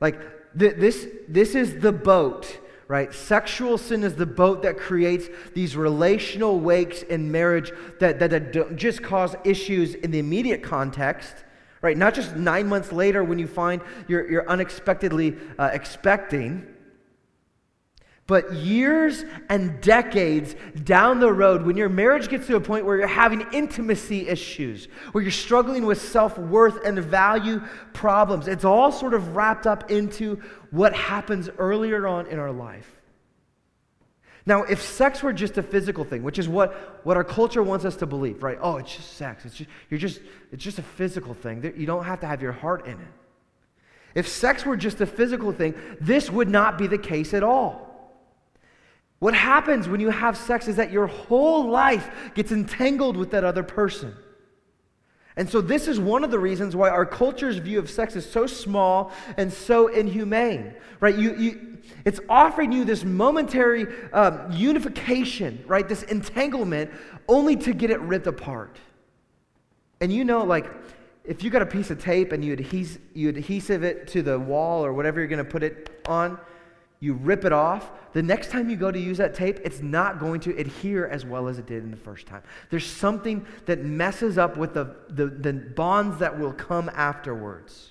Like, 0.00 0.20
th- 0.56 0.76
this, 0.76 1.08
this 1.28 1.56
is 1.56 1.80
the 1.80 1.90
boat 1.92 2.60
right? 2.88 3.14
Sexual 3.14 3.78
sin 3.78 4.04
is 4.04 4.14
the 4.14 4.26
boat 4.26 4.62
that 4.62 4.76
creates 4.76 5.28
these 5.54 5.76
relational 5.76 6.60
wakes 6.60 7.02
in 7.02 7.30
marriage 7.30 7.72
that, 8.00 8.18
that, 8.18 8.30
that 8.30 8.52
don't 8.52 8.76
just 8.76 9.02
cause 9.02 9.34
issues 9.44 9.94
in 9.94 10.10
the 10.10 10.18
immediate 10.18 10.62
context, 10.62 11.44
right? 11.80 11.96
Not 11.96 12.14
just 12.14 12.36
nine 12.36 12.66
months 12.66 12.92
later 12.92 13.24
when 13.24 13.38
you 13.38 13.46
find 13.46 13.80
you're, 14.06 14.30
you're 14.30 14.48
unexpectedly 14.48 15.36
uh, 15.58 15.70
expecting, 15.72 16.66
but 18.26 18.54
years 18.54 19.24
and 19.50 19.80
decades 19.82 20.56
down 20.82 21.20
the 21.20 21.30
road, 21.32 21.62
when 21.62 21.76
your 21.76 21.90
marriage 21.90 22.28
gets 22.28 22.46
to 22.46 22.56
a 22.56 22.60
point 22.60 22.86
where 22.86 22.96
you're 22.96 23.06
having 23.06 23.46
intimacy 23.52 24.28
issues, 24.28 24.88
where 25.12 25.22
you're 25.22 25.30
struggling 25.30 25.84
with 25.84 26.00
self 26.00 26.38
worth 26.38 26.86
and 26.86 26.98
value 26.98 27.62
problems, 27.92 28.48
it's 28.48 28.64
all 28.64 28.90
sort 28.90 29.12
of 29.12 29.36
wrapped 29.36 29.66
up 29.66 29.90
into 29.90 30.40
what 30.70 30.94
happens 30.94 31.50
earlier 31.58 32.06
on 32.06 32.26
in 32.28 32.38
our 32.38 32.52
life. 32.52 33.02
Now, 34.46 34.62
if 34.62 34.80
sex 34.80 35.22
were 35.22 35.32
just 35.32 35.58
a 35.58 35.62
physical 35.62 36.04
thing, 36.04 36.22
which 36.22 36.38
is 36.38 36.48
what, 36.48 37.00
what 37.04 37.16
our 37.16 37.24
culture 37.24 37.62
wants 37.62 37.84
us 37.84 37.96
to 37.96 38.06
believe, 38.06 38.42
right? 38.42 38.58
Oh, 38.60 38.76
it's 38.76 38.94
just 38.94 39.14
sex. 39.14 39.44
It's 39.44 39.56
just, 39.56 39.70
you're 39.90 40.00
just, 40.00 40.20
it's 40.50 40.62
just 40.62 40.78
a 40.78 40.82
physical 40.82 41.34
thing. 41.34 41.62
You 41.76 41.86
don't 41.86 42.04
have 42.04 42.20
to 42.20 42.26
have 42.26 42.42
your 42.42 42.52
heart 42.52 42.86
in 42.86 42.92
it. 42.92 43.08
If 44.14 44.28
sex 44.28 44.64
were 44.64 44.76
just 44.76 45.00
a 45.00 45.06
physical 45.06 45.52
thing, 45.52 45.74
this 46.00 46.30
would 46.30 46.48
not 46.48 46.78
be 46.78 46.86
the 46.86 46.98
case 46.98 47.34
at 47.34 47.42
all. 47.42 47.93
What 49.24 49.32
happens 49.32 49.88
when 49.88 50.00
you 50.00 50.10
have 50.10 50.36
sex 50.36 50.68
is 50.68 50.76
that 50.76 50.92
your 50.92 51.06
whole 51.06 51.70
life 51.70 52.10
gets 52.34 52.52
entangled 52.52 53.16
with 53.16 53.30
that 53.30 53.42
other 53.42 53.62
person. 53.62 54.14
And 55.34 55.48
so, 55.48 55.62
this 55.62 55.88
is 55.88 55.98
one 55.98 56.24
of 56.24 56.30
the 56.30 56.38
reasons 56.38 56.76
why 56.76 56.90
our 56.90 57.06
culture's 57.06 57.56
view 57.56 57.78
of 57.78 57.88
sex 57.88 58.16
is 58.16 58.30
so 58.30 58.46
small 58.46 59.12
and 59.38 59.50
so 59.50 59.86
inhumane, 59.88 60.74
right? 61.00 61.16
You, 61.16 61.36
you, 61.36 61.78
it's 62.04 62.20
offering 62.28 62.70
you 62.70 62.84
this 62.84 63.02
momentary 63.02 63.86
um, 64.12 64.52
unification, 64.52 65.64
right? 65.66 65.88
This 65.88 66.02
entanglement, 66.02 66.90
only 67.26 67.56
to 67.56 67.72
get 67.72 67.88
it 67.88 68.00
ripped 68.00 68.26
apart. 68.26 68.78
And 70.02 70.12
you 70.12 70.26
know, 70.26 70.44
like, 70.44 70.70
if 71.24 71.42
you 71.42 71.48
got 71.48 71.62
a 71.62 71.66
piece 71.66 71.90
of 71.90 71.98
tape 71.98 72.32
and 72.32 72.44
you, 72.44 72.52
adhes- 72.52 72.98
you 73.14 73.30
adhesive 73.30 73.84
it 73.84 74.06
to 74.08 74.20
the 74.20 74.38
wall 74.38 74.84
or 74.84 74.92
whatever 74.92 75.18
you're 75.18 75.28
going 75.28 75.42
to 75.42 75.50
put 75.50 75.62
it 75.62 76.02
on, 76.06 76.38
you 77.04 77.12
rip 77.14 77.44
it 77.44 77.52
off, 77.52 77.92
the 78.14 78.22
next 78.22 78.50
time 78.50 78.70
you 78.70 78.76
go 78.76 78.90
to 78.90 78.98
use 78.98 79.18
that 79.18 79.34
tape, 79.34 79.60
it's 79.62 79.82
not 79.82 80.18
going 80.18 80.40
to 80.40 80.56
adhere 80.56 81.06
as 81.06 81.26
well 81.26 81.48
as 81.48 81.58
it 81.58 81.66
did 81.66 81.84
in 81.84 81.90
the 81.90 81.96
first 81.96 82.26
time. 82.26 82.42
There's 82.70 82.86
something 82.86 83.44
that 83.66 83.84
messes 83.84 84.38
up 84.38 84.56
with 84.56 84.72
the, 84.72 84.96
the, 85.10 85.26
the 85.26 85.52
bonds 85.52 86.18
that 86.18 86.38
will 86.38 86.52
come 86.54 86.90
afterwards. 86.94 87.90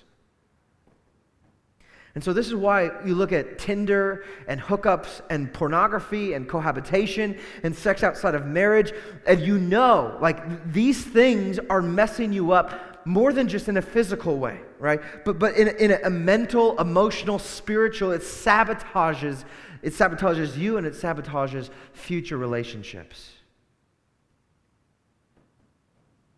And 2.16 2.22
so, 2.22 2.32
this 2.32 2.46
is 2.46 2.54
why 2.54 2.90
you 3.04 3.14
look 3.14 3.32
at 3.32 3.58
Tinder 3.58 4.24
and 4.46 4.60
hookups 4.60 5.20
and 5.30 5.52
pornography 5.52 6.34
and 6.34 6.48
cohabitation 6.48 7.38
and 7.64 7.74
sex 7.74 8.02
outside 8.02 8.34
of 8.34 8.46
marriage, 8.46 8.92
and 9.26 9.40
you 9.40 9.58
know, 9.58 10.16
like, 10.20 10.72
these 10.72 11.04
things 11.04 11.58
are 11.70 11.82
messing 11.82 12.32
you 12.32 12.52
up 12.52 13.04
more 13.04 13.32
than 13.32 13.48
just 13.48 13.68
in 13.68 13.76
a 13.76 13.82
physical 13.82 14.38
way, 14.38 14.60
right? 14.84 15.00
But, 15.24 15.38
but 15.38 15.56
in, 15.56 15.68
in 15.78 15.92
a 15.92 16.10
mental, 16.10 16.78
emotional, 16.78 17.38
spiritual, 17.38 18.10
it 18.10 18.20
sabotages, 18.20 19.44
it 19.80 19.94
sabotages 19.94 20.58
you 20.58 20.76
and 20.76 20.86
it 20.86 20.92
sabotages 20.92 21.70
future 21.94 22.36
relationships. 22.36 23.30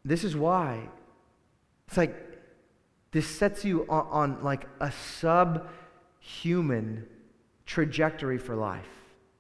This 0.05 0.23
is 0.23 0.37
why 0.37 0.89
it's 1.89 1.97
like 1.97 2.15
this 3.11 3.27
sets 3.27 3.65
you 3.65 3.85
on, 3.89 4.07
on 4.13 4.45
like 4.45 4.69
a 4.79 4.93
subhuman 6.31 7.05
trajectory 7.67 8.39
for 8.39 8.55
life. 8.55 8.96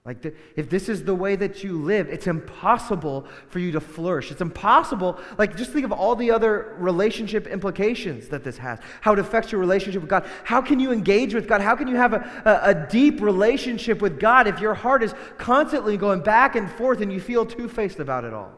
Like, 0.06 0.22
the, 0.22 0.32
if 0.54 0.70
this 0.70 0.88
is 0.88 1.02
the 1.02 1.16
way 1.16 1.34
that 1.34 1.64
you 1.64 1.82
live, 1.82 2.08
it's 2.08 2.28
impossible 2.28 3.26
for 3.48 3.58
you 3.58 3.72
to 3.72 3.80
flourish. 3.80 4.30
It's 4.30 4.40
impossible. 4.40 5.18
Like, 5.36 5.56
just 5.56 5.72
think 5.72 5.84
of 5.84 5.90
all 5.90 6.14
the 6.14 6.30
other 6.30 6.76
relationship 6.78 7.48
implications 7.48 8.28
that 8.28 8.44
this 8.44 8.56
has, 8.58 8.78
how 9.00 9.14
it 9.14 9.18
affects 9.18 9.50
your 9.50 9.60
relationship 9.60 10.02
with 10.02 10.08
God. 10.08 10.24
How 10.44 10.62
can 10.62 10.78
you 10.78 10.92
engage 10.92 11.34
with 11.34 11.48
God? 11.48 11.60
How 11.60 11.74
can 11.74 11.88
you 11.88 11.96
have 11.96 12.12
a, 12.12 12.42
a, 12.44 12.70
a 12.70 12.86
deep 12.88 13.20
relationship 13.20 14.00
with 14.00 14.20
God 14.20 14.46
if 14.46 14.60
your 14.60 14.74
heart 14.74 15.02
is 15.02 15.12
constantly 15.38 15.96
going 15.96 16.20
back 16.20 16.54
and 16.54 16.70
forth 16.70 17.00
and 17.00 17.12
you 17.12 17.20
feel 17.20 17.44
two 17.44 17.68
faced 17.68 17.98
about 17.98 18.22
it 18.22 18.32
all? 18.32 18.52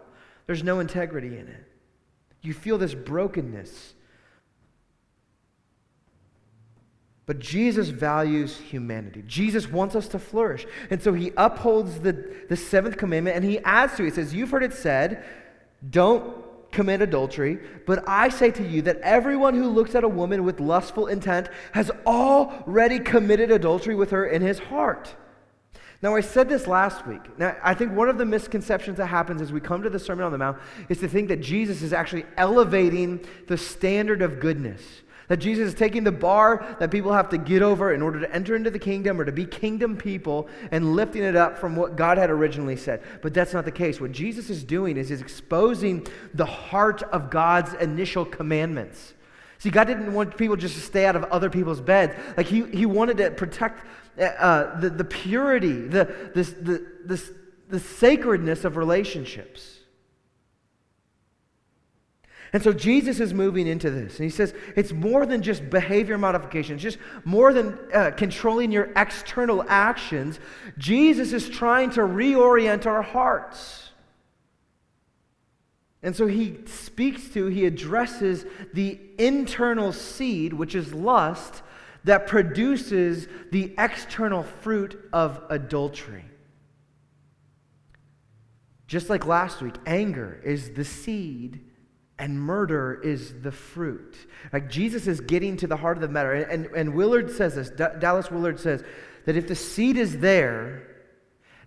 There's 0.47 0.63
no 0.63 0.81
integrity 0.81 1.29
in 1.29 1.49
it. 1.49 1.65
You 2.43 2.53
feel 2.53 2.77
this 2.77 2.95
brokenness. 2.95 3.95
But 7.29 7.41
Jesus 7.41 7.91
values 7.91 8.57
humanity. 8.57 9.23
Jesus 9.27 9.69
wants 9.69 9.95
us 9.95 10.09
to 10.09 10.19
flourish. 10.19 10.67
And 10.89 11.03
so 11.03 11.13
he 11.13 11.31
upholds 11.37 12.01
the, 12.01 12.35
the 12.49 12.57
seventh 12.57 12.97
commandment 12.97 13.37
and 13.37 13.45
he 13.45 13.59
adds 13.59 13.97
to 13.97 14.03
it. 14.03 14.07
He 14.07 14.11
says, 14.13 14.33
You've 14.33 14.51
heard 14.51 14.63
it 14.63 14.73
said, 14.73 15.23
don't 15.91 16.73
commit 16.73 17.03
adultery, 17.03 17.59
but 17.87 18.03
I 18.09 18.31
say 18.31 18.51
to 18.53 18.67
you 18.67 18.81
that 18.83 18.97
everyone 19.03 19.53
who 19.55 19.69
looks 19.69 19.95
at 19.95 20.05
a 20.05 20.09
woman 20.09 20.43
with 20.43 20.59
lustful 20.59 21.07
intent 21.07 21.51
has 21.73 21.91
already 22.07 22.99
committed 22.99 23.51
adultery 23.51 23.95
with 23.95 24.11
her 24.11 24.25
in 24.25 24.41
his 24.41 24.59
heart. 24.59 25.15
Now, 26.01 26.17
I 26.17 26.23
said 26.23 26.49
this 26.49 26.67
last 26.67 27.07
week. 27.07 27.39
Now, 27.39 27.57
I 27.63 27.75
think 27.75 27.93
one 27.93 28.09
of 28.09 28.17
the 28.17 28.25
misconceptions 28.25 28.97
that 28.97 29.07
happens 29.07 29.43
as 29.43 29.53
we 29.53 29.61
come 29.61 29.83
to 29.83 29.91
the 29.91 29.99
Sermon 29.99 30.25
on 30.25 30.33
the 30.33 30.39
Mount 30.39 30.57
is 30.89 30.99
to 31.01 31.09
think 31.09 31.29
that 31.29 31.43
Jesus 31.43 31.83
is 31.83 31.93
actually 31.93 32.25
elevating 32.39 33.21
the 33.49 33.59
standard 33.59 34.23
of 34.23 34.41
goodness. 34.41 34.81
That 35.29 35.37
Jesus 35.37 35.69
is 35.69 35.75
taking 35.75 36.05
the 36.05 36.13
bar 36.13 36.77
that 36.81 36.91
people 36.91 37.13
have 37.13 37.29
to 37.31 37.39
get 37.39 37.63
over 37.63 37.93
in 37.93 38.03
order 38.03 38.19
to 38.21 38.35
enter 38.35 38.57
into 38.57 38.71
the 38.71 38.79
kingdom 38.79 39.21
or 39.21 39.25
to 39.27 39.33
be 39.33 39.45
kingdom 39.45 39.97
people 39.97 40.49
and 40.71 40.97
lifting 40.97 41.23
it 41.23 41.37
up 41.37 41.59
from 41.59 41.77
what 41.77 41.97
God 41.97 42.19
had 42.19 42.31
originally 42.31 42.77
said. 42.77 43.03
But 43.21 43.35
that's 43.35 43.53
not 43.53 43.67
the 43.67 43.71
case. 43.71 44.01
What 44.01 44.13
Jesus 44.13 44.49
is 44.49 44.65
doing 44.65 44.97
is 44.97 45.11
he's 45.11 45.21
exposing 45.21 46.07
the 46.33 46.47
heart 46.47 47.03
of 47.05 47.31
God's 47.31 47.75
initial 47.75 48.25
commandments. 48.25 49.15
See, 49.59 49.71
God 49.71 49.85
didn't 49.85 50.15
want 50.15 50.37
people 50.37 50.57
just 50.57 50.77
to 50.77 50.81
stay 50.81 51.05
out 51.05 51.17
of 51.17 51.25
other 51.25 51.51
people's 51.51 51.81
beds. 51.81 52.15
Like, 52.37 52.47
He, 52.47 52.65
he 52.67 52.87
wanted 52.87 53.17
to 53.19 53.31
protect 53.33 53.85
uh, 54.19 54.79
the, 54.81 54.91
the 54.91 55.05
purity, 55.05 55.73
the, 55.73 56.31
this, 56.35 56.53
the, 56.53 56.87
this, 57.05 57.31
the 57.69 57.81
sacredness 57.81 58.65
of 58.65 58.77
relationships. 58.77 59.78
And 62.53 62.63
so 62.63 62.73
Jesus 62.73 63.21
is 63.21 63.35
moving 63.35 63.67
into 63.67 63.91
this. 63.91 64.19
And 64.19 64.25
he 64.25 64.31
says 64.31 64.55
it's 64.75 64.93
more 64.93 65.27
than 65.27 65.43
just 65.43 65.69
behavior 65.69 66.17
modification, 66.17 66.75
it's 66.75 66.83
just 66.83 66.99
more 67.25 67.53
than 67.53 67.79
uh, 67.93 68.13
controlling 68.13 68.73
your 68.73 68.91
external 68.97 69.65
actions. 69.69 70.41
Jesus 70.79 71.33
is 71.33 71.49
trying 71.49 71.91
to 71.91 72.01
reorient 72.01 72.87
our 72.87 73.03
hearts. 73.03 73.91
And 76.03 76.15
so 76.15 76.27
he 76.27 76.59
speaks 76.67 77.29
to, 77.31 77.47
he 77.47 77.67
addresses 77.67 78.47
the 78.73 78.99
internal 79.19 79.93
seed, 79.93 80.53
which 80.53 80.75
is 80.75 80.95
lust, 80.95 81.63
that 82.05 82.29
produces 82.29 83.27
the 83.51 83.75
external 83.77 84.45
fruit 84.45 84.99
of 85.13 85.43
adultery. 85.51 86.25
Just 88.87 89.11
like 89.11 89.27
last 89.27 89.61
week, 89.61 89.75
anger 89.85 90.41
is 90.45 90.71
the 90.71 90.85
seed 90.85 91.61
and 92.19 92.41
murder 92.41 93.01
is 93.03 93.41
the 93.43 93.53
fruit. 93.53 94.17
Like 94.53 94.69
Jesus 94.69 95.07
is 95.07 95.21
getting 95.21 95.57
to 95.59 95.67
the 95.67 95.77
heart 95.77 95.97
of 95.97 96.01
the 96.01 96.09
matter. 96.09 96.33
And, 96.35 96.67
and, 96.67 96.77
and 96.77 96.95
Willard 96.95 97.31
says 97.31 97.55
this, 97.55 97.71
D- 97.71 97.85
Dallas 97.99 98.31
Willard 98.31 98.59
says 98.59 98.83
that 99.25 99.37
if 99.37 99.47
the 99.47 99.55
seed 99.55 99.97
is 99.97 100.19
there, 100.19 100.85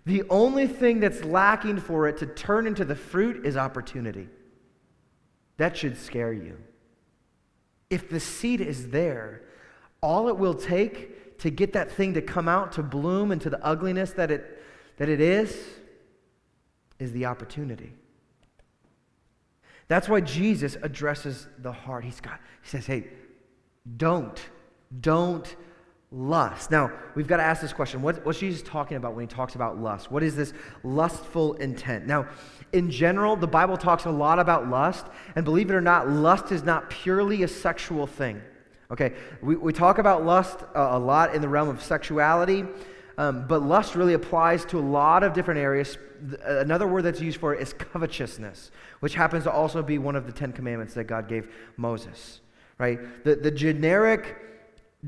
the 0.04 0.24
only 0.28 0.66
thing 0.66 1.00
that's 1.00 1.24
lacking 1.24 1.78
for 1.78 2.08
it 2.08 2.18
to 2.18 2.26
turn 2.26 2.66
into 2.66 2.84
the 2.84 2.96
fruit 2.96 3.46
is 3.46 3.56
opportunity. 3.56 4.28
That 5.56 5.76
should 5.76 5.96
scare 5.96 6.32
you. 6.32 6.58
If 7.88 8.10
the 8.10 8.20
seed 8.20 8.60
is 8.60 8.88
there, 8.88 9.42
all 10.02 10.28
it 10.28 10.36
will 10.36 10.54
take 10.54 11.38
to 11.38 11.50
get 11.50 11.72
that 11.74 11.90
thing 11.90 12.14
to 12.14 12.22
come 12.22 12.48
out, 12.48 12.72
to 12.72 12.82
bloom 12.82 13.32
into 13.32 13.48
the 13.48 13.64
ugliness 13.64 14.12
that 14.12 14.30
it, 14.30 14.62
that 14.96 15.08
it 15.08 15.20
is, 15.20 15.56
is 16.98 17.12
the 17.12 17.26
opportunity. 17.26 17.92
That's 19.88 20.08
why 20.08 20.20
Jesus 20.20 20.76
addresses 20.82 21.48
the 21.58 21.72
heart. 21.72 22.04
He's 22.04 22.20
got, 22.20 22.40
he 22.62 22.68
says, 22.68 22.86
hey, 22.86 23.08
don't, 23.96 24.40
don't 25.00 25.54
lust. 26.10 26.70
Now, 26.70 26.92
we've 27.14 27.26
got 27.26 27.38
to 27.38 27.42
ask 27.42 27.62
this 27.62 27.72
question. 27.72 28.02
What, 28.02 28.24
what's 28.24 28.38
Jesus 28.38 28.62
talking 28.62 28.96
about 28.96 29.14
when 29.14 29.26
he 29.26 29.34
talks 29.34 29.54
about 29.54 29.78
lust? 29.78 30.10
What 30.10 30.22
is 30.22 30.36
this 30.36 30.52
lustful 30.84 31.54
intent? 31.54 32.06
Now, 32.06 32.28
in 32.72 32.90
general, 32.90 33.34
the 33.34 33.46
Bible 33.46 33.76
talks 33.76 34.04
a 34.04 34.10
lot 34.10 34.38
about 34.38 34.68
lust, 34.68 35.06
and 35.34 35.44
believe 35.44 35.70
it 35.70 35.74
or 35.74 35.80
not, 35.80 36.08
lust 36.08 36.52
is 36.52 36.62
not 36.62 36.90
purely 36.90 37.42
a 37.42 37.48
sexual 37.48 38.06
thing. 38.06 38.42
Okay, 38.90 39.14
we, 39.40 39.56
we 39.56 39.72
talk 39.72 39.96
about 39.96 40.26
lust 40.26 40.58
uh, 40.74 40.88
a 40.92 40.98
lot 40.98 41.34
in 41.34 41.40
the 41.40 41.48
realm 41.48 41.70
of 41.70 41.82
sexuality, 41.82 42.66
um, 43.18 43.46
but 43.46 43.62
lust 43.62 43.94
really 43.94 44.14
applies 44.14 44.64
to 44.66 44.78
a 44.78 44.80
lot 44.80 45.22
of 45.22 45.32
different 45.32 45.60
areas. 45.60 45.98
Another 46.44 46.86
word 46.86 47.02
that's 47.02 47.20
used 47.20 47.40
for 47.40 47.54
it 47.54 47.60
is 47.60 47.72
covetousness, 47.72 48.70
which 49.00 49.14
happens 49.14 49.44
to 49.44 49.50
also 49.50 49.82
be 49.82 49.98
one 49.98 50.16
of 50.16 50.26
the 50.26 50.32
Ten 50.32 50.52
Commandments 50.52 50.94
that 50.94 51.04
God 51.04 51.28
gave 51.28 51.48
Moses, 51.76 52.40
right? 52.78 52.98
The, 53.24 53.36
the 53.36 53.50
generic 53.50 54.36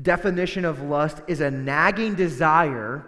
definition 0.01 0.65
of 0.65 0.81
lust 0.81 1.21
is 1.27 1.41
a 1.41 1.49
nagging 1.49 2.15
desire 2.15 3.05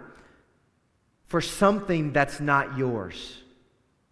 for 1.26 1.40
something 1.40 2.12
that's 2.12 2.40
not 2.40 2.78
yours. 2.78 3.42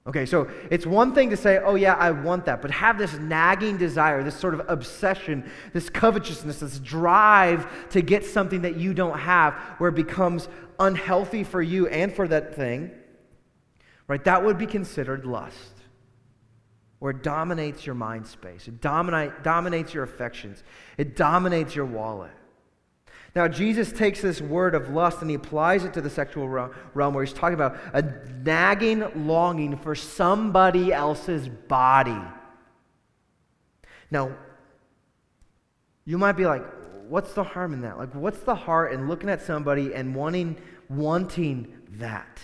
Okay, 0.06 0.24
so 0.24 0.48
it's 0.70 0.86
one 0.86 1.14
thing 1.14 1.30
to 1.30 1.36
say, 1.36 1.58
oh, 1.58 1.74
yeah, 1.74 1.94
I 1.94 2.12
want 2.12 2.44
that, 2.44 2.62
but 2.62 2.70
have 2.70 2.96
this 2.96 3.14
nagging 3.14 3.76
desire, 3.76 4.22
this 4.22 4.36
sort 4.36 4.54
of 4.54 4.62
obsession, 4.68 5.50
this 5.72 5.90
covetousness, 5.90 6.60
this 6.60 6.78
drive 6.78 7.66
to 7.90 8.02
get 8.02 8.24
something 8.24 8.62
that 8.62 8.76
you 8.76 8.94
don't 8.94 9.18
have, 9.18 9.54
where 9.78 9.88
it 9.88 9.96
becomes 9.96 10.48
unhealthy 10.78 11.44
for 11.44 11.62
you 11.62 11.86
and 11.88 12.12
for 12.14 12.26
that 12.28 12.54
thing, 12.54 12.90
right? 14.08 14.22
That 14.24 14.44
would 14.44 14.58
be 14.58 14.66
considered 14.66 15.24
lust 15.24 15.72
where 16.98 17.10
it 17.10 17.22
dominates 17.22 17.84
your 17.84 17.94
mind 17.94 18.26
space, 18.26 18.68
it 18.68 18.80
dominate, 18.80 19.42
dominates 19.42 19.92
your 19.92 20.04
affections, 20.04 20.64
it 20.96 21.14
dominates 21.14 21.74
your 21.74 21.84
wallet. 21.84 22.30
Now, 23.34 23.48
Jesus 23.48 23.92
takes 23.92 24.22
this 24.22 24.40
word 24.40 24.74
of 24.74 24.88
lust 24.88 25.20
and 25.20 25.28
he 25.28 25.36
applies 25.36 25.84
it 25.84 25.92
to 25.92 26.00
the 26.00 26.08
sexual 26.08 26.48
realm 26.48 27.12
where 27.12 27.22
he's 27.22 27.34
talking 27.34 27.54
about 27.54 27.76
a 27.92 28.02
nagging 28.42 29.26
longing 29.26 29.76
for 29.76 29.94
somebody 29.94 30.90
else's 30.90 31.46
body. 31.46 32.18
Now, 34.10 34.34
you 36.06 36.16
might 36.16 36.32
be 36.32 36.46
like, 36.46 36.64
what's 37.08 37.32
the 37.32 37.42
harm 37.42 37.72
in 37.72 37.82
that? 37.82 37.98
Like, 37.98 38.14
what's 38.14 38.40
the 38.40 38.54
heart 38.54 38.92
in 38.92 39.08
looking 39.08 39.28
at 39.28 39.42
somebody 39.42 39.94
and 39.94 40.14
wanting, 40.14 40.56
wanting 40.88 41.72
that? 41.92 42.40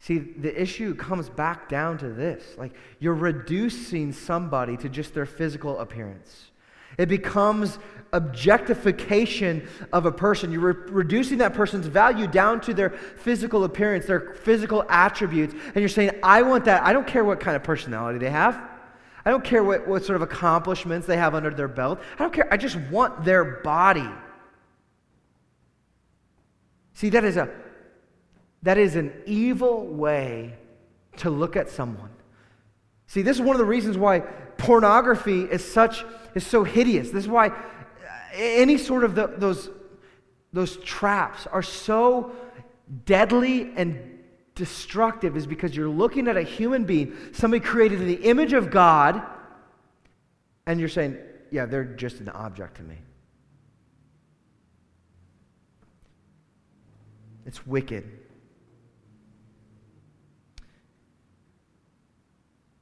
See, 0.00 0.18
the 0.18 0.60
issue 0.60 0.94
comes 0.94 1.28
back 1.28 1.68
down 1.68 1.98
to 1.98 2.08
this 2.08 2.56
like, 2.56 2.72
you're 2.98 3.14
reducing 3.14 4.12
somebody 4.12 4.76
to 4.78 4.88
just 4.88 5.14
their 5.14 5.26
physical 5.26 5.78
appearance. 5.78 6.50
It 6.98 7.06
becomes 7.06 7.78
objectification 8.12 9.68
of 9.92 10.06
a 10.06 10.12
person. 10.12 10.50
You're 10.52 10.72
re- 10.72 10.90
reducing 10.90 11.38
that 11.38 11.54
person's 11.54 11.86
value 11.86 12.26
down 12.26 12.60
to 12.62 12.74
their 12.74 12.90
physical 12.90 13.64
appearance, 13.64 14.06
their 14.06 14.34
physical 14.34 14.84
attributes. 14.88 15.54
And 15.66 15.76
you're 15.76 15.88
saying, 15.88 16.10
I 16.22 16.42
want 16.42 16.64
that. 16.64 16.82
I 16.82 16.92
don't 16.92 17.06
care 17.06 17.24
what 17.24 17.40
kind 17.40 17.56
of 17.56 17.62
personality 17.62 18.18
they 18.18 18.30
have. 18.30 18.69
I 19.24 19.30
don't 19.30 19.44
care 19.44 19.62
what, 19.62 19.86
what 19.86 20.04
sort 20.04 20.16
of 20.16 20.22
accomplishments 20.22 21.06
they 21.06 21.16
have 21.16 21.34
under 21.34 21.50
their 21.50 21.68
belt. 21.68 22.00
I 22.14 22.22
don't 22.22 22.32
care. 22.32 22.48
I 22.52 22.56
just 22.56 22.76
want 22.90 23.24
their 23.24 23.44
body. 23.62 24.08
See, 26.94 27.10
that 27.10 27.24
is, 27.24 27.36
a, 27.36 27.48
that 28.62 28.78
is 28.78 28.96
an 28.96 29.12
evil 29.26 29.86
way 29.86 30.54
to 31.18 31.30
look 31.30 31.56
at 31.56 31.68
someone. 31.68 32.10
See, 33.06 33.22
this 33.22 33.36
is 33.36 33.42
one 33.42 33.56
of 33.56 33.58
the 33.58 33.64
reasons 33.64 33.98
why 33.98 34.20
pornography 34.56 35.42
is 35.42 35.64
such 35.64 36.04
is 36.34 36.46
so 36.46 36.64
hideous. 36.64 37.10
This 37.10 37.24
is 37.24 37.28
why 37.28 37.48
uh, 37.48 37.52
any 38.34 38.78
sort 38.78 39.04
of 39.04 39.14
the, 39.14 39.26
those, 39.36 39.70
those 40.52 40.76
traps 40.78 41.46
are 41.46 41.62
so 41.62 42.32
deadly 43.04 43.72
and 43.76 44.19
destructive 44.60 45.38
is 45.38 45.46
because 45.46 45.74
you're 45.74 45.88
looking 45.88 46.28
at 46.28 46.36
a 46.36 46.42
human 46.42 46.84
being, 46.84 47.16
somebody 47.32 47.64
created 47.64 47.98
in 47.98 48.06
the 48.06 48.28
image 48.28 48.52
of 48.52 48.70
God, 48.70 49.22
and 50.66 50.78
you're 50.78 50.90
saying, 50.90 51.16
yeah, 51.50 51.64
they're 51.64 51.82
just 51.82 52.20
an 52.20 52.28
object 52.28 52.76
to 52.76 52.82
me. 52.82 52.98
It's 57.46 57.66
wicked. 57.66 58.04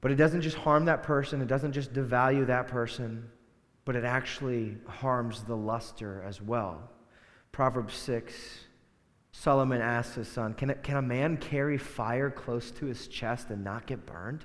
But 0.01 0.11
it 0.11 0.17
doesn't 0.17 0.41
just 0.41 0.57
harm 0.57 0.87
that 0.87 1.05
person, 1.05 1.41
it 1.41 1.47
doesn't 1.47 1.73
just 1.73 1.93
devalue 1.93 2.45
that 2.49 2.67
person, 2.67 3.31
but 3.85 3.95
it 3.95 4.05
actually 4.05 4.79
harms 4.89 5.45
the 5.45 5.57
luster 5.57 6.25
as 6.27 6.43
well. 6.43 6.91
Proverbs 7.53 7.95
6 7.95 8.35
Solomon 9.41 9.81
asks 9.81 10.17
his 10.17 10.27
son, 10.27 10.53
can 10.53 10.71
a, 10.71 10.75
can 10.75 10.97
a 10.97 11.03
man 11.03 11.37
carry 11.37 11.79
fire 11.79 12.29
close 12.29 12.73
to 12.73 12.87
his 12.87 13.07
chest 13.07 13.51
and 13.51 13.63
not 13.63 13.87
get 13.87 14.05
burned? 14.05 14.45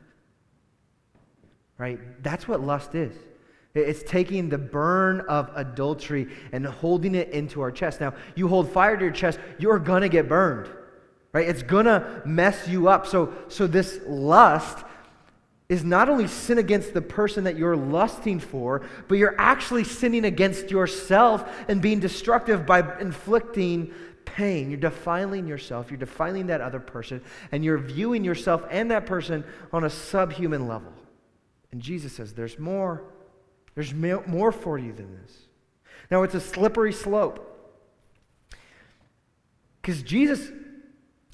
Right? 1.79 1.99
That's 2.21 2.47
what 2.47 2.61
lust 2.61 2.93
is. 2.93 3.15
It's 3.73 4.03
taking 4.03 4.49
the 4.49 4.59
burn 4.59 5.21
of 5.21 5.49
adultery 5.55 6.27
and 6.51 6.63
holding 6.63 7.15
it 7.15 7.29
into 7.29 7.59
our 7.61 7.71
chest. 7.71 8.01
Now, 8.01 8.13
you 8.35 8.47
hold 8.47 8.71
fire 8.71 8.95
to 8.95 9.05
your 9.05 9.13
chest, 9.13 9.39
you're 9.57 9.79
going 9.79 10.03
to 10.03 10.09
get 10.09 10.29
burned. 10.29 10.69
Right? 11.31 11.49
It's 11.49 11.63
going 11.63 11.85
to 11.85 12.21
mess 12.23 12.67
you 12.67 12.87
up. 12.87 13.07
So, 13.07 13.33
so 13.47 13.65
this 13.65 13.99
lust 14.05 14.85
is 15.69 15.83
not 15.83 16.07
only 16.07 16.27
sin 16.27 16.59
against 16.59 16.93
the 16.93 17.01
person 17.01 17.45
that 17.45 17.57
you're 17.57 17.75
lusting 17.75 18.39
for, 18.39 18.83
but 19.07 19.17
you're 19.17 19.35
actually 19.39 19.85
sinning 19.85 20.25
against 20.25 20.69
yourself 20.69 21.49
and 21.67 21.81
being 21.81 21.99
destructive 21.99 22.67
by 22.67 22.99
inflicting 22.99 23.91
pain. 24.25 24.69
You're 24.69 24.79
defiling 24.79 25.47
yourself, 25.47 25.89
you're 25.91 25.99
defiling 25.99 26.47
that 26.47 26.61
other 26.61 26.79
person, 26.79 27.21
and 27.51 27.63
you're 27.63 27.77
viewing 27.77 28.23
yourself 28.23 28.63
and 28.69 28.91
that 28.91 29.05
person 29.05 29.43
on 29.71 29.83
a 29.83 29.89
subhuman 29.89 30.67
level. 30.67 30.93
And 31.71 31.81
Jesus 31.81 32.13
says, 32.13 32.33
There's 32.33 32.59
more. 32.59 33.03
There's 33.75 33.93
more 33.93 34.51
for 34.51 34.77
you 34.77 34.93
than 34.93 35.19
this. 35.21 35.47
Now, 36.11 36.23
it's 36.23 36.35
a 36.35 36.39
slippery 36.39 36.93
slope. 36.93 37.49
Because 39.81 40.03
Jesus, 40.03 40.51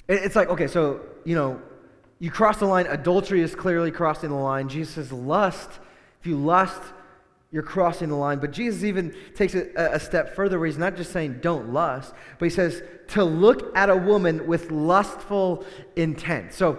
it's 0.08 0.34
like, 0.34 0.48
okay, 0.48 0.66
so, 0.66 1.02
you 1.24 1.34
know, 1.34 1.60
you 2.18 2.30
cross 2.30 2.58
the 2.58 2.66
line. 2.66 2.86
Adultery 2.86 3.42
is 3.42 3.54
clearly 3.54 3.90
crossing 3.90 4.30
the 4.30 4.36
line. 4.36 4.68
Jesus 4.68 4.94
says, 4.94 5.12
lust, 5.12 5.70
if 6.20 6.26
you 6.26 6.36
lust, 6.36 6.82
you're 7.52 7.62
crossing 7.62 8.08
the 8.08 8.14
line. 8.14 8.38
But 8.38 8.52
Jesus 8.52 8.84
even 8.84 9.14
takes 9.34 9.54
it 9.54 9.72
a, 9.76 9.94
a 9.94 10.00
step 10.00 10.34
further 10.36 10.58
where 10.58 10.66
he's 10.66 10.78
not 10.78 10.96
just 10.96 11.12
saying 11.12 11.40
don't 11.40 11.72
lust, 11.72 12.14
but 12.38 12.46
he 12.46 12.50
says 12.50 12.82
to 13.08 13.24
look 13.24 13.76
at 13.76 13.90
a 13.90 13.96
woman 13.96 14.46
with 14.46 14.70
lustful 14.70 15.64
intent. 15.96 16.52
So 16.52 16.78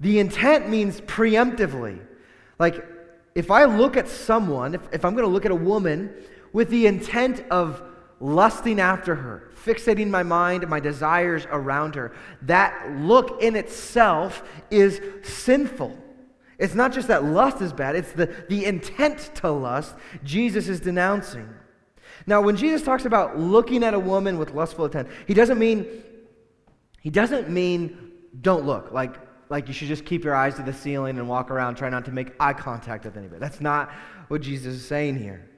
the 0.00 0.18
intent 0.20 0.68
means 0.68 1.00
preemptively. 1.00 2.00
Like 2.58 2.84
if 3.34 3.50
I 3.50 3.64
look 3.64 3.96
at 3.96 4.08
someone, 4.08 4.74
if, 4.74 4.82
if 4.92 5.04
I'm 5.04 5.14
going 5.14 5.26
to 5.26 5.32
look 5.32 5.44
at 5.44 5.50
a 5.50 5.56
woman 5.56 6.14
with 6.52 6.68
the 6.70 6.86
intent 6.86 7.44
of 7.50 7.82
lusting 8.20 8.78
after 8.78 9.16
her, 9.16 9.50
fixating 9.64 10.08
my 10.08 10.22
mind 10.22 10.62
and 10.62 10.70
my 10.70 10.78
desires 10.78 11.46
around 11.50 11.96
her, 11.96 12.12
that 12.42 12.96
look 12.98 13.42
in 13.42 13.56
itself 13.56 14.44
is 14.70 15.00
sinful. 15.24 15.98
It's 16.58 16.74
not 16.74 16.92
just 16.92 17.08
that 17.08 17.24
lust 17.24 17.60
is 17.60 17.72
bad, 17.72 17.96
it's 17.96 18.12
the, 18.12 18.26
the 18.48 18.64
intent 18.64 19.30
to 19.36 19.50
lust 19.50 19.94
Jesus 20.22 20.68
is 20.68 20.80
denouncing. 20.80 21.48
Now, 22.26 22.40
when 22.40 22.56
Jesus 22.56 22.82
talks 22.82 23.04
about 23.04 23.38
looking 23.38 23.82
at 23.82 23.92
a 23.92 23.98
woman 23.98 24.38
with 24.38 24.52
lustful 24.52 24.84
intent, 24.84 25.08
he 25.26 25.34
doesn't 25.34 25.58
mean 25.58 25.86
he 27.04 27.10
doesn't 27.10 27.50
mean 27.50 28.12
don't 28.40 28.64
look, 28.64 28.90
like, 28.90 29.16
like 29.50 29.68
you 29.68 29.74
should 29.74 29.88
just 29.88 30.06
keep 30.06 30.24
your 30.24 30.34
eyes 30.34 30.54
to 30.54 30.62
the 30.62 30.72
ceiling 30.72 31.18
and 31.18 31.28
walk 31.28 31.50
around, 31.50 31.74
try 31.76 31.90
not 31.90 32.06
to 32.06 32.10
make 32.10 32.32
eye 32.40 32.54
contact 32.54 33.04
with 33.04 33.16
anybody. 33.18 33.38
That's 33.38 33.60
not 33.60 33.92
what 34.28 34.40
Jesus 34.40 34.74
is 34.76 34.88
saying 34.88 35.16
here. 35.16 35.48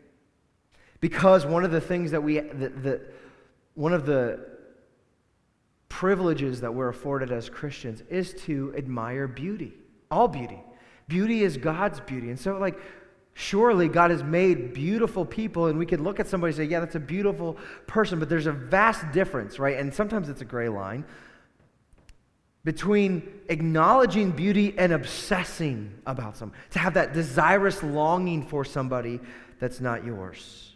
Because 1.01 1.47
one 1.47 1.65
of 1.65 1.71
the 1.71 1.81
things 1.81 2.11
that 2.11 2.21
we, 2.21 2.41
the, 2.41 2.69
the, 2.69 3.01
one 3.75 3.93
of 3.93 4.07
the 4.07 4.45
privileges 5.89 6.61
that 6.63 6.75
we're 6.75 6.89
afforded 6.89 7.31
as 7.31 7.49
Christians 7.49 8.03
is 8.11 8.35
to 8.47 8.75
admire 8.77 9.29
beauty, 9.29 9.73
all 10.11 10.27
beauty. 10.27 10.61
Beauty 11.09 11.43
is 11.43 11.57
God's 11.57 12.01
beauty. 12.01 12.31
And 12.31 12.39
so, 12.39 12.59
like, 12.59 12.79
surely 13.35 13.89
God 13.89 14.11
has 14.11 14.25
made 14.25 14.73
beautiful 14.73 15.25
people, 15.25 15.67
and 15.67 15.79
we 15.79 15.87
could 15.87 16.01
look 16.01 16.19
at 16.19 16.27
somebody 16.27 16.51
and 16.51 16.57
say, 16.57 16.65
yeah, 16.65 16.81
that's 16.81 16.95
a 16.95 17.01
beautiful 17.01 17.57
person, 17.87 18.19
but 18.19 18.29
there's 18.29 18.47
a 18.47 18.53
vast 18.53 19.13
difference, 19.13 19.59
right? 19.59 19.79
And 19.79 19.95
sometimes 19.95 20.29
it's 20.29 20.41
a 20.41 20.47
gray 20.47 20.69
line 20.69 21.05
between 22.65 23.23
acknowledging 23.49 24.33
beauty 24.33 24.75
and 24.77 24.93
obsessing 24.93 25.95
about 26.05 26.37
some, 26.37 26.53
to 26.71 26.81
have 26.81 26.95
that 26.95 27.13
desirous 27.13 27.81
longing 27.83 28.45
for 28.45 28.65
somebody 28.65 29.21
that's 29.61 29.81
not 29.81 30.05
yours. 30.05 30.75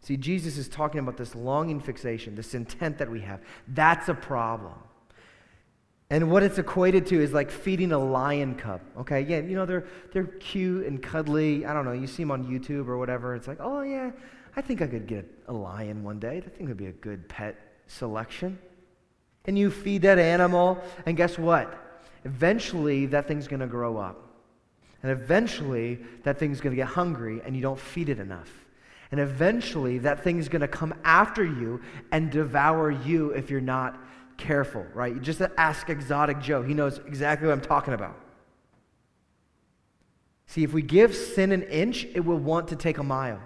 See, 0.00 0.16
Jesus 0.16 0.58
is 0.58 0.68
talking 0.68 0.98
about 0.98 1.16
this 1.16 1.34
longing 1.34 1.78
fixation, 1.78 2.34
this 2.34 2.54
intent 2.54 2.98
that 2.98 3.08
we 3.08 3.20
have. 3.20 3.40
That's 3.68 4.08
a 4.08 4.14
problem. 4.14 4.74
And 6.14 6.30
what 6.30 6.44
it's 6.44 6.58
equated 6.58 7.06
to 7.06 7.20
is 7.20 7.32
like 7.32 7.50
feeding 7.50 7.90
a 7.90 7.98
lion 7.98 8.54
cub. 8.54 8.80
Okay, 8.98 9.22
yeah, 9.22 9.40
you 9.40 9.56
know, 9.56 9.66
they're, 9.66 9.84
they're 10.12 10.26
cute 10.26 10.86
and 10.86 11.02
cuddly. 11.02 11.66
I 11.66 11.74
don't 11.74 11.84
know, 11.84 11.90
you 11.90 12.06
see 12.06 12.22
them 12.22 12.30
on 12.30 12.44
YouTube 12.44 12.86
or 12.86 12.98
whatever. 12.98 13.34
It's 13.34 13.48
like, 13.48 13.56
oh, 13.58 13.82
yeah, 13.82 14.12
I 14.54 14.60
think 14.60 14.80
I 14.80 14.86
could 14.86 15.08
get 15.08 15.28
a 15.48 15.52
lion 15.52 16.04
one 16.04 16.20
day. 16.20 16.36
I 16.36 16.48
think 16.48 16.68
would 16.68 16.76
be 16.76 16.86
a 16.86 16.92
good 16.92 17.28
pet 17.28 17.58
selection. 17.88 18.60
And 19.46 19.58
you 19.58 19.72
feed 19.72 20.02
that 20.02 20.20
animal, 20.20 20.80
and 21.04 21.16
guess 21.16 21.36
what? 21.36 21.76
Eventually, 22.24 23.06
that 23.06 23.26
thing's 23.26 23.48
going 23.48 23.58
to 23.58 23.66
grow 23.66 23.96
up. 23.96 24.36
And 25.02 25.10
eventually, 25.10 25.98
that 26.22 26.38
thing's 26.38 26.60
going 26.60 26.76
to 26.76 26.80
get 26.80 26.86
hungry, 26.86 27.42
and 27.44 27.56
you 27.56 27.60
don't 27.60 27.80
feed 27.80 28.08
it 28.08 28.20
enough. 28.20 28.52
And 29.10 29.18
eventually, 29.18 29.98
that 29.98 30.22
thing's 30.22 30.48
going 30.48 30.62
to 30.62 30.68
come 30.68 30.94
after 31.02 31.44
you 31.44 31.80
and 32.12 32.30
devour 32.30 32.92
you 32.92 33.30
if 33.30 33.50
you're 33.50 33.60
not 33.60 33.98
careful, 34.36 34.86
right? 34.94 35.20
Just 35.20 35.40
ask 35.56 35.88
Exotic 35.88 36.40
Joe. 36.40 36.62
He 36.62 36.74
knows 36.74 36.98
exactly 37.06 37.46
what 37.46 37.54
I'm 37.54 37.60
talking 37.60 37.94
about. 37.94 38.18
See, 40.46 40.62
if 40.62 40.72
we 40.72 40.82
give 40.82 41.14
sin 41.14 41.52
an 41.52 41.62
inch, 41.62 42.04
it 42.04 42.24
will 42.24 42.38
want 42.38 42.68
to 42.68 42.76
take 42.76 42.98
a 42.98 43.02
mile. 43.02 43.40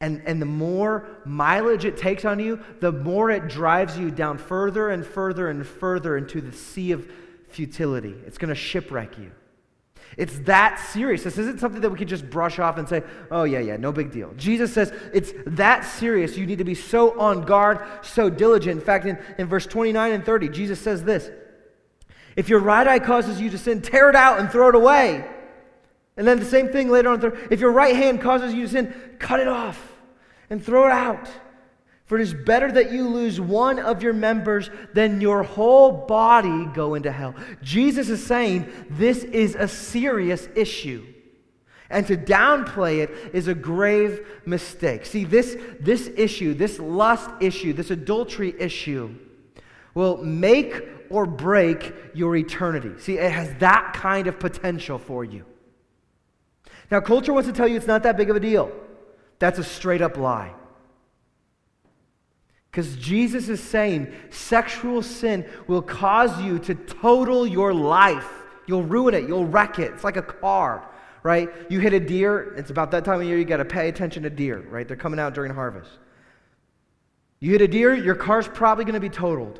And, 0.00 0.22
and 0.26 0.40
the 0.40 0.46
more 0.46 1.08
mileage 1.24 1.84
it 1.84 1.96
takes 1.96 2.24
on 2.24 2.38
you, 2.38 2.60
the 2.80 2.92
more 2.92 3.30
it 3.30 3.48
drives 3.48 3.98
you 3.98 4.10
down 4.10 4.38
further 4.38 4.90
and 4.90 5.04
further 5.04 5.48
and 5.48 5.66
further 5.66 6.16
into 6.16 6.40
the 6.40 6.52
sea 6.52 6.92
of 6.92 7.10
futility. 7.48 8.14
It's 8.26 8.38
going 8.38 8.50
to 8.50 8.54
shipwreck 8.54 9.18
you. 9.18 9.32
It's 10.16 10.38
that 10.40 10.78
serious. 10.78 11.22
This 11.24 11.36
isn't 11.36 11.60
something 11.60 11.80
that 11.82 11.90
we 11.90 11.98
can 11.98 12.08
just 12.08 12.28
brush 12.30 12.58
off 12.58 12.78
and 12.78 12.88
say, 12.88 13.02
oh, 13.30 13.44
yeah, 13.44 13.58
yeah, 13.58 13.76
no 13.76 13.92
big 13.92 14.10
deal. 14.10 14.32
Jesus 14.36 14.72
says 14.72 14.92
it's 15.12 15.32
that 15.46 15.84
serious. 15.84 16.36
You 16.36 16.46
need 16.46 16.58
to 16.58 16.64
be 16.64 16.74
so 16.74 17.18
on 17.20 17.42
guard, 17.42 17.80
so 18.02 18.30
diligent. 18.30 18.80
In 18.80 18.84
fact, 18.84 19.04
in, 19.04 19.18
in 19.38 19.46
verse 19.46 19.66
29 19.66 20.12
and 20.12 20.24
30, 20.24 20.48
Jesus 20.48 20.80
says 20.80 21.04
this 21.04 21.30
If 22.34 22.48
your 22.48 22.60
right 22.60 22.86
eye 22.86 22.98
causes 22.98 23.40
you 23.40 23.50
to 23.50 23.58
sin, 23.58 23.82
tear 23.82 24.08
it 24.08 24.16
out 24.16 24.40
and 24.40 24.50
throw 24.50 24.68
it 24.68 24.74
away. 24.74 25.24
And 26.16 26.26
then 26.26 26.38
the 26.38 26.46
same 26.46 26.68
thing 26.68 26.88
later 26.88 27.10
on. 27.10 27.22
If 27.50 27.60
your 27.60 27.72
right 27.72 27.94
hand 27.94 28.22
causes 28.22 28.54
you 28.54 28.62
to 28.62 28.68
sin, 28.68 29.16
cut 29.18 29.40
it 29.40 29.48
off 29.48 29.92
and 30.48 30.64
throw 30.64 30.86
it 30.86 30.92
out. 30.92 31.28
For 32.06 32.18
it 32.18 32.22
is 32.22 32.34
better 32.34 32.70
that 32.70 32.92
you 32.92 33.08
lose 33.08 33.40
one 33.40 33.80
of 33.80 34.00
your 34.00 34.12
members 34.12 34.70
than 34.94 35.20
your 35.20 35.42
whole 35.42 35.90
body 35.90 36.66
go 36.72 36.94
into 36.94 37.10
hell. 37.10 37.34
Jesus 37.62 38.08
is 38.08 38.24
saying 38.24 38.72
this 38.88 39.24
is 39.24 39.56
a 39.56 39.66
serious 39.66 40.48
issue. 40.54 41.04
And 41.90 42.06
to 42.06 42.16
downplay 42.16 43.02
it 43.02 43.10
is 43.34 43.48
a 43.48 43.54
grave 43.54 44.24
mistake. 44.44 45.04
See, 45.04 45.24
this, 45.24 45.56
this 45.80 46.08
issue, 46.16 46.54
this 46.54 46.78
lust 46.78 47.30
issue, 47.40 47.72
this 47.72 47.90
adultery 47.90 48.54
issue, 48.58 49.12
will 49.94 50.18
make 50.18 50.88
or 51.10 51.26
break 51.26 51.92
your 52.14 52.36
eternity. 52.36 52.92
See, 52.98 53.18
it 53.18 53.32
has 53.32 53.52
that 53.58 53.94
kind 53.94 54.28
of 54.28 54.38
potential 54.38 54.98
for 54.98 55.24
you. 55.24 55.44
Now, 56.90 57.00
culture 57.00 57.32
wants 57.32 57.48
to 57.48 57.52
tell 57.54 57.66
you 57.66 57.76
it's 57.76 57.86
not 57.86 58.04
that 58.04 58.16
big 58.16 58.30
of 58.30 58.36
a 58.36 58.40
deal. 58.40 58.70
That's 59.40 59.58
a 59.58 59.64
straight 59.64 60.02
up 60.02 60.16
lie. 60.16 60.54
Because 62.76 62.94
Jesus 62.96 63.48
is 63.48 63.62
saying 63.62 64.12
sexual 64.28 65.00
sin 65.02 65.46
will 65.66 65.80
cause 65.80 66.42
you 66.42 66.58
to 66.58 66.74
total 66.74 67.46
your 67.46 67.72
life. 67.72 68.28
You'll 68.66 68.82
ruin 68.82 69.14
it, 69.14 69.26
you'll 69.26 69.46
wreck 69.46 69.78
it. 69.78 69.94
It's 69.94 70.04
like 70.04 70.18
a 70.18 70.22
car, 70.22 70.86
right? 71.22 71.48
You 71.70 71.80
hit 71.80 71.94
a 71.94 72.00
deer, 72.00 72.52
it's 72.54 72.68
about 72.68 72.90
that 72.90 73.02
time 73.02 73.22
of 73.22 73.26
year 73.26 73.38
you 73.38 73.46
got 73.46 73.56
to 73.56 73.64
pay 73.64 73.88
attention 73.88 74.24
to 74.24 74.30
deer, 74.30 74.60
right? 74.68 74.86
They're 74.86 74.94
coming 74.94 75.18
out 75.18 75.32
during 75.32 75.54
harvest. 75.54 75.88
You 77.40 77.52
hit 77.52 77.62
a 77.62 77.68
deer, 77.68 77.94
your 77.94 78.14
car's 78.14 78.46
probably 78.46 78.84
going 78.84 78.92
to 78.92 79.00
be 79.00 79.08
totaled. 79.08 79.58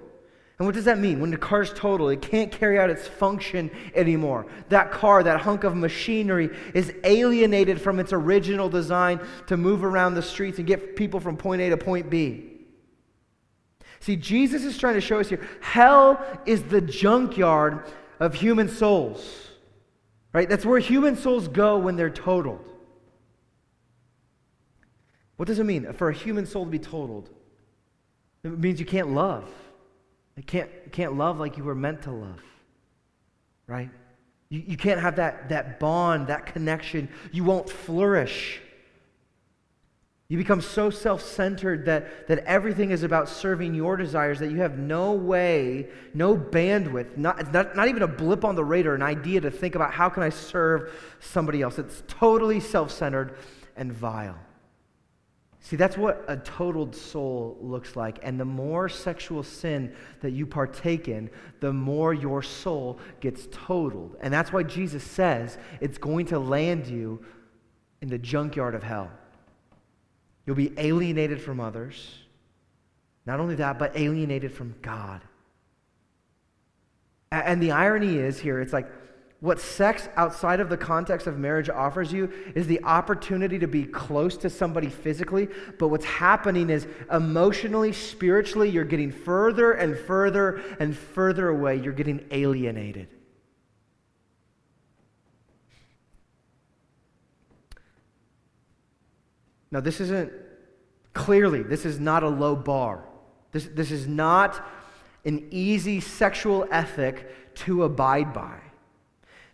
And 0.59 0.67
what 0.67 0.75
does 0.75 0.85
that 0.85 0.99
mean? 0.99 1.19
When 1.19 1.31
the 1.31 1.39
car's 1.39 1.73
total, 1.73 2.11
it 2.11 2.21
can't 2.21 2.53
carry 2.53 2.79
out 2.79 2.91
its 2.91 3.09
function 3.09 3.71
anymore. 3.95 4.45
That 4.69 4.91
car, 4.91 5.23
that 5.23 5.41
hunk 5.41 5.65
of 5.65 5.75
machinery, 5.75 6.51
is 6.75 6.93
alienated 7.03 7.81
from 7.81 7.99
its 7.99 8.13
original 8.13 8.69
design 8.69 9.21
to 9.47 9.57
move 9.57 9.85
around 9.85 10.17
the 10.17 10.23
streets 10.23 10.59
and 10.59 10.67
get 10.67 10.97
people 10.97 11.19
from 11.19 11.39
point 11.39 11.63
A 11.63 11.71
to 11.71 11.79
point 11.79 12.11
B. 12.11 12.46
See, 14.07 14.15
Jesus 14.15 14.63
is 14.63 14.79
trying 14.79 14.95
to 14.95 15.01
show 15.01 15.19
us 15.19 15.29
here 15.29 15.45
hell 15.61 16.25
is 16.47 16.63
the 16.63 16.81
junkyard 16.81 17.83
of 18.21 18.35
human 18.35 18.69
souls, 18.69 19.49
right? 20.33 20.49
That's 20.49 20.65
where 20.65 20.79
human 20.79 21.17
souls 21.17 21.49
go 21.49 21.77
when 21.77 21.97
they're 21.97 22.09
totaled. 22.09 22.65
What 25.39 25.49
does 25.49 25.59
it 25.59 25.65
mean 25.65 25.93
for 25.93 26.09
a 26.09 26.15
human 26.15 26.47
soul 26.47 26.65
to 26.67 26.71
be 26.71 26.79
totaled? 26.79 27.31
It 28.45 28.57
means 28.57 28.79
you 28.79 28.87
can't 28.87 29.11
love. 29.11 29.51
You 30.37 30.45
can't, 30.45 30.71
you 30.85 30.91
can't 30.93 31.19
love 31.19 31.41
like 31.41 31.57
you 31.57 31.65
were 31.65 31.75
meant 31.75 32.03
to 32.03 32.13
love, 32.13 32.41
right? 33.67 33.91
You, 34.51 34.63
you 34.69 34.77
can't 34.77 35.01
have 35.01 35.17
that, 35.17 35.49
that 35.49 35.81
bond, 35.81 36.29
that 36.29 36.47
connection. 36.47 37.09
You 37.33 37.43
won't 37.43 37.69
flourish. 37.69 38.61
You 40.29 40.39
become 40.39 40.61
so 40.61 40.91
self 40.91 41.23
centered 41.23 41.85
that, 41.87 42.27
that 42.27 42.39
everything 42.41 42.91
is 42.91 43.05
about 43.05 43.29
serving 43.29 43.75
your 43.75 43.97
desires 43.97 44.41
that 44.41 44.51
you 44.51 44.59
have 44.59 44.77
no 44.77 45.13
way, 45.13 45.89
no 46.15 46.37
bandwidth, 46.37 47.17
not, 47.17 47.53
not, 47.53 47.77
not 47.77 47.89
even 47.89 48.03
a 48.03 48.09
blip 48.09 48.45
on 48.45 48.57
the 48.57 48.65
radar, 48.65 48.95
an 48.95 49.03
idea 49.03 49.41
to 49.43 49.51
think 49.53 49.77
about 49.77 49.93
how 49.93 50.09
can 50.09 50.25
I 50.25 50.31
serve 50.31 50.93
somebody 51.21 51.63
else. 51.63 51.79
It's 51.79 52.03
totally 52.09 52.59
self 52.59 52.91
centered 52.91 53.39
and 53.77 53.93
vile. 53.93 54.39
See, 55.61 55.77
that's 55.77 55.97
what 55.97 56.25
a 56.29 56.37
totaled 56.37 56.95
soul 56.95 57.59
looks 57.61 57.97
like. 57.97 58.19
And 58.23 58.39
the 58.39 58.45
more 58.45 58.89
sexual 58.89 59.43
sin 59.43 59.95
that 60.21 60.31
you 60.31 60.47
partake 60.47 61.09
in, 61.09 61.29
the 61.61 61.73
more 61.73 62.15
your 62.15 62.43
soul 62.43 63.01
gets 63.21 63.49
totaled. 63.51 64.17
And 64.21 64.33
that's 64.33 64.53
why 64.53 64.63
Jesus 64.63 65.03
says 65.03 65.59
it's 65.81 65.99
going 65.99 66.27
to 66.27 66.39
land 66.39 66.87
you 66.87 67.25
in 68.01 68.09
the 68.09 68.19
junkyard 68.19 68.77
of 68.77 68.85
hell. 68.85 69.11
You'll 70.47 70.57
be 70.57 70.73
alienated 70.79 71.43
from 71.43 71.61
others. 71.61 72.19
Not 73.27 73.41
only 73.41 73.57
that, 73.57 73.79
but 73.79 73.97
alienated 73.97 74.53
from 74.53 74.77
God. 74.81 75.21
And 77.33 77.61
the 77.61 77.73
irony 77.73 78.19
is 78.19 78.39
here, 78.39 78.61
it's 78.61 78.73
like, 78.73 78.89
what 79.41 79.61
sex 79.61 80.09
outside 80.17 80.61
of 80.61 80.71
the 80.71 80.77
context 80.79 81.27
of 81.27 81.39
marriage 81.39 81.69
offers 81.69 82.11
you 82.11 82.33
is 82.55 82.67
the 82.67 82.83
opportunity 82.85 83.59
to 83.59 83.67
be 83.67 83.85
close 83.85 84.37
to 84.39 84.49
somebody 84.49 84.89
physically, 84.89 85.49
but 85.79 85.89
what's 85.89 86.07
happening 86.07 86.71
is 86.71 86.87
emotionally, 87.13 87.93
spiritually, 87.93 88.71
you're 88.71 88.85
getting 88.85 89.13
further 89.13 89.73
and 89.73 89.99
further 89.99 90.63
and 90.81 90.97
further 90.97 91.49
away. 91.49 91.77
You're 91.77 91.93
getting 91.93 92.25
alienated. 92.31 93.09
Now, 99.77 99.81
this 99.81 100.01
isn't 100.01 100.33
clearly, 101.13 101.63
this 101.63 101.85
is 101.85 102.01
not 102.01 102.23
a 102.23 102.31
low 102.31 102.57
bar. 102.57 103.05
This, 103.53 103.69
this 103.75 103.91
is 103.91 104.07
not 104.09 104.67
an 105.27 105.49
easy 105.51 106.01
sexual 106.01 106.67
ethic 106.71 107.55
to 107.57 107.85
abide 107.85 108.33
by. 108.33 108.57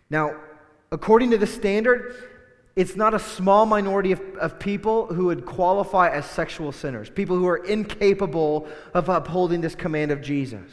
Now, 0.09 0.37
according 0.93 1.31
to 1.31 1.37
the 1.37 1.45
standard, 1.45 2.15
it's 2.77 2.95
not 2.95 3.13
a 3.13 3.19
small 3.19 3.65
minority 3.65 4.13
of, 4.13 4.21
of 4.35 4.59
people 4.59 5.07
who 5.07 5.25
would 5.25 5.45
qualify 5.45 6.07
as 6.07 6.25
sexual 6.25 6.71
sinners, 6.71 7.09
people 7.09 7.35
who 7.35 7.45
are 7.45 7.57
incapable 7.57 8.69
of 8.93 9.09
upholding 9.09 9.59
this 9.59 9.75
command 9.75 10.09
of 10.09 10.21
Jesus. 10.21 10.71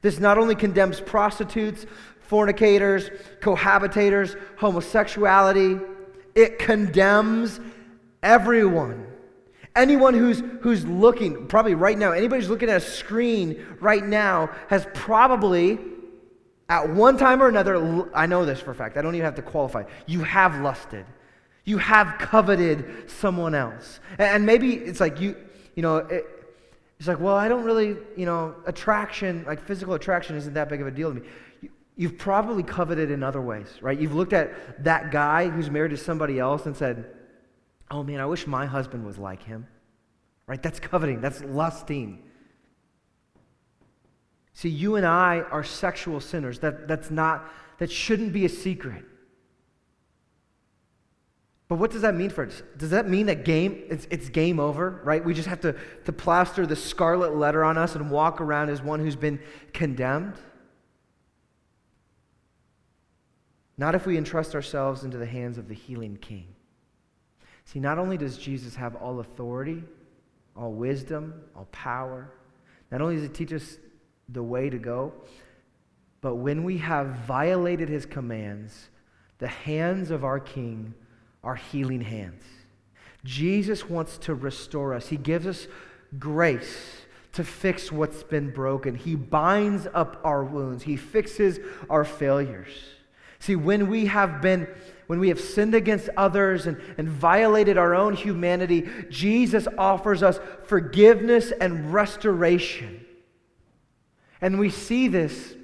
This 0.00 0.18
not 0.18 0.38
only 0.38 0.56
condemns 0.56 1.00
prostitutes, 1.00 1.86
fornicators, 2.18 3.10
cohabitators, 3.38 4.36
homosexuality, 4.56 5.80
it 6.34 6.58
condemns 6.58 7.60
everyone. 8.24 9.06
Anyone 9.76 10.14
who's, 10.14 10.42
who's 10.60 10.84
looking, 10.86 11.46
probably 11.46 11.74
right 11.74 11.98
now, 11.98 12.12
anybody 12.12 12.40
who's 12.40 12.50
looking 12.50 12.70
at 12.70 12.76
a 12.76 12.80
screen 12.80 13.64
right 13.80 14.04
now 14.04 14.50
has 14.68 14.86
probably 14.94 15.78
at 16.68 16.88
one 16.88 17.18
time 17.18 17.42
or 17.42 17.48
another, 17.48 18.08
I 18.14 18.26
know 18.26 18.44
this 18.46 18.60
for 18.60 18.70
a 18.70 18.74
fact, 18.74 18.96
I 18.96 19.02
don't 19.02 19.14
even 19.14 19.24
have 19.24 19.34
to 19.34 19.42
qualify. 19.42 19.84
You 20.06 20.22
have 20.22 20.60
lusted. 20.60 21.04
You 21.64 21.78
have 21.78 22.18
coveted 22.18 23.10
someone 23.10 23.54
else. 23.54 24.00
And 24.18 24.46
maybe 24.46 24.74
it's 24.74 25.00
like 25.00 25.20
you, 25.20 25.36
you 25.74 25.82
know, 25.82 25.96
it, 25.96 26.24
it's 26.98 27.08
like, 27.08 27.20
well, 27.20 27.36
I 27.36 27.48
don't 27.48 27.64
really, 27.64 27.96
you 28.16 28.26
know, 28.26 28.54
attraction, 28.66 29.44
like 29.46 29.60
physical 29.66 29.94
attraction 29.94 30.36
isn't 30.36 30.54
that 30.54 30.68
big 30.68 30.80
of 30.80 30.86
a 30.86 30.90
deal 30.90 31.12
to 31.12 31.20
me. 31.20 31.26
You've 31.96 32.18
probably 32.18 32.62
coveted 32.62 33.10
in 33.10 33.22
other 33.22 33.40
ways, 33.40 33.68
right? 33.80 33.98
You've 33.98 34.14
looked 34.14 34.32
at 34.32 34.84
that 34.84 35.10
guy 35.10 35.48
who's 35.48 35.70
married 35.70 35.90
to 35.90 35.96
somebody 35.96 36.38
else 36.38 36.66
and 36.66 36.76
said, 36.76 37.06
oh 37.90 38.02
man, 38.02 38.20
I 38.20 38.26
wish 38.26 38.46
my 38.46 38.66
husband 38.66 39.04
was 39.04 39.18
like 39.18 39.42
him, 39.42 39.66
right? 40.46 40.62
That's 40.62 40.80
coveting, 40.80 41.20
that's 41.20 41.42
lusting. 41.42 42.22
See, 44.54 44.68
you 44.68 44.96
and 44.96 45.04
I 45.04 45.40
are 45.50 45.64
sexual 45.64 46.20
sinners. 46.20 46.60
That, 46.60 46.86
that's 46.86 47.10
not, 47.10 47.50
that 47.78 47.90
shouldn't 47.90 48.32
be 48.32 48.44
a 48.44 48.48
secret. 48.48 49.04
But 51.66 51.76
what 51.76 51.90
does 51.90 52.02
that 52.02 52.14
mean 52.14 52.30
for 52.30 52.46
us? 52.46 52.62
Does 52.76 52.90
that 52.90 53.08
mean 53.08 53.26
that 53.26 53.44
game, 53.44 53.82
it's, 53.88 54.06
it's 54.10 54.28
game 54.28 54.60
over, 54.60 55.00
right? 55.02 55.24
We 55.24 55.34
just 55.34 55.48
have 55.48 55.60
to, 55.62 55.74
to 56.04 56.12
plaster 56.12 56.66
the 56.66 56.76
scarlet 56.76 57.34
letter 57.34 57.64
on 57.64 57.76
us 57.76 57.96
and 57.96 58.10
walk 58.10 58.40
around 58.40 58.68
as 58.70 58.80
one 58.80 59.00
who's 59.00 59.16
been 59.16 59.40
condemned? 59.72 60.34
Not 63.76 63.96
if 63.96 64.06
we 64.06 64.16
entrust 64.16 64.54
ourselves 64.54 65.02
into 65.02 65.18
the 65.18 65.26
hands 65.26 65.58
of 65.58 65.66
the 65.66 65.74
healing 65.74 66.16
king. 66.16 66.46
See, 67.64 67.80
not 67.80 67.98
only 67.98 68.16
does 68.16 68.36
Jesus 68.38 68.74
have 68.74 68.94
all 68.96 69.20
authority, 69.20 69.82
all 70.56 70.72
wisdom, 70.72 71.34
all 71.56 71.66
power, 71.72 72.30
not 72.90 73.00
only 73.00 73.16
does 73.16 73.24
he 73.24 73.28
teach 73.28 73.52
us 73.52 73.78
the 74.28 74.42
way 74.42 74.70
to 74.70 74.78
go. 74.78 75.12
But 76.20 76.36
when 76.36 76.64
we 76.64 76.78
have 76.78 77.08
violated 77.26 77.88
his 77.88 78.06
commands, 78.06 78.88
the 79.38 79.48
hands 79.48 80.10
of 80.10 80.24
our 80.24 80.40
King 80.40 80.94
are 81.42 81.56
healing 81.56 82.00
hands. 82.00 82.42
Jesus 83.24 83.88
wants 83.88 84.16
to 84.18 84.34
restore 84.34 84.94
us. 84.94 85.08
He 85.08 85.16
gives 85.16 85.46
us 85.46 85.66
grace 86.18 87.04
to 87.32 87.44
fix 87.44 87.90
what's 87.90 88.22
been 88.22 88.50
broken. 88.50 88.94
He 88.94 89.16
binds 89.16 89.86
up 89.92 90.20
our 90.24 90.44
wounds. 90.44 90.84
He 90.84 90.96
fixes 90.96 91.58
our 91.90 92.04
failures. 92.04 92.70
See, 93.38 93.56
when 93.56 93.88
we 93.88 94.06
have 94.06 94.40
been 94.40 94.68
when 95.06 95.20
we 95.20 95.28
have 95.28 95.40
sinned 95.40 95.74
against 95.74 96.08
others 96.16 96.66
and, 96.66 96.80
and 96.98 97.08
violated 97.08 97.76
our 97.76 97.94
own 97.94 98.14
humanity, 98.14 98.88
Jesus 99.10 99.68
offers 99.76 100.22
us 100.22 100.38
forgiveness 100.66 101.52
and 101.52 101.92
restoration. 101.92 103.04
And 104.40 104.58
we 104.58 104.70
see 104.70 105.08
this 105.08 105.54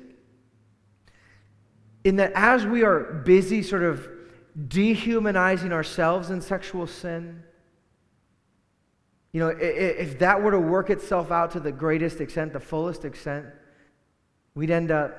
in 2.04 2.16
that 2.16 2.32
as 2.34 2.66
we 2.66 2.82
are 2.82 3.22
busy 3.24 3.62
sort 3.62 3.82
of 3.82 4.08
dehumanizing 4.68 5.72
ourselves 5.72 6.30
in 6.30 6.40
sexual 6.40 6.86
sin, 6.86 7.42
you 9.32 9.40
know, 9.40 9.48
if 9.48 10.18
that 10.18 10.42
were 10.42 10.50
to 10.50 10.58
work 10.58 10.90
itself 10.90 11.30
out 11.30 11.52
to 11.52 11.60
the 11.60 11.70
greatest 11.70 12.20
extent, 12.20 12.52
the 12.52 12.60
fullest 12.60 13.04
extent, 13.04 13.46
we'd 14.54 14.70
end 14.70 14.90
up 14.90 15.16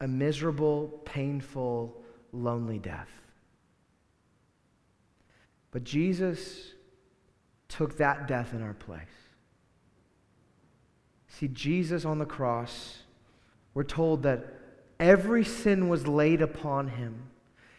a 0.00 0.08
miserable, 0.08 1.00
painful, 1.04 2.02
lonely 2.32 2.78
death. 2.78 3.21
But 5.72 5.82
Jesus 5.82 6.72
took 7.68 7.96
that 7.96 8.28
death 8.28 8.54
in 8.54 8.62
our 8.62 8.74
place. 8.74 9.02
See, 11.28 11.48
Jesus 11.48 12.04
on 12.04 12.18
the 12.18 12.26
cross 12.26 12.98
we're 13.74 13.84
told 13.84 14.24
that 14.24 14.44
every 15.00 15.44
sin 15.44 15.88
was 15.88 16.06
laid 16.06 16.42
upon 16.42 16.88
him. 16.88 17.30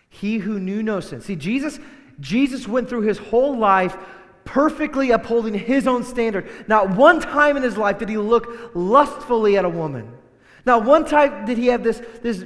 He 0.10 0.38
who 0.38 0.60
knew 0.60 0.84
no 0.84 1.00
sin. 1.00 1.22
See, 1.22 1.36
Jesus, 1.36 1.80
Jesus 2.20 2.68
went 2.68 2.90
through 2.90 3.02
his 3.02 3.18
whole 3.18 3.58
life 3.58 3.98
perfectly 4.46 5.12
upholding 5.12 5.54
his 5.54 5.88
own 5.88 6.04
standard. 6.04 6.50
Not 6.68 6.90
one 6.92 7.20
time 7.20 7.58
in 7.58 7.64
his 7.64 7.78
life 7.78 8.00
did 8.00 8.10
he 8.10 8.18
look 8.18 8.72
lustfully 8.74 9.58
at 9.58 9.66
a 9.66 9.70
woman. 9.70 10.12
Not 10.66 10.84
one 10.84 11.06
time 11.06 11.46
did 11.46 11.58
he 11.58 11.68
have 11.68 11.84
this, 11.84 12.02
this 12.22 12.46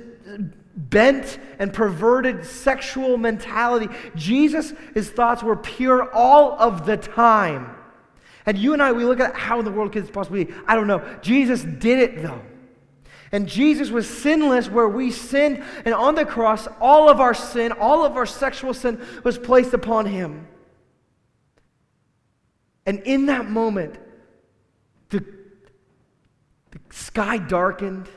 bent 0.78 1.39
and 1.57 1.73
perverted 1.73 2.45
sexual 2.45 3.17
mentality. 3.17 3.88
Jesus, 4.15 4.73
his 4.93 5.09
thoughts 5.09 5.41
were 5.41 5.55
pure 5.55 6.13
all 6.13 6.53
of 6.53 6.86
the 6.86 6.95
time. 6.95 7.75
And 8.45 8.57
you 8.57 8.73
and 8.73 8.82
I, 8.82 8.93
we 8.93 9.03
look 9.03 9.19
at 9.19 9.36
how 9.36 9.59
in 9.59 9.65
the 9.65 9.71
world 9.71 9.91
could 9.91 10.03
this 10.03 10.11
possibly 10.11 10.45
be? 10.45 10.53
I 10.67 10.75
don't 10.75 10.88
know. 10.88 11.03
Jesus 11.21 11.63
did 11.63 11.99
it 11.99 12.21
though. 12.21 12.41
And 13.32 13.47
Jesus 13.47 13.89
was 13.89 14.07
sinless 14.07 14.69
where 14.69 14.88
we 14.88 15.11
sinned. 15.11 15.63
And 15.84 15.93
on 15.93 16.15
the 16.15 16.25
cross, 16.25 16.67
all 16.80 17.09
of 17.09 17.19
our 17.19 17.34
sin, 17.34 17.73
all 17.73 18.05
of 18.05 18.15
our 18.15 18.25
sexual 18.25 18.73
sin 18.73 19.03
was 19.23 19.38
placed 19.38 19.73
upon 19.73 20.05
him. 20.05 20.47
And 22.86 22.99
in 22.99 23.25
that 23.25 23.49
moment, 23.49 23.97
the, 25.09 25.19
the 26.71 26.80
sky 26.89 27.38
darkened. 27.38 28.07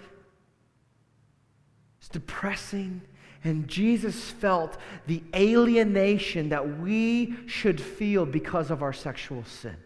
Depressing. 2.12 3.02
And 3.42 3.66
Jesus 3.68 4.30
felt 4.30 4.76
the 5.06 5.22
alienation 5.34 6.50
that 6.50 6.78
we 6.78 7.36
should 7.46 7.80
feel 7.80 8.26
because 8.26 8.70
of 8.70 8.82
our 8.82 8.92
sexual 8.92 9.44
sin. 9.44 9.76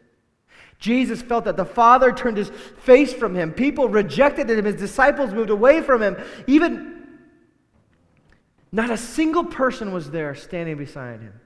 Jesus 0.78 1.22
felt 1.22 1.44
that 1.44 1.56
the 1.56 1.64
Father 1.64 2.12
turned 2.12 2.36
his 2.36 2.50
face 2.82 3.14
from 3.14 3.34
him. 3.34 3.52
People 3.52 3.88
rejected 3.88 4.50
him. 4.50 4.64
His 4.64 4.74
disciples 4.74 5.32
moved 5.32 5.50
away 5.50 5.80
from 5.80 6.02
him. 6.02 6.16
Even 6.46 7.06
not 8.72 8.90
a 8.90 8.96
single 8.96 9.44
person 9.44 9.92
was 9.92 10.10
there 10.10 10.34
standing 10.34 10.76
beside 10.76 11.20
him. 11.20 11.40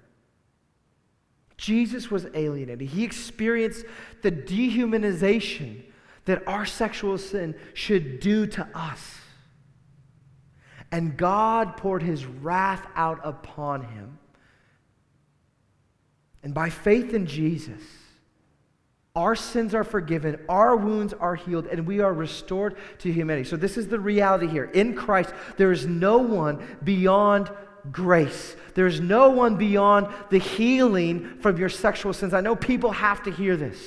Jesus 1.59 2.11
was 2.11 2.27
alienated. 2.35 2.89
He 2.89 3.05
experienced 3.05 3.85
the 4.23 4.33
dehumanization 4.33 5.83
that 6.25 6.47
our 6.49 6.65
sexual 6.65 7.19
sin 7.19 7.55
should 7.75 8.21
do 8.21 8.47
to 8.47 8.67
us. 8.75 9.18
And 10.91 11.17
God 11.17 11.77
poured 11.77 12.03
his 12.03 12.25
wrath 12.25 12.87
out 12.95 13.21
upon 13.23 13.83
him. 13.83 14.19
And 16.43 16.55
by 16.55 16.71
faith 16.71 17.13
in 17.13 17.27
Jesus, 17.27 17.83
our 19.15 19.35
sins 19.35 19.75
are 19.75 19.85
forgiven, 19.85 20.39
our 20.49 20.77
wounds 20.77 21.13
are 21.13 21.35
healed, 21.35 21.67
and 21.67 21.87
we 21.87 22.01
are 22.01 22.13
restored 22.13 22.77
to 22.99 23.13
humanity. 23.13 23.49
So, 23.49 23.57
this 23.57 23.77
is 23.77 23.89
the 23.89 23.99
reality 23.99 24.47
here. 24.47 24.67
In 24.67 24.95
Christ, 24.95 25.35
there 25.57 25.73
is 25.73 25.87
no 25.87 26.19
one 26.19 26.79
beyond 26.85 27.51
grace. 27.91 28.55
There's 28.75 29.01
no 29.01 29.31
one 29.31 29.57
beyond 29.57 30.07
the 30.31 30.39
healing 30.39 31.39
from 31.41 31.57
your 31.57 31.69
sexual 31.69 32.13
sins. 32.13 32.33
I 32.33 32.41
know 32.41 32.55
people 32.55 32.93
have 32.93 33.23
to 33.25 33.33
hear 33.33 33.57
this. 33.57 33.79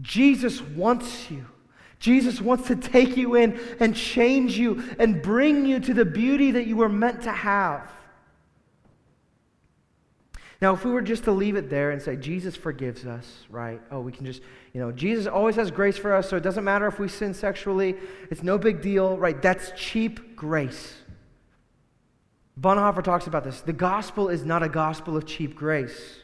Jesus 0.00 0.60
wants 0.60 1.30
you. 1.30 1.46
Jesus 2.02 2.40
wants 2.40 2.66
to 2.66 2.74
take 2.74 3.16
you 3.16 3.36
in 3.36 3.60
and 3.78 3.94
change 3.94 4.58
you 4.58 4.82
and 4.98 5.22
bring 5.22 5.64
you 5.64 5.78
to 5.78 5.94
the 5.94 6.04
beauty 6.04 6.50
that 6.50 6.66
you 6.66 6.74
were 6.74 6.88
meant 6.88 7.22
to 7.22 7.30
have. 7.30 7.88
Now, 10.60 10.74
if 10.74 10.84
we 10.84 10.90
were 10.90 11.00
just 11.00 11.22
to 11.24 11.32
leave 11.32 11.54
it 11.54 11.70
there 11.70 11.92
and 11.92 12.02
say, 12.02 12.16
Jesus 12.16 12.56
forgives 12.56 13.06
us, 13.06 13.44
right? 13.48 13.80
Oh, 13.92 14.00
we 14.00 14.10
can 14.10 14.26
just, 14.26 14.42
you 14.72 14.80
know, 14.80 14.90
Jesus 14.90 15.28
always 15.28 15.54
has 15.54 15.70
grace 15.70 15.96
for 15.96 16.12
us, 16.12 16.28
so 16.28 16.36
it 16.36 16.42
doesn't 16.42 16.64
matter 16.64 16.88
if 16.88 16.98
we 16.98 17.06
sin 17.06 17.34
sexually. 17.34 17.94
It's 18.32 18.42
no 18.42 18.58
big 18.58 18.82
deal, 18.82 19.16
right? 19.16 19.40
That's 19.40 19.70
cheap 19.76 20.34
grace. 20.34 20.96
Bonhoeffer 22.60 23.04
talks 23.04 23.28
about 23.28 23.44
this. 23.44 23.60
The 23.60 23.72
gospel 23.72 24.28
is 24.28 24.44
not 24.44 24.64
a 24.64 24.68
gospel 24.68 25.16
of 25.16 25.24
cheap 25.24 25.54
grace. 25.54 26.21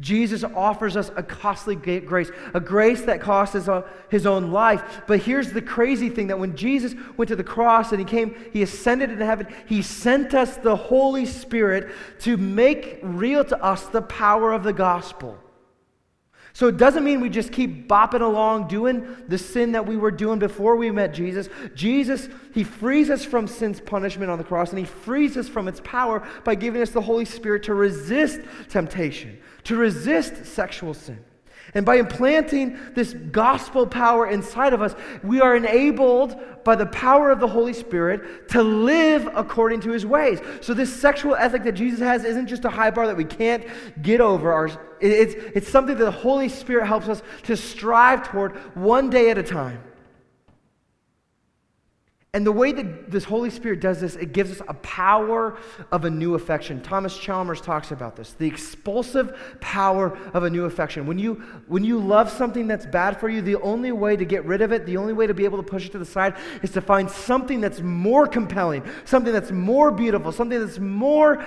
Jesus 0.00 0.44
offers 0.44 0.96
us 0.96 1.10
a 1.16 1.22
costly 1.22 1.76
grace, 1.76 2.30
a 2.52 2.60
grace 2.60 3.02
that 3.02 3.20
cost 3.20 3.54
us 3.54 3.84
his 4.10 4.26
own 4.26 4.50
life. 4.50 5.02
But 5.06 5.20
here's 5.20 5.52
the 5.52 5.62
crazy 5.62 6.08
thing 6.08 6.28
that 6.28 6.38
when 6.38 6.56
Jesus 6.56 6.94
went 7.16 7.28
to 7.28 7.36
the 7.36 7.44
cross 7.44 7.92
and 7.92 7.98
he 8.00 8.04
came, 8.04 8.34
he 8.52 8.62
ascended 8.62 9.10
into 9.10 9.24
heaven, 9.24 9.46
he 9.66 9.82
sent 9.82 10.34
us 10.34 10.56
the 10.56 10.76
Holy 10.76 11.26
Spirit 11.26 11.92
to 12.20 12.36
make 12.36 12.98
real 13.02 13.44
to 13.44 13.62
us 13.62 13.86
the 13.86 14.02
power 14.02 14.52
of 14.52 14.64
the 14.64 14.72
gospel. 14.72 15.38
So 16.54 16.68
it 16.68 16.76
doesn't 16.76 17.02
mean 17.02 17.20
we 17.20 17.30
just 17.30 17.50
keep 17.50 17.88
bopping 17.88 18.20
along 18.20 18.68
doing 18.68 19.16
the 19.26 19.38
sin 19.38 19.72
that 19.72 19.86
we 19.86 19.96
were 19.96 20.12
doing 20.12 20.38
before 20.38 20.76
we 20.76 20.88
met 20.92 21.12
Jesus. 21.12 21.48
Jesus, 21.74 22.28
He 22.54 22.62
frees 22.62 23.10
us 23.10 23.24
from 23.24 23.48
sin's 23.48 23.80
punishment 23.80 24.30
on 24.30 24.38
the 24.38 24.44
cross, 24.44 24.70
and 24.70 24.78
He 24.78 24.84
frees 24.84 25.36
us 25.36 25.48
from 25.48 25.66
its 25.66 25.80
power 25.82 26.24
by 26.44 26.54
giving 26.54 26.80
us 26.80 26.90
the 26.90 27.00
Holy 27.00 27.24
Spirit 27.24 27.64
to 27.64 27.74
resist 27.74 28.40
temptation, 28.68 29.36
to 29.64 29.76
resist 29.76 30.46
sexual 30.46 30.94
sin. 30.94 31.24
And 31.72 31.84
by 31.84 31.96
implanting 31.96 32.78
this 32.94 33.14
gospel 33.14 33.86
power 33.86 34.28
inside 34.28 34.72
of 34.74 34.82
us, 34.82 34.94
we 35.22 35.40
are 35.40 35.56
enabled 35.56 36.36
by 36.62 36.76
the 36.76 36.86
power 36.86 37.30
of 37.30 37.40
the 37.40 37.48
Holy 37.48 37.72
Spirit 37.72 38.48
to 38.50 38.62
live 38.62 39.28
according 39.34 39.80
to 39.80 39.90
his 39.90 40.04
ways. 40.04 40.40
So, 40.60 40.74
this 40.74 40.94
sexual 40.94 41.34
ethic 41.34 41.64
that 41.64 41.72
Jesus 41.72 42.00
has 42.00 42.24
isn't 42.24 42.46
just 42.46 42.64
a 42.64 42.70
high 42.70 42.90
bar 42.90 43.06
that 43.06 43.16
we 43.16 43.24
can't 43.24 43.64
get 44.02 44.20
over. 44.20 44.52
Our, 44.52 44.66
it's, 45.00 45.34
it's 45.54 45.68
something 45.68 45.96
that 45.96 46.04
the 46.04 46.10
Holy 46.10 46.48
Spirit 46.48 46.86
helps 46.86 47.08
us 47.08 47.22
to 47.44 47.56
strive 47.56 48.28
toward 48.28 48.56
one 48.76 49.10
day 49.10 49.30
at 49.30 49.38
a 49.38 49.42
time. 49.42 49.82
And 52.34 52.44
the 52.44 52.50
way 52.50 52.72
that 52.72 53.12
this 53.12 53.22
Holy 53.22 53.48
Spirit 53.48 53.78
does 53.80 54.00
this, 54.00 54.16
it 54.16 54.32
gives 54.32 54.50
us 54.50 54.66
a 54.66 54.74
power 54.74 55.56
of 55.92 56.04
a 56.04 56.10
new 56.10 56.34
affection. 56.34 56.82
Thomas 56.82 57.16
Chalmers 57.16 57.60
talks 57.60 57.92
about 57.92 58.16
this 58.16 58.32
the 58.32 58.46
expulsive 58.46 59.38
power 59.60 60.18
of 60.34 60.42
a 60.42 60.50
new 60.50 60.64
affection. 60.64 61.06
When 61.06 61.16
you, 61.16 61.34
when 61.68 61.84
you 61.84 62.00
love 62.00 62.28
something 62.28 62.66
that's 62.66 62.86
bad 62.86 63.20
for 63.20 63.28
you, 63.28 63.40
the 63.40 63.54
only 63.60 63.92
way 63.92 64.16
to 64.16 64.24
get 64.24 64.44
rid 64.46 64.62
of 64.62 64.72
it, 64.72 64.84
the 64.84 64.96
only 64.96 65.12
way 65.12 65.28
to 65.28 65.32
be 65.32 65.44
able 65.44 65.58
to 65.58 65.62
push 65.62 65.86
it 65.86 65.92
to 65.92 65.98
the 65.98 66.04
side, 66.04 66.34
is 66.60 66.72
to 66.72 66.80
find 66.80 67.08
something 67.08 67.60
that's 67.60 67.80
more 67.80 68.26
compelling, 68.26 68.82
something 69.04 69.32
that's 69.32 69.52
more 69.52 69.92
beautiful, 69.92 70.32
something 70.32 70.58
that's 70.58 70.80
more 70.80 71.46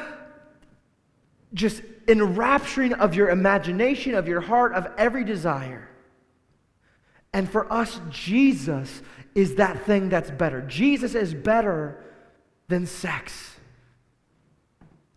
just 1.54 1.82
enrapturing 2.08 2.94
of 2.94 3.14
your 3.14 3.30
imagination, 3.30 4.16
of 4.16 4.26
your 4.26 4.40
heart, 4.40 4.72
of 4.72 4.88
every 4.98 5.26
desire. 5.26 5.90
And 7.34 7.50
for 7.50 7.72
us, 7.72 8.00
Jesus 8.10 9.02
is 9.38 9.54
that 9.56 9.86
thing 9.86 10.10
that's 10.10 10.32
better. 10.32 10.62
Jesus 10.62 11.14
is 11.14 11.32
better 11.32 12.04
than 12.70 12.88
sex. 12.88 13.56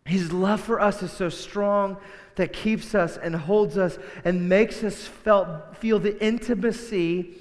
His 0.05 0.31
love 0.31 0.61
for 0.61 0.79
us 0.79 1.03
is 1.03 1.11
so 1.11 1.31
strong 1.31 1.97
that 2.37 2.53
keeps 2.53 2.95
us 2.95 3.17
and 3.17 3.35
holds 3.35 3.79
us 3.79 3.99
and 4.23 4.47
makes 4.47 4.85
us 4.85 5.07
felt, 5.07 5.75
feel 5.79 5.99
the 5.99 6.23
intimacy 6.23 7.35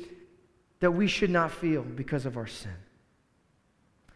that 0.80 0.92
we 0.92 1.06
should 1.06 1.30
not 1.30 1.52
feel 1.52 1.84
because 1.84 2.26
of 2.26 2.38
our 2.38 2.48
sin. 2.48 2.72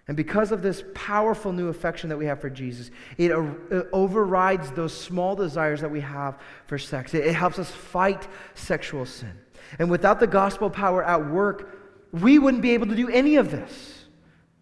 And 0.07 0.15
because 0.15 0.53
of 0.53 0.61
this 0.61 0.85
powerful 0.93 1.51
new 1.51 1.67
affection 1.67 2.07
that 2.09 2.17
we 2.17 2.27
have 2.27 2.39
for 2.39 2.49
Jesus, 2.49 2.91
it, 3.17 3.31
it 3.31 3.87
overrides 3.91 4.71
those 4.71 4.95
small 4.95 5.35
desires 5.35 5.81
that 5.81 5.91
we 5.91 5.99
have 5.99 6.39
for 6.67 6.77
sex. 6.77 7.13
It, 7.13 7.25
it 7.25 7.35
helps 7.35 7.59
us 7.59 7.71
fight 7.71 8.25
sexual 8.53 9.05
sin. 9.05 9.33
And 9.79 9.91
without 9.91 10.21
the 10.21 10.27
gospel 10.27 10.69
power 10.69 11.03
at 11.03 11.29
work, 11.29 11.82
we 12.13 12.39
wouldn't 12.39 12.63
be 12.63 12.71
able 12.71 12.87
to 12.87 12.95
do 12.95 13.09
any 13.09 13.35
of 13.35 13.51
this, 13.51 14.05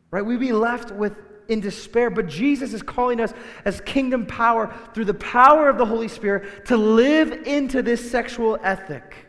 right? 0.09 0.25
We'd 0.25 0.39
be 0.39 0.53
left 0.53 0.89
with 0.89 1.13
in 1.51 1.59
despair. 1.59 2.09
But 2.09 2.27
Jesus 2.27 2.73
is 2.73 2.81
calling 2.81 3.19
us 3.19 3.33
as 3.65 3.81
kingdom 3.81 4.25
power 4.25 4.73
through 4.93 5.05
the 5.05 5.13
power 5.13 5.69
of 5.69 5.77
the 5.77 5.85
Holy 5.85 6.07
Spirit 6.07 6.65
to 6.67 6.77
live 6.77 7.31
into 7.45 7.83
this 7.83 8.09
sexual 8.09 8.57
ethic. 8.63 9.27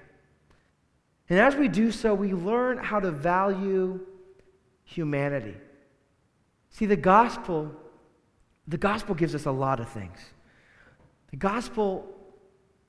And 1.29 1.39
as 1.39 1.57
we 1.57 1.69
do 1.69 1.91
so, 1.91 2.15
we 2.15 2.33
learn 2.33 2.79
how 2.79 3.01
to 3.01 3.11
value 3.11 4.01
humanity. 4.85 5.57
See, 6.71 6.87
the 6.87 6.97
gospel, 6.97 7.73
the 8.69 8.79
gospel 8.79 9.15
gives 9.15 9.35
us 9.35 9.47
a 9.47 9.51
lot 9.51 9.81
of 9.81 9.89
things. 9.89 10.19
The 11.31 11.37
gospel 11.37 12.07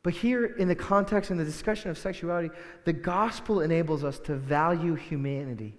but 0.04 0.14
here, 0.14 0.46
in 0.46 0.68
the 0.68 0.76
context 0.76 1.32
and 1.32 1.40
the 1.40 1.46
discussion 1.46 1.90
of 1.90 1.98
sexuality, 1.98 2.50
the 2.84 2.92
gospel 2.92 3.62
enables 3.62 4.04
us 4.04 4.20
to 4.20 4.36
value 4.36 4.96
humanity, 4.96 5.78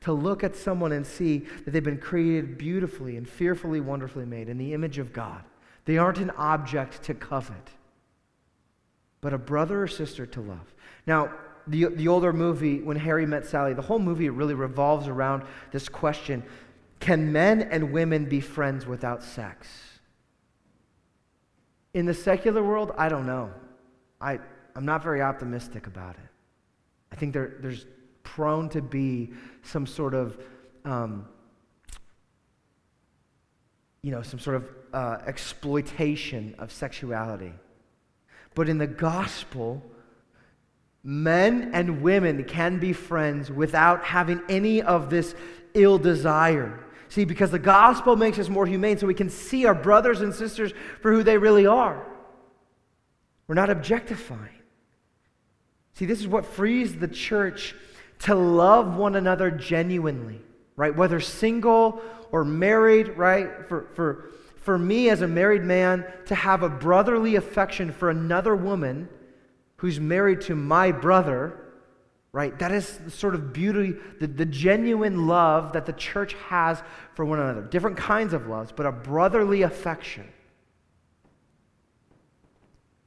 to 0.00 0.14
look 0.14 0.42
at 0.42 0.56
someone 0.56 0.92
and 0.92 1.06
see 1.06 1.40
that 1.64 1.72
they've 1.72 1.84
been 1.84 1.98
created 1.98 2.56
beautifully 2.56 3.18
and 3.18 3.28
fearfully, 3.28 3.80
wonderfully 3.80 4.24
made 4.24 4.48
in 4.48 4.56
the 4.56 4.72
image 4.72 4.96
of 4.96 5.12
God. 5.12 5.44
They 5.84 5.98
aren't 5.98 6.18
an 6.18 6.30
object 6.38 7.02
to 7.04 7.14
covet, 7.14 7.70
but 9.20 9.34
a 9.34 9.38
brother 9.38 9.82
or 9.82 9.88
sister 9.88 10.24
to 10.24 10.40
love. 10.40 10.74
Now, 11.06 11.34
the, 11.66 11.86
the 11.86 12.08
older 12.08 12.32
movie, 12.32 12.80
When 12.80 12.96
Harry 12.96 13.26
Met 13.26 13.44
Sally, 13.44 13.74
the 13.74 13.82
whole 13.82 13.98
movie 13.98 14.30
really 14.30 14.54
revolves 14.54 15.06
around 15.06 15.42
this 15.70 15.88
question 15.88 16.42
Can 16.98 17.30
men 17.30 17.60
and 17.60 17.92
women 17.92 18.24
be 18.24 18.40
friends 18.40 18.86
without 18.86 19.22
sex? 19.22 19.68
In 21.92 22.06
the 22.06 22.14
secular 22.14 22.62
world, 22.62 22.92
I 22.96 23.10
don't 23.10 23.26
know. 23.26 23.50
I, 24.20 24.38
I'm 24.74 24.84
not 24.84 25.02
very 25.02 25.22
optimistic 25.22 25.86
about 25.86 26.14
it. 26.14 26.30
I 27.12 27.16
think 27.16 27.32
there, 27.32 27.56
there's 27.60 27.86
prone 28.22 28.68
to 28.70 28.82
be 28.82 29.30
some 29.62 29.86
sort 29.86 30.14
of, 30.14 30.38
um, 30.84 31.26
you 34.02 34.10
know, 34.10 34.22
some 34.22 34.38
sort 34.38 34.56
of 34.56 34.70
uh, 34.92 35.18
exploitation 35.26 36.54
of 36.58 36.72
sexuality. 36.72 37.52
But 38.54 38.68
in 38.68 38.78
the 38.78 38.86
gospel, 38.86 39.82
men 41.02 41.70
and 41.72 42.02
women 42.02 42.44
can 42.44 42.78
be 42.78 42.92
friends 42.92 43.50
without 43.50 44.02
having 44.04 44.40
any 44.48 44.82
of 44.82 45.10
this 45.10 45.34
ill 45.74 45.98
desire. 45.98 46.82
See, 47.08 47.24
because 47.24 47.50
the 47.50 47.58
gospel 47.58 48.16
makes 48.16 48.38
us 48.38 48.48
more 48.48 48.66
humane 48.66 48.98
so 48.98 49.06
we 49.06 49.14
can 49.14 49.30
see 49.30 49.66
our 49.66 49.74
brothers 49.74 50.20
and 50.20 50.34
sisters 50.34 50.72
for 51.00 51.12
who 51.12 51.22
they 51.22 51.38
really 51.38 51.66
are. 51.66 52.04
We're 53.46 53.54
not 53.54 53.70
objectifying. 53.70 54.50
See, 55.94 56.06
this 56.06 56.20
is 56.20 56.28
what 56.28 56.44
frees 56.44 56.96
the 56.96 57.08
church 57.08 57.74
to 58.20 58.34
love 58.34 58.96
one 58.96 59.16
another 59.16 59.50
genuinely, 59.50 60.40
right? 60.76 60.94
Whether 60.94 61.20
single 61.20 62.02
or 62.32 62.44
married, 62.44 63.16
right? 63.16 63.66
For, 63.68 63.88
for, 63.94 64.30
for 64.56 64.78
me 64.78 65.10
as 65.10 65.22
a 65.22 65.28
married 65.28 65.64
man 65.64 66.04
to 66.26 66.34
have 66.34 66.62
a 66.62 66.68
brotherly 66.68 67.36
affection 67.36 67.92
for 67.92 68.10
another 68.10 68.54
woman 68.56 69.08
who's 69.76 70.00
married 70.00 70.40
to 70.42 70.54
my 70.54 70.92
brother 70.92 71.66
right? 72.36 72.58
That 72.58 72.70
is 72.70 72.98
the 72.98 73.10
sort 73.10 73.34
of 73.34 73.54
beauty, 73.54 73.94
the, 74.20 74.26
the 74.26 74.44
genuine 74.44 75.26
love 75.26 75.72
that 75.72 75.86
the 75.86 75.94
church 75.94 76.34
has 76.50 76.82
for 77.14 77.24
one 77.24 77.40
another. 77.40 77.62
Different 77.62 77.96
kinds 77.96 78.34
of 78.34 78.46
loves, 78.46 78.72
but 78.72 78.84
a 78.84 78.92
brotherly 78.92 79.62
affection. 79.62 80.28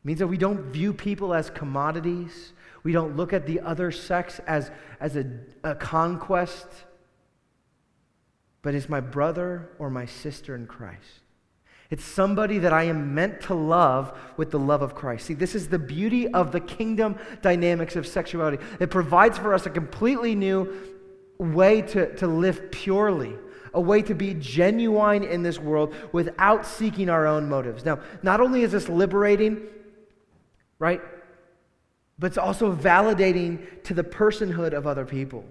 Means 0.10 0.18
that 0.18 0.28
we 0.28 0.40
don't 0.40 0.72
view 0.72 0.92
people 0.92 1.36
as 1.36 1.52
commodities. 1.52 2.54
We 2.82 2.94
don't 2.94 3.16
look 3.16 3.32
at 3.32 3.46
the 3.46 3.60
other 3.60 3.92
sex 3.92 4.40
as, 4.48 4.72
as 5.00 5.16
a, 5.16 5.24
a 5.64 5.76
conquest, 5.76 6.66
but 8.64 8.74
as 8.74 8.90
my 8.90 9.02
brother 9.02 9.70
or 9.78 9.92
my 9.92 10.08
sister 10.08 10.56
in 10.56 10.66
Christ. 10.66 11.22
It's 11.92 12.04
somebody 12.04 12.58
that 12.58 12.74
I 12.74 12.86
am 12.86 13.14
meant 13.14 13.42
to 13.42 13.54
love 13.54 14.18
with 14.36 14.50
the 14.50 14.58
love 14.58 14.82
of 14.82 14.96
Christ. 14.96 15.28
See, 15.28 15.36
this 15.36 15.54
is 15.54 15.68
the 15.68 15.78
beauty 15.78 16.28
of 16.30 16.52
the 16.52 16.60
kingdom 16.60 17.16
dynamics 17.44 17.96
of 17.96 18.08
sexuality. 18.08 18.58
It 18.80 18.90
provides 18.90 19.38
for 19.38 19.54
us 19.54 19.68
a 19.68 19.70
completely 19.70 20.34
new 20.34 20.76
way 21.38 21.84
to, 21.84 22.16
to 22.16 22.26
live 22.26 22.72
purely, 22.72 23.36
a 23.76 23.80
way 23.80 24.02
to 24.02 24.16
be 24.16 24.34
genuine 24.34 25.24
in 25.24 25.44
this 25.44 25.60
world 25.60 25.94
without 26.12 26.66
seeking 26.66 27.12
our 27.12 27.28
own 27.28 27.48
motives. 27.48 27.86
Now, 27.86 28.00
not 28.24 28.42
only 28.42 28.64
is 28.64 28.72
this 28.72 28.90
liberating, 28.90 29.68
right, 30.80 31.02
but 32.18 32.28
it's 32.28 32.38
also 32.38 32.76
validating 32.76 33.84
to 33.84 33.94
the 33.94 34.04
personhood 34.04 34.74
of 34.74 34.88
other 34.88 35.06
people. 35.06 35.46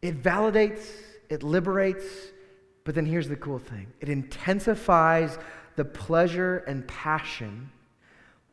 It 0.00 0.22
validates 0.22 0.88
it 1.32 1.42
liberates, 1.42 2.04
but 2.84 2.94
then 2.94 3.06
here's 3.06 3.26
the 3.26 3.36
cool 3.36 3.58
thing 3.58 3.86
it 4.02 4.10
intensifies 4.10 5.38
the 5.76 5.84
pleasure 5.84 6.58
and 6.66 6.86
passion 6.86 7.70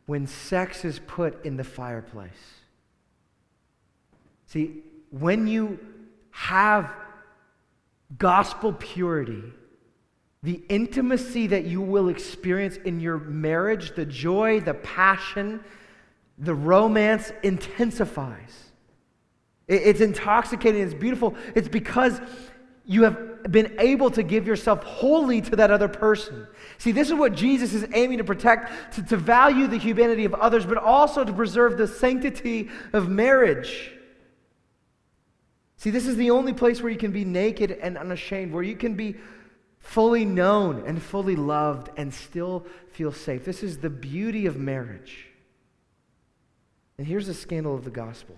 when 0.05 0.25
sex 0.25 0.85
is 0.85 0.99
put 0.99 1.43
in 1.45 1.57
the 1.57 1.63
fireplace. 1.65 2.31
See, 4.47 4.77
when 5.11 5.45
you 5.45 5.77
have 6.31 6.89
gospel 8.17 8.71
purity, 8.71 9.43
the 10.43 10.63
intimacy 10.69 11.47
that 11.47 11.65
you 11.65 11.81
will 11.81 12.09
experience 12.09 12.77
in 12.77 12.99
your 12.99 13.17
marriage, 13.17 13.95
the 13.95 14.05
joy, 14.05 14.59
the 14.61 14.73
passion, 14.73 15.61
the 16.37 16.55
romance 16.55 17.31
intensifies. 17.43 18.71
It's 19.67 20.01
intoxicating, 20.01 20.81
it's 20.81 20.93
beautiful. 20.93 21.35
It's 21.55 21.67
because 21.67 22.21
you 22.85 23.03
have 23.03 23.51
been 23.51 23.75
able 23.79 24.09
to 24.11 24.23
give 24.23 24.47
yourself 24.47 24.83
wholly 24.83 25.41
to 25.41 25.55
that 25.57 25.69
other 25.69 25.87
person. 25.87 26.47
See, 26.79 26.91
this 26.91 27.09
is 27.09 27.13
what 27.13 27.33
Jesus 27.33 27.73
is 27.73 27.85
aiming 27.93 28.17
to 28.17 28.23
protect, 28.23 28.95
to, 28.95 29.03
to 29.03 29.17
value 29.17 29.67
the 29.67 29.77
humanity 29.77 30.25
of 30.25 30.33
others, 30.33 30.65
but 30.65 30.77
also 30.77 31.23
to 31.23 31.31
preserve 31.31 31.77
the 31.77 31.87
sanctity 31.87 32.69
of 32.93 33.09
marriage. 33.09 33.91
See, 35.77 35.91
this 35.91 36.07
is 36.07 36.15
the 36.15 36.31
only 36.31 36.51
place 36.51 36.81
where 36.81 36.91
you 36.91 36.97
can 36.97 37.11
be 37.11 37.23
naked 37.23 37.71
and 37.71 37.97
unashamed, 37.97 38.51
where 38.51 38.63
you 38.63 38.75
can 38.75 38.95
be 38.95 39.15
fully 39.89 40.23
known 40.23 40.83
and 40.85 41.01
fully 41.01 41.35
loved 41.35 41.89
and 41.97 42.13
still 42.13 42.63
feel 42.91 43.11
safe. 43.11 43.43
This 43.43 43.63
is 43.63 43.79
the 43.79 43.89
beauty 43.89 44.45
of 44.45 44.55
marriage. 44.55 45.25
And 46.99 47.07
here's 47.07 47.25
the 47.25 47.33
scandal 47.33 47.73
of 47.73 47.85
the 47.85 47.89
gospel 47.89 48.35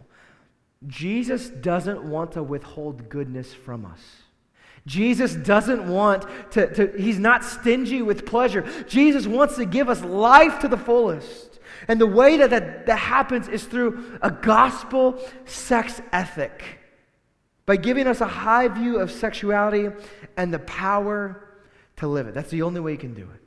Jesus 0.87 1.49
doesn't 1.49 2.03
want 2.03 2.31
to 2.33 2.43
withhold 2.43 3.09
goodness 3.09 3.53
from 3.53 3.85
us. 3.85 3.99
Jesus 4.87 5.35
doesn't 5.35 5.87
want 5.87 6.25
to, 6.51 6.73
to, 6.73 6.97
he's 6.97 7.19
not 7.19 7.43
stingy 7.43 8.01
with 8.01 8.25
pleasure. 8.25 8.65
Jesus 8.87 9.27
wants 9.27 9.57
to 9.57 9.65
give 9.65 9.89
us 9.89 10.01
life 10.01 10.59
to 10.61 10.67
the 10.67 10.77
fullest. 10.77 11.59
And 11.87 11.99
the 11.99 12.07
way 12.07 12.37
that, 12.37 12.49
that 12.51 12.85
that 12.85 12.97
happens 12.97 13.47
is 13.47 13.65
through 13.65 14.17
a 14.21 14.31
gospel 14.31 15.19
sex 15.45 16.01
ethic. 16.13 16.80
By 17.71 17.77
giving 17.77 18.05
us 18.05 18.19
a 18.19 18.27
high 18.27 18.67
view 18.67 18.99
of 18.99 19.09
sexuality 19.09 19.87
and 20.35 20.53
the 20.53 20.59
power 20.59 21.47
to 21.95 22.05
live 22.05 22.27
it. 22.27 22.33
That's 22.33 22.49
the 22.49 22.63
only 22.63 22.81
way 22.81 22.91
you 22.91 22.97
can 22.97 23.13
do 23.13 23.21
it. 23.21 23.41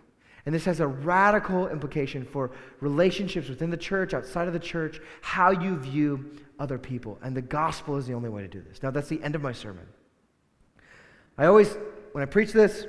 And 0.47 0.55
this 0.55 0.65
has 0.65 0.81
a 0.81 0.87
radical 0.87 1.69
implication 1.69 2.25
for 2.25 2.51
relationships 2.81 3.51
within 3.51 3.69
the 3.69 3.77
church, 3.77 4.15
outside 4.15 4.47
of 4.47 4.55
the 4.55 4.59
church, 4.59 4.99
how 5.21 5.51
you 5.51 5.77
view 5.77 6.39
other 6.59 6.79
people. 6.79 7.19
And 7.23 7.37
the 7.37 7.43
gospel 7.43 7.99
is 7.99 8.07
the 8.07 8.15
only 8.15 8.31
way 8.31 8.41
to 8.41 8.49
do 8.49 8.63
this. 8.63 8.83
Now, 8.83 8.91
that's 8.91 9.11
the 9.11 9.23
end 9.23 9.35
of 9.35 9.43
my 9.43 9.53
sermon. 9.53 9.87
I 11.37 11.45
always, 11.45 11.77
when 12.13 12.23
I 12.23 12.27
preach 12.27 12.55
this, 12.55 12.87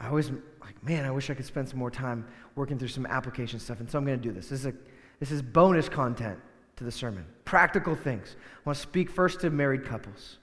I 0.00 0.08
always 0.08 0.32
like, 0.60 0.82
man, 0.82 1.04
I 1.04 1.12
wish 1.12 1.30
I 1.30 1.34
could 1.34 1.46
spend 1.46 1.68
some 1.68 1.78
more 1.78 1.92
time 1.92 2.26
working 2.56 2.76
through 2.76 2.88
some 2.88 3.06
application 3.06 3.60
stuff. 3.60 3.78
And 3.78 3.88
so 3.88 3.98
I'm 3.98 4.04
going 4.04 4.20
to 4.20 4.28
do 4.28 4.32
this. 4.34 4.48
This 4.48 4.58
is, 4.58 4.66
a, 4.66 4.74
this 5.20 5.30
is 5.30 5.42
bonus 5.42 5.88
content 5.88 6.40
to 6.74 6.82
the 6.82 6.90
sermon. 6.90 7.24
Practical 7.44 7.94
things. 7.94 8.34
I 8.34 8.60
want 8.64 8.76
to 8.76 8.82
speak 8.82 9.12
first 9.12 9.42
to 9.42 9.50
married 9.50 9.84
couples. 9.84 10.38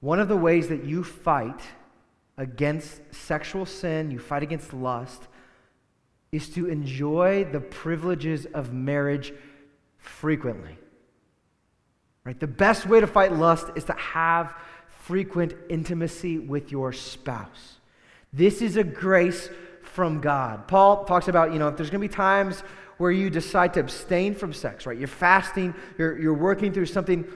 One 0.00 0.18
of 0.18 0.28
the 0.28 0.36
ways 0.36 0.68
that 0.68 0.84
you 0.84 1.04
fight 1.04 1.60
against 2.36 3.00
sexual 3.14 3.66
sin, 3.66 4.10
you 4.10 4.18
fight 4.18 4.42
against 4.42 4.72
lust, 4.72 5.28
is 6.32 6.48
to 6.50 6.66
enjoy 6.66 7.44
the 7.44 7.60
privileges 7.60 8.46
of 8.54 8.72
marriage 8.72 9.32
frequently. 9.98 10.78
Right? 12.24 12.38
The 12.38 12.46
best 12.46 12.86
way 12.86 13.00
to 13.00 13.06
fight 13.06 13.32
lust 13.32 13.66
is 13.76 13.84
to 13.84 13.92
have 13.94 14.54
frequent 15.02 15.54
intimacy 15.68 16.38
with 16.38 16.70
your 16.70 16.92
spouse. 16.92 17.78
This 18.32 18.62
is 18.62 18.76
a 18.76 18.84
grace 18.84 19.50
from 19.82 20.20
God. 20.20 20.68
Paul 20.68 21.04
talks 21.04 21.28
about, 21.28 21.52
you 21.52 21.58
know, 21.58 21.68
if 21.68 21.76
there's 21.76 21.90
going 21.90 22.00
to 22.00 22.08
be 22.08 22.14
times 22.14 22.62
where 22.98 23.10
you 23.10 23.30
decide 23.30 23.74
to 23.74 23.80
abstain 23.80 24.34
from 24.34 24.52
sex, 24.52 24.86
right? 24.86 24.96
You're 24.96 25.08
fasting, 25.08 25.74
you're, 25.98 26.18
you're 26.18 26.34
working 26.34 26.72
through 26.72 26.86
something, 26.86 27.26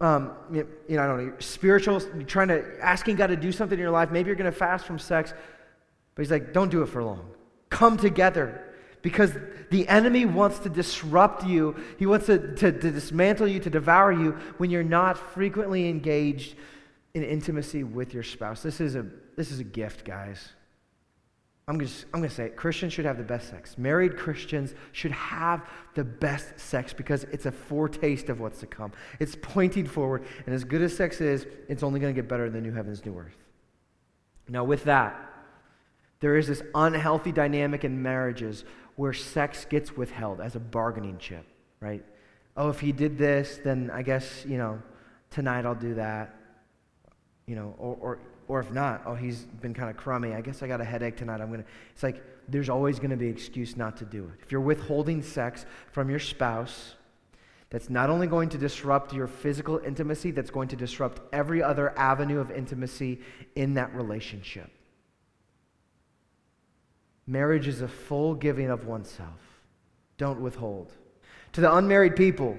um, 0.00 0.32
you, 0.50 0.66
know, 0.88 1.02
I 1.02 1.06
don't 1.06 1.26
know, 1.26 1.32
spiritual, 1.40 2.00
you're 2.14 2.22
trying 2.22 2.48
to, 2.48 2.64
asking 2.80 3.16
God 3.16 3.28
to 3.28 3.36
do 3.36 3.52
something 3.52 3.78
in 3.78 3.82
your 3.82 3.90
life. 3.90 4.10
Maybe 4.10 4.28
you're 4.28 4.36
going 4.36 4.50
to 4.50 4.56
fast 4.56 4.86
from 4.86 4.98
sex, 4.98 5.34
but 6.14 6.22
he's 6.22 6.30
like, 6.30 6.52
don't 6.52 6.70
do 6.70 6.82
it 6.82 6.86
for 6.86 7.02
long. 7.02 7.30
Come 7.68 7.96
together 7.96 8.64
because 9.02 9.32
the 9.70 9.86
enemy 9.88 10.24
wants 10.24 10.58
to 10.60 10.68
disrupt 10.68 11.44
you. 11.44 11.76
He 11.98 12.06
wants 12.06 12.26
to, 12.26 12.54
to, 12.56 12.72
to 12.72 12.90
dismantle 12.90 13.48
you, 13.48 13.60
to 13.60 13.70
devour 13.70 14.12
you 14.12 14.32
when 14.56 14.70
you're 14.70 14.82
not 14.82 15.18
frequently 15.18 15.88
engaged 15.88 16.56
in 17.14 17.22
intimacy 17.22 17.84
with 17.84 18.14
your 18.14 18.22
spouse. 18.22 18.62
This 18.62 18.80
is 18.80 18.94
a, 18.94 19.04
this 19.36 19.50
is 19.50 19.60
a 19.60 19.64
gift, 19.64 20.04
guys. 20.04 20.50
I'm 21.68 21.78
going 21.78 21.88
to 22.22 22.30
say 22.30 22.46
it. 22.46 22.56
Christians 22.56 22.92
should 22.92 23.04
have 23.04 23.16
the 23.16 23.22
best 23.22 23.48
sex. 23.48 23.78
Married 23.78 24.16
Christians 24.16 24.74
should 24.90 25.12
have 25.12 25.68
the 25.94 26.02
best 26.02 26.58
sex 26.58 26.92
because 26.92 27.24
it's 27.24 27.46
a 27.46 27.52
foretaste 27.52 28.28
of 28.28 28.40
what's 28.40 28.58
to 28.60 28.66
come. 28.66 28.92
It's 29.20 29.36
pointing 29.40 29.86
forward. 29.86 30.24
And 30.46 30.54
as 30.54 30.64
good 30.64 30.82
as 30.82 30.96
sex 30.96 31.20
is, 31.20 31.46
it's 31.68 31.84
only 31.84 32.00
going 32.00 32.12
to 32.12 32.20
get 32.20 32.28
better 32.28 32.46
in 32.46 32.52
the 32.52 32.60
new 32.60 32.72
heavens, 32.72 33.04
new 33.04 33.16
earth. 33.16 33.36
Now, 34.48 34.64
with 34.64 34.84
that, 34.84 35.14
there 36.18 36.36
is 36.36 36.48
this 36.48 36.62
unhealthy 36.74 37.30
dynamic 37.30 37.84
in 37.84 38.02
marriages 38.02 38.64
where 38.96 39.12
sex 39.12 39.64
gets 39.64 39.96
withheld 39.96 40.40
as 40.40 40.56
a 40.56 40.60
bargaining 40.60 41.18
chip, 41.18 41.46
right? 41.78 42.04
Oh, 42.56 42.68
if 42.68 42.80
he 42.80 42.90
did 42.90 43.16
this, 43.16 43.60
then 43.62 43.90
I 43.94 44.02
guess, 44.02 44.44
you 44.44 44.58
know, 44.58 44.82
tonight 45.30 45.64
I'll 45.64 45.76
do 45.76 45.94
that 45.94 46.34
you 47.50 47.56
know, 47.56 47.74
or, 47.78 47.96
or, 48.00 48.18
or 48.50 48.58
if 48.58 48.72
not, 48.72 49.02
oh, 49.06 49.14
he's 49.14 49.44
been 49.62 49.72
kind 49.72 49.88
of 49.88 49.96
crummy. 49.96 50.34
I 50.34 50.40
guess 50.40 50.60
I 50.60 50.66
got 50.66 50.80
a 50.80 50.84
headache 50.84 51.16
tonight. 51.16 51.40
I'm 51.40 51.50
going 51.50 51.62
to, 51.62 51.66
it's 51.94 52.02
like 52.02 52.20
there's 52.48 52.68
always 52.68 52.98
going 52.98 53.10
to 53.10 53.16
be 53.16 53.28
an 53.28 53.32
excuse 53.32 53.76
not 53.76 53.96
to 53.98 54.04
do 54.04 54.24
it. 54.24 54.42
If 54.42 54.50
you're 54.50 54.60
withholding 54.60 55.22
sex 55.22 55.66
from 55.92 56.10
your 56.10 56.18
spouse, 56.18 56.96
that's 57.70 57.88
not 57.88 58.10
only 58.10 58.26
going 58.26 58.48
to 58.48 58.58
disrupt 58.58 59.12
your 59.12 59.28
physical 59.28 59.78
intimacy, 59.78 60.32
that's 60.32 60.50
going 60.50 60.66
to 60.66 60.74
disrupt 60.74 61.22
every 61.32 61.62
other 61.62 61.96
avenue 61.96 62.40
of 62.40 62.50
intimacy 62.50 63.20
in 63.54 63.74
that 63.74 63.94
relationship. 63.94 64.68
Marriage 67.28 67.68
is 67.68 67.82
a 67.82 67.88
full 67.88 68.34
giving 68.34 68.68
of 68.68 68.84
oneself. 68.84 69.38
Don't 70.18 70.40
withhold. 70.40 70.92
To 71.52 71.60
the 71.60 71.72
unmarried 71.72 72.16
people, 72.16 72.58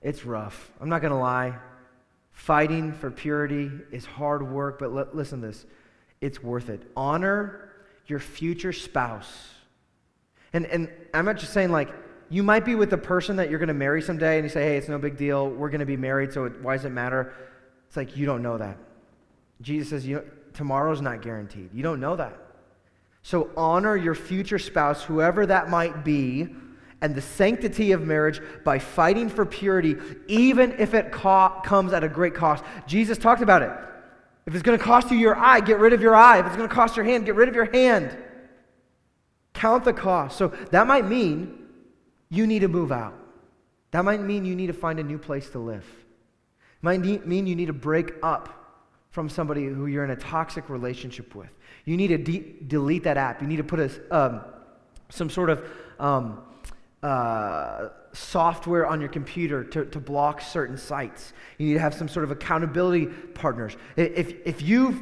it's 0.00 0.24
rough. 0.24 0.70
I'm 0.80 0.88
not 0.88 1.02
going 1.02 1.12
to 1.12 1.18
lie. 1.18 1.58
Fighting 2.38 2.92
for 2.92 3.10
purity 3.10 3.68
is 3.90 4.06
hard 4.06 4.48
work, 4.48 4.78
but 4.78 4.96
l- 4.96 5.08
listen 5.12 5.40
to 5.40 5.48
this. 5.48 5.66
it's 6.20 6.40
worth 6.40 6.70
it. 6.70 6.80
Honor 6.96 7.72
your 8.06 8.20
future 8.20 8.72
spouse. 8.72 9.48
And, 10.52 10.64
and 10.66 10.88
I'm 11.12 11.24
not 11.24 11.38
just 11.38 11.52
saying, 11.52 11.72
like, 11.72 11.92
you 12.30 12.44
might 12.44 12.64
be 12.64 12.76
with 12.76 12.90
the 12.90 12.96
person 12.96 13.34
that 13.36 13.50
you're 13.50 13.58
going 13.58 13.66
to 13.66 13.74
marry 13.74 14.00
someday 14.00 14.38
and 14.38 14.44
you 14.44 14.50
say, 14.50 14.62
hey, 14.62 14.76
it's 14.76 14.88
no 14.88 14.98
big 14.98 15.16
deal. 15.16 15.50
We're 15.50 15.68
going 15.68 15.80
to 15.80 15.84
be 15.84 15.96
married, 15.96 16.32
so 16.32 16.44
it, 16.44 16.62
why 16.62 16.76
does 16.76 16.84
it 16.84 16.90
matter? 16.90 17.34
It's 17.88 17.96
like 17.96 18.16
you 18.16 18.24
don't 18.24 18.40
know 18.40 18.56
that. 18.56 18.78
Jesus 19.60 19.90
says, 19.90 20.06
you 20.06 20.16
know, 20.16 20.24
tomorrow's 20.54 21.02
not 21.02 21.22
guaranteed. 21.22 21.70
You 21.74 21.82
don't 21.82 21.98
know 21.98 22.14
that. 22.14 22.38
So 23.22 23.50
honor 23.56 23.96
your 23.96 24.14
future 24.14 24.60
spouse, 24.60 25.02
whoever 25.02 25.44
that 25.44 25.70
might 25.70 26.04
be, 26.04 26.54
and 27.00 27.14
the 27.14 27.22
sanctity 27.22 27.92
of 27.92 28.02
marriage 28.02 28.40
by 28.64 28.78
fighting 28.78 29.28
for 29.28 29.44
purity, 29.44 29.96
even 30.26 30.72
if 30.78 30.94
it 30.94 31.12
co- 31.12 31.60
comes 31.64 31.92
at 31.92 32.02
a 32.02 32.08
great 32.08 32.34
cost. 32.34 32.64
Jesus 32.86 33.18
talked 33.18 33.42
about 33.42 33.62
it. 33.62 33.70
If 34.46 34.54
it's 34.54 34.62
going 34.62 34.78
to 34.78 34.84
cost 34.84 35.10
you 35.10 35.18
your 35.18 35.36
eye, 35.36 35.60
get 35.60 35.78
rid 35.78 35.92
of 35.92 36.00
your 36.00 36.16
eye. 36.16 36.38
If 36.38 36.46
it's 36.46 36.56
going 36.56 36.68
to 36.68 36.74
cost 36.74 36.96
your 36.96 37.04
hand, 37.04 37.26
get 37.26 37.34
rid 37.34 37.48
of 37.48 37.54
your 37.54 37.70
hand. 37.70 38.16
Count 39.52 39.84
the 39.84 39.92
cost. 39.92 40.38
So 40.38 40.48
that 40.70 40.86
might 40.86 41.06
mean 41.06 41.66
you 42.30 42.46
need 42.46 42.60
to 42.60 42.68
move 42.68 42.90
out. 42.90 43.14
That 43.90 44.04
might 44.04 44.20
mean 44.20 44.44
you 44.44 44.56
need 44.56 44.68
to 44.68 44.72
find 44.72 44.98
a 44.98 45.02
new 45.02 45.18
place 45.18 45.50
to 45.50 45.58
live. 45.58 45.84
It 45.84 46.82
might 46.82 47.00
mean 47.00 47.46
you 47.46 47.56
need 47.56 47.66
to 47.66 47.72
break 47.72 48.14
up 48.22 48.58
from 49.10 49.28
somebody 49.28 49.66
who 49.66 49.86
you're 49.86 50.04
in 50.04 50.10
a 50.10 50.16
toxic 50.16 50.68
relationship 50.68 51.34
with. 51.34 51.50
You 51.84 51.96
need 51.96 52.08
to 52.08 52.18
de- 52.18 52.56
delete 52.66 53.04
that 53.04 53.16
app. 53.16 53.40
You 53.40 53.48
need 53.48 53.56
to 53.56 53.64
put 53.64 53.80
a, 53.80 54.16
um, 54.16 54.40
some 55.08 55.30
sort 55.30 55.50
of 55.50 55.68
um, 55.98 56.40
uh, 57.02 57.88
software 58.12 58.86
on 58.86 59.00
your 59.00 59.08
computer 59.08 59.62
to, 59.62 59.84
to 59.86 60.00
block 60.00 60.40
certain 60.40 60.76
sites. 60.76 61.32
You 61.58 61.68
need 61.68 61.74
to 61.74 61.80
have 61.80 61.94
some 61.94 62.08
sort 62.08 62.24
of 62.24 62.30
accountability 62.30 63.06
partners. 63.06 63.76
If, 63.96 64.34
if, 64.44 64.62
you've, 64.62 65.00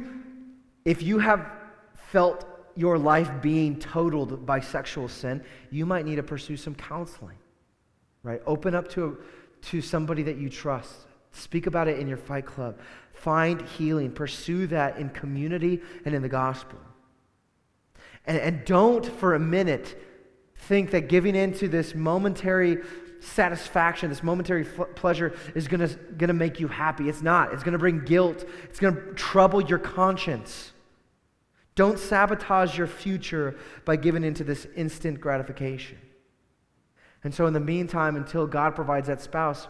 if 0.85 1.01
you 1.01 1.19
have 1.19 1.51
felt 1.95 2.45
your 2.75 2.99
life 2.99 3.29
being 3.41 3.79
totaled 3.79 4.45
by 4.45 4.59
sexual 4.59 5.07
sin, 5.07 5.43
you 5.71 5.85
might 5.85 6.05
need 6.05 6.17
to 6.17 6.23
pursue 6.23 6.55
some 6.55 6.75
counseling, 6.75 7.37
right? 8.21 8.41
Open 8.45 8.75
up 8.75 8.87
to, 8.89 9.17
to 9.63 9.81
somebody 9.81 10.21
that 10.23 10.37
you 10.37 10.49
trust. 10.49 11.07
Speak 11.31 11.65
about 11.65 11.87
it 11.87 11.99
in 11.99 12.07
your 12.07 12.17
fight 12.17 12.45
club. 12.45 12.79
Find 13.13 13.61
healing. 13.61 14.11
Pursue 14.11 14.67
that 14.67 14.97
in 14.97 15.09
community 15.09 15.81
and 16.05 16.13
in 16.13 16.21
the 16.21 16.29
gospel. 16.29 16.79
And, 18.25 18.37
and 18.37 18.65
don't 18.65 19.05
for 19.05 19.33
a 19.33 19.39
minute 19.39 19.99
think 20.67 20.91
that 20.91 21.07
giving 21.07 21.35
into 21.35 21.67
this 21.67 21.95
momentary 21.95 22.77
satisfaction, 23.19 24.09
this 24.09 24.23
momentary 24.23 24.65
f- 24.65 24.87
pleasure 24.95 25.35
is 25.55 25.67
going 25.67 25.87
to 26.19 26.33
make 26.33 26.59
you 26.59 26.67
happy. 26.67 27.09
It's 27.09 27.21
not. 27.21 27.53
It's 27.53 27.63
going 27.63 27.73
to 27.73 27.79
bring 27.79 28.03
guilt, 28.03 28.45
it's 28.63 28.79
going 28.79 28.95
to 28.95 29.13
trouble 29.13 29.61
your 29.61 29.79
conscience. 29.79 30.71
Don't 31.75 31.99
sabotage 31.99 32.77
your 32.77 32.87
future 32.87 33.55
by 33.85 33.97
giving 33.97 34.23
into 34.23 34.43
this 34.43 34.65
instant 34.75 35.21
gratification. 35.21 35.99
And 37.23 37.33
so, 37.33 37.45
in 37.45 37.53
the 37.53 37.59
meantime, 37.59 38.15
until 38.15 38.47
God 38.47 38.75
provides 38.75 39.07
that 39.07 39.21
spouse, 39.21 39.67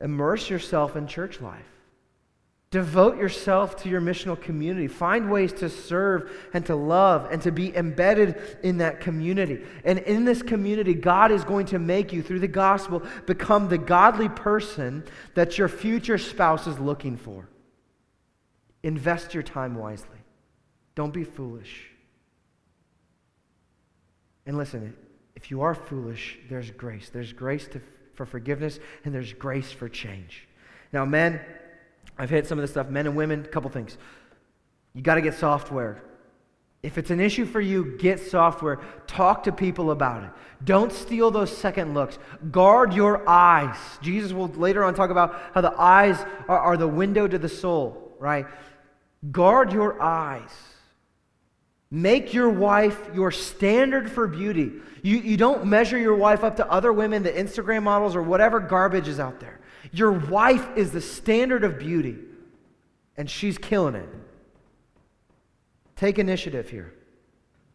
immerse 0.00 0.50
yourself 0.50 0.94
in 0.94 1.06
church 1.06 1.40
life. 1.40 1.75
Devote 2.76 3.16
yourself 3.16 3.74
to 3.76 3.88
your 3.88 4.02
missional 4.02 4.38
community. 4.38 4.86
Find 4.86 5.30
ways 5.30 5.50
to 5.54 5.70
serve 5.70 6.30
and 6.52 6.66
to 6.66 6.76
love 6.76 7.26
and 7.32 7.40
to 7.40 7.50
be 7.50 7.74
embedded 7.74 8.58
in 8.62 8.76
that 8.76 9.00
community. 9.00 9.64
And 9.82 10.00
in 10.00 10.26
this 10.26 10.42
community, 10.42 10.92
God 10.92 11.32
is 11.32 11.42
going 11.42 11.64
to 11.68 11.78
make 11.78 12.12
you, 12.12 12.22
through 12.22 12.40
the 12.40 12.48
gospel, 12.48 13.02
become 13.24 13.70
the 13.70 13.78
godly 13.78 14.28
person 14.28 15.04
that 15.32 15.56
your 15.56 15.68
future 15.68 16.18
spouse 16.18 16.66
is 16.66 16.78
looking 16.78 17.16
for. 17.16 17.48
Invest 18.82 19.32
your 19.32 19.42
time 19.42 19.74
wisely. 19.76 20.18
Don't 20.94 21.14
be 21.14 21.24
foolish. 21.24 21.88
And 24.44 24.58
listen, 24.58 24.94
if 25.34 25.50
you 25.50 25.62
are 25.62 25.74
foolish, 25.74 26.38
there's 26.50 26.70
grace. 26.72 27.08
There's 27.08 27.32
grace 27.32 27.68
to, 27.68 27.80
for 28.12 28.26
forgiveness, 28.26 28.78
and 29.06 29.14
there's 29.14 29.32
grace 29.32 29.72
for 29.72 29.88
change. 29.88 30.46
Now, 30.92 31.06
men, 31.06 31.40
I've 32.18 32.30
hit 32.30 32.46
some 32.46 32.58
of 32.58 32.62
this 32.62 32.70
stuff. 32.70 32.88
Men 32.88 33.06
and 33.06 33.16
women, 33.16 33.44
a 33.44 33.48
couple 33.48 33.70
things. 33.70 33.96
You 34.94 35.02
got 35.02 35.16
to 35.16 35.20
get 35.20 35.34
software. 35.34 36.02
If 36.82 36.98
it's 36.98 37.10
an 37.10 37.20
issue 37.20 37.44
for 37.44 37.60
you, 37.60 37.96
get 37.98 38.20
software. 38.20 38.80
Talk 39.06 39.42
to 39.44 39.52
people 39.52 39.90
about 39.90 40.22
it. 40.22 40.30
Don't 40.64 40.92
steal 40.92 41.30
those 41.30 41.54
second 41.54 41.94
looks. 41.94 42.18
Guard 42.50 42.94
your 42.94 43.28
eyes. 43.28 43.76
Jesus 44.00 44.32
will 44.32 44.48
later 44.48 44.84
on 44.84 44.94
talk 44.94 45.10
about 45.10 45.40
how 45.52 45.60
the 45.60 45.74
eyes 45.76 46.18
are, 46.48 46.58
are 46.58 46.76
the 46.76 46.88
window 46.88 47.26
to 47.26 47.38
the 47.38 47.48
soul, 47.48 48.14
right? 48.18 48.46
Guard 49.32 49.72
your 49.72 50.00
eyes. 50.00 50.50
Make 51.90 52.34
your 52.34 52.50
wife 52.50 52.98
your 53.14 53.30
standard 53.30 54.10
for 54.10 54.26
beauty. 54.26 54.72
You, 55.02 55.18
you 55.18 55.36
don't 55.36 55.66
measure 55.66 55.98
your 55.98 56.16
wife 56.16 56.42
up 56.42 56.56
to 56.56 56.70
other 56.70 56.92
women, 56.92 57.22
the 57.22 57.32
Instagram 57.32 57.84
models, 57.84 58.16
or 58.16 58.22
whatever 58.22 58.60
garbage 58.60 59.08
is 59.08 59.20
out 59.20 59.40
there. 59.40 59.60
Your 59.92 60.12
wife 60.12 60.68
is 60.76 60.90
the 60.90 61.00
standard 61.00 61.64
of 61.64 61.78
beauty, 61.78 62.16
and 63.16 63.30
she's 63.30 63.58
killing 63.58 63.94
it. 63.94 64.08
Take 65.96 66.18
initiative 66.18 66.68
here. 66.68 66.92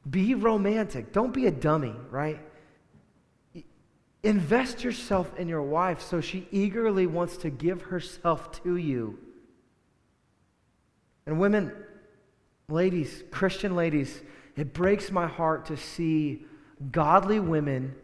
Be 0.10 0.34
romantic. 0.36 1.12
Don't 1.12 1.34
be 1.34 1.48
a 1.48 1.52
dummy, 1.52 1.96
right? 2.10 2.40
Invest 4.24 4.84
yourself 4.84 5.36
in 5.38 5.48
your 5.48 5.64
wife 5.64 6.02
so 6.02 6.22
she 6.22 6.48
eagerly 6.52 7.08
wants 7.08 7.38
to 7.38 7.50
give 7.50 7.82
herself 7.84 8.52
to 8.64 8.78
you. 8.78 9.18
And 11.26 11.40
women, 11.40 11.72
ladies, 12.68 13.24
Christian 13.32 13.76
ladies, 13.76 14.22
it 14.56 14.74
breaks 14.74 15.12
my 15.12 15.28
heart 15.28 15.66
to 15.68 15.78
see 15.78 16.46
godly 16.92 17.40
women 17.40 17.96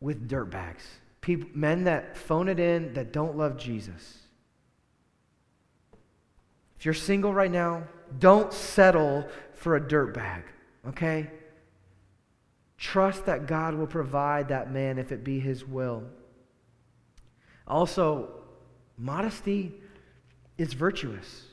with 0.00 0.28
dirtbags. 0.28 0.82
People, 1.24 1.48
men 1.54 1.84
that 1.84 2.18
phone 2.18 2.50
it 2.50 2.60
in, 2.60 2.92
that 2.92 3.10
don't 3.10 3.34
love 3.34 3.56
Jesus. 3.56 4.18
If 6.76 6.84
you're 6.84 6.92
single 6.92 7.32
right 7.32 7.50
now, 7.50 7.84
don't 8.18 8.52
settle 8.52 9.26
for 9.54 9.76
a 9.76 9.80
dirtbag, 9.80 10.42
okay? 10.86 11.30
Trust 12.76 13.24
that 13.24 13.46
God 13.46 13.74
will 13.74 13.86
provide 13.86 14.48
that 14.48 14.70
man 14.70 14.98
if 14.98 15.12
it 15.12 15.24
be 15.24 15.40
his 15.40 15.64
will. 15.64 16.02
Also, 17.66 18.28
modesty 18.98 19.72
is 20.58 20.74
virtuous. 20.74 21.44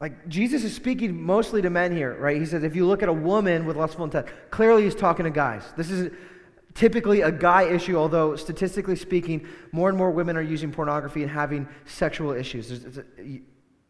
Like 0.00 0.26
Jesus 0.26 0.64
is 0.64 0.74
speaking 0.74 1.22
mostly 1.22 1.62
to 1.62 1.70
men 1.70 1.94
here, 1.94 2.18
right? 2.18 2.40
He 2.40 2.46
says, 2.46 2.64
if 2.64 2.74
you 2.74 2.84
look 2.84 3.04
at 3.04 3.08
a 3.08 3.12
woman 3.12 3.64
with 3.64 3.76
lustful 3.76 4.06
intent, 4.06 4.26
clearly 4.50 4.82
he's 4.82 4.96
talking 4.96 5.22
to 5.22 5.30
guys. 5.30 5.62
This 5.76 5.92
is 5.92 6.10
typically 6.74 7.20
a 7.20 7.30
guy 7.30 7.62
issue, 7.62 7.96
although 7.96 8.36
statistically 8.36 8.96
speaking, 8.96 9.46
more 9.72 9.88
and 9.88 9.96
more 9.96 10.10
women 10.10 10.36
are 10.36 10.42
using 10.42 10.72
pornography 10.72 11.22
and 11.22 11.30
having 11.30 11.68
sexual 11.84 12.32
issues. 12.32 12.70
It's, 12.70 12.98
uh, 12.98 13.02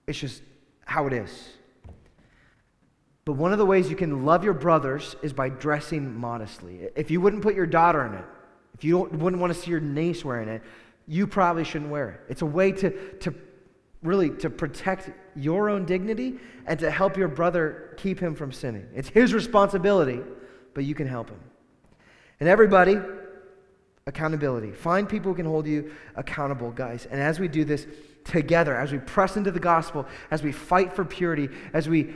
it's 0.07 0.18
just 0.18 0.43
how 0.85 1.07
it 1.07 1.12
is. 1.12 1.49
But 3.24 3.35
one 3.35 3.53
of 3.53 3.59
the 3.59 3.64
ways 3.64 3.89
you 3.89 3.97
can 3.97 4.26
love 4.26 4.45
your 4.45 4.53
brothers 4.53 5.16
is 5.22 5.32
by 5.32 5.49
dressing 5.49 6.14
modestly. 6.14 6.89
If 6.95 7.11
you 7.11 7.22
wouldn't 7.22 7.43
put 7.43 7.55
your 7.55 7.66
daughter 7.66 8.05
in 8.05 8.14
it, 8.14 8.24
if 8.74 8.85
you 8.85 8.99
wouldn't 8.99 9.41
want 9.41 9.53
to 9.55 9.59
see 9.59 9.70
your 9.70 9.80
niece 9.80 10.24
wearing 10.24 10.49
it, 10.49 10.62
you 11.07 11.26
probably 11.26 11.64
shouldn't 11.64 11.91
wear 11.91 12.11
it. 12.11 12.20
It's 12.28 12.43
a 12.43 12.47
way 12.47 12.72
to, 12.72 12.91
to 13.18 13.35
really 14.03 14.28
to 14.30 14.51
protect 14.51 15.11
your 15.35 15.70
own 15.70 15.87
dignity 15.87 16.39
and 16.66 16.78
to 16.80 16.91
help 16.91 17.16
your 17.16 17.28
brother 17.28 17.95
keep 17.97 18.18
him 18.18 18.35
from 18.35 18.53
sinning. 18.53 18.87
It's 18.95 19.09
his 19.09 19.32
responsibility, 19.32 20.20
but 20.74 20.85
you 20.85 20.95
can 20.95 21.07
help 21.07 21.30
him. 21.30 21.41
And 22.45 22.51
everybody, 22.51 23.01
accountability. 24.07 24.70
Find 24.70 25.09
people 25.09 25.32
who 25.32 25.36
can 25.36 25.47
hold 25.47 25.66
you 25.66 25.90
accountable, 26.14 26.72
guys. 26.72 27.07
And 27.11 27.18
as 27.18 27.40
we 27.40 27.49
do 27.49 27.64
this 27.64 27.86
together, 28.22 28.76
as 28.76 28.92
we 28.92 28.99
press 28.99 29.38
into 29.38 29.51
the 29.51 29.59
gospel, 29.59 30.07
as 30.30 30.42
we 30.42 30.53
fight 30.53 30.92
for 30.92 31.07
purity, 31.07 31.49
as 31.72 31.88
we 31.88 32.14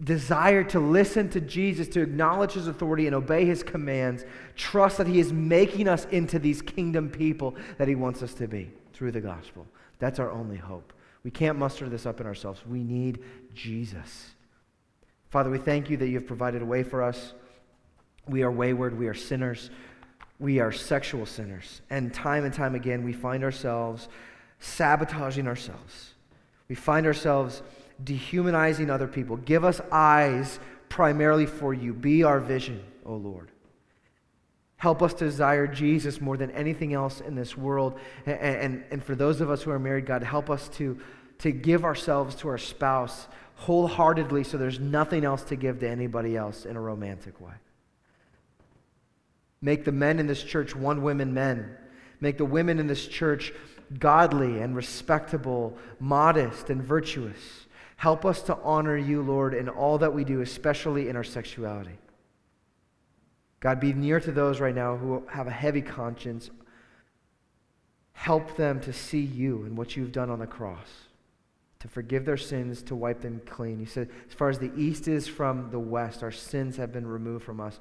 desire 0.00 0.62
to 0.62 0.78
listen 0.78 1.28
to 1.30 1.40
Jesus, 1.40 1.88
to 1.88 2.02
acknowledge 2.02 2.52
his 2.52 2.68
authority 2.68 3.08
and 3.08 3.16
obey 3.16 3.46
his 3.46 3.64
commands, 3.64 4.24
trust 4.54 4.98
that 4.98 5.08
he 5.08 5.18
is 5.18 5.32
making 5.32 5.88
us 5.88 6.04
into 6.12 6.38
these 6.38 6.62
kingdom 6.62 7.10
people 7.10 7.56
that 7.78 7.88
he 7.88 7.96
wants 7.96 8.22
us 8.22 8.32
to 8.34 8.46
be 8.46 8.70
through 8.92 9.10
the 9.10 9.20
gospel. 9.20 9.66
That's 9.98 10.20
our 10.20 10.30
only 10.30 10.58
hope. 10.58 10.92
We 11.24 11.32
can't 11.32 11.58
muster 11.58 11.88
this 11.88 12.06
up 12.06 12.20
in 12.20 12.28
ourselves. 12.28 12.64
We 12.64 12.84
need 12.84 13.24
Jesus. 13.52 14.36
Father, 15.30 15.50
we 15.50 15.58
thank 15.58 15.90
you 15.90 15.96
that 15.96 16.06
you 16.06 16.14
have 16.14 16.28
provided 16.28 16.62
a 16.62 16.64
way 16.64 16.84
for 16.84 17.02
us. 17.02 17.34
We 18.28 18.42
are 18.42 18.50
wayward, 18.50 18.98
we 18.98 19.06
are 19.06 19.14
sinners, 19.14 19.70
we 20.38 20.58
are 20.58 20.72
sexual 20.72 21.26
sinners. 21.26 21.82
And 21.90 22.12
time 22.12 22.44
and 22.44 22.52
time 22.52 22.74
again, 22.74 23.04
we 23.04 23.12
find 23.12 23.44
ourselves 23.44 24.08
sabotaging 24.60 25.46
ourselves. 25.46 26.14
We 26.68 26.74
find 26.74 27.06
ourselves 27.06 27.62
dehumanizing 28.02 28.90
other 28.90 29.06
people. 29.06 29.36
Give 29.36 29.64
us 29.64 29.80
eyes 29.92 30.58
primarily 30.88 31.46
for 31.46 31.74
you. 31.74 31.92
Be 31.92 32.22
our 32.22 32.40
vision, 32.40 32.82
O 33.04 33.12
oh 33.12 33.16
Lord. 33.16 33.50
Help 34.76 35.02
us 35.02 35.14
desire 35.14 35.66
Jesus 35.66 36.20
more 36.20 36.36
than 36.36 36.50
anything 36.50 36.92
else 36.92 37.20
in 37.20 37.34
this 37.34 37.56
world. 37.56 37.98
And, 38.26 38.38
and, 38.38 38.84
and 38.90 39.04
for 39.04 39.14
those 39.14 39.40
of 39.40 39.50
us 39.50 39.62
who 39.62 39.70
are 39.70 39.78
married, 39.78 40.06
God, 40.06 40.22
help 40.22 40.50
us 40.50 40.68
to, 40.70 40.98
to 41.38 41.52
give 41.52 41.84
ourselves 41.84 42.34
to 42.36 42.48
our 42.48 42.58
spouse 42.58 43.28
wholeheartedly 43.56 44.44
so 44.44 44.58
there's 44.58 44.80
nothing 44.80 45.24
else 45.24 45.42
to 45.44 45.56
give 45.56 45.78
to 45.80 45.88
anybody 45.88 46.36
else 46.36 46.66
in 46.66 46.76
a 46.76 46.80
romantic 46.80 47.40
way. 47.40 47.52
Make 49.64 49.86
the 49.86 49.92
men 49.92 50.18
in 50.18 50.26
this 50.26 50.42
church 50.42 50.76
one 50.76 51.02
women 51.02 51.32
men. 51.32 51.74
Make 52.20 52.36
the 52.36 52.44
women 52.44 52.78
in 52.78 52.86
this 52.86 53.06
church 53.06 53.50
godly 53.98 54.60
and 54.60 54.76
respectable, 54.76 55.78
modest 55.98 56.68
and 56.68 56.82
virtuous. 56.82 57.38
Help 57.96 58.26
us 58.26 58.42
to 58.42 58.58
honor 58.62 58.98
you, 58.98 59.22
Lord, 59.22 59.54
in 59.54 59.70
all 59.70 59.96
that 59.98 60.12
we 60.12 60.22
do, 60.22 60.42
especially 60.42 61.08
in 61.08 61.16
our 61.16 61.24
sexuality. 61.24 61.96
God, 63.60 63.80
be 63.80 63.94
near 63.94 64.20
to 64.20 64.32
those 64.32 64.60
right 64.60 64.74
now 64.74 64.98
who 64.98 65.26
have 65.30 65.46
a 65.46 65.50
heavy 65.50 65.80
conscience. 65.80 66.50
Help 68.12 68.58
them 68.58 68.80
to 68.80 68.92
see 68.92 69.22
you 69.22 69.62
and 69.62 69.78
what 69.78 69.96
you've 69.96 70.12
done 70.12 70.28
on 70.28 70.40
the 70.40 70.46
cross, 70.46 70.88
to 71.78 71.88
forgive 71.88 72.26
their 72.26 72.36
sins, 72.36 72.82
to 72.82 72.94
wipe 72.94 73.22
them 73.22 73.40
clean. 73.46 73.80
You 73.80 73.86
said, 73.86 74.10
as 74.28 74.34
far 74.34 74.50
as 74.50 74.58
the 74.58 74.74
east 74.76 75.08
is 75.08 75.26
from 75.26 75.70
the 75.70 75.80
west, 75.80 76.22
our 76.22 76.30
sins 76.30 76.76
have 76.76 76.92
been 76.92 77.06
removed 77.06 77.46
from 77.46 77.62
us. 77.62 77.80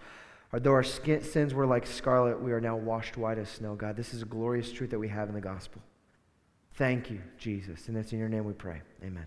Though 0.56 0.72
our 0.72 0.84
sins 0.84 1.54
were 1.54 1.66
like 1.66 1.88
scarlet, 1.88 2.42
we 2.42 2.52
are 2.52 2.62
now 2.62 2.76
washed 2.76 3.18
white 3.18 3.40
as 3.40 3.50
snow, 3.50 3.76
God. 3.76 3.98
This 3.98 4.14
is 4.14 4.22
a 4.22 4.26
glorious 4.26 4.72
truth 4.72 4.92
that 4.92 5.00
we 5.00 5.08
have 5.08 5.28
in 5.28 5.34
the 5.34 5.42
gospel. 5.42 5.82
Thank 6.76 7.10
you, 7.10 7.22
Jesus. 7.40 7.88
And 7.88 7.98
it's 7.98 8.14
in 8.14 8.20
your 8.20 8.30
name 8.30 8.46
we 8.46 8.54
pray. 8.54 8.82
Amen. 9.04 9.26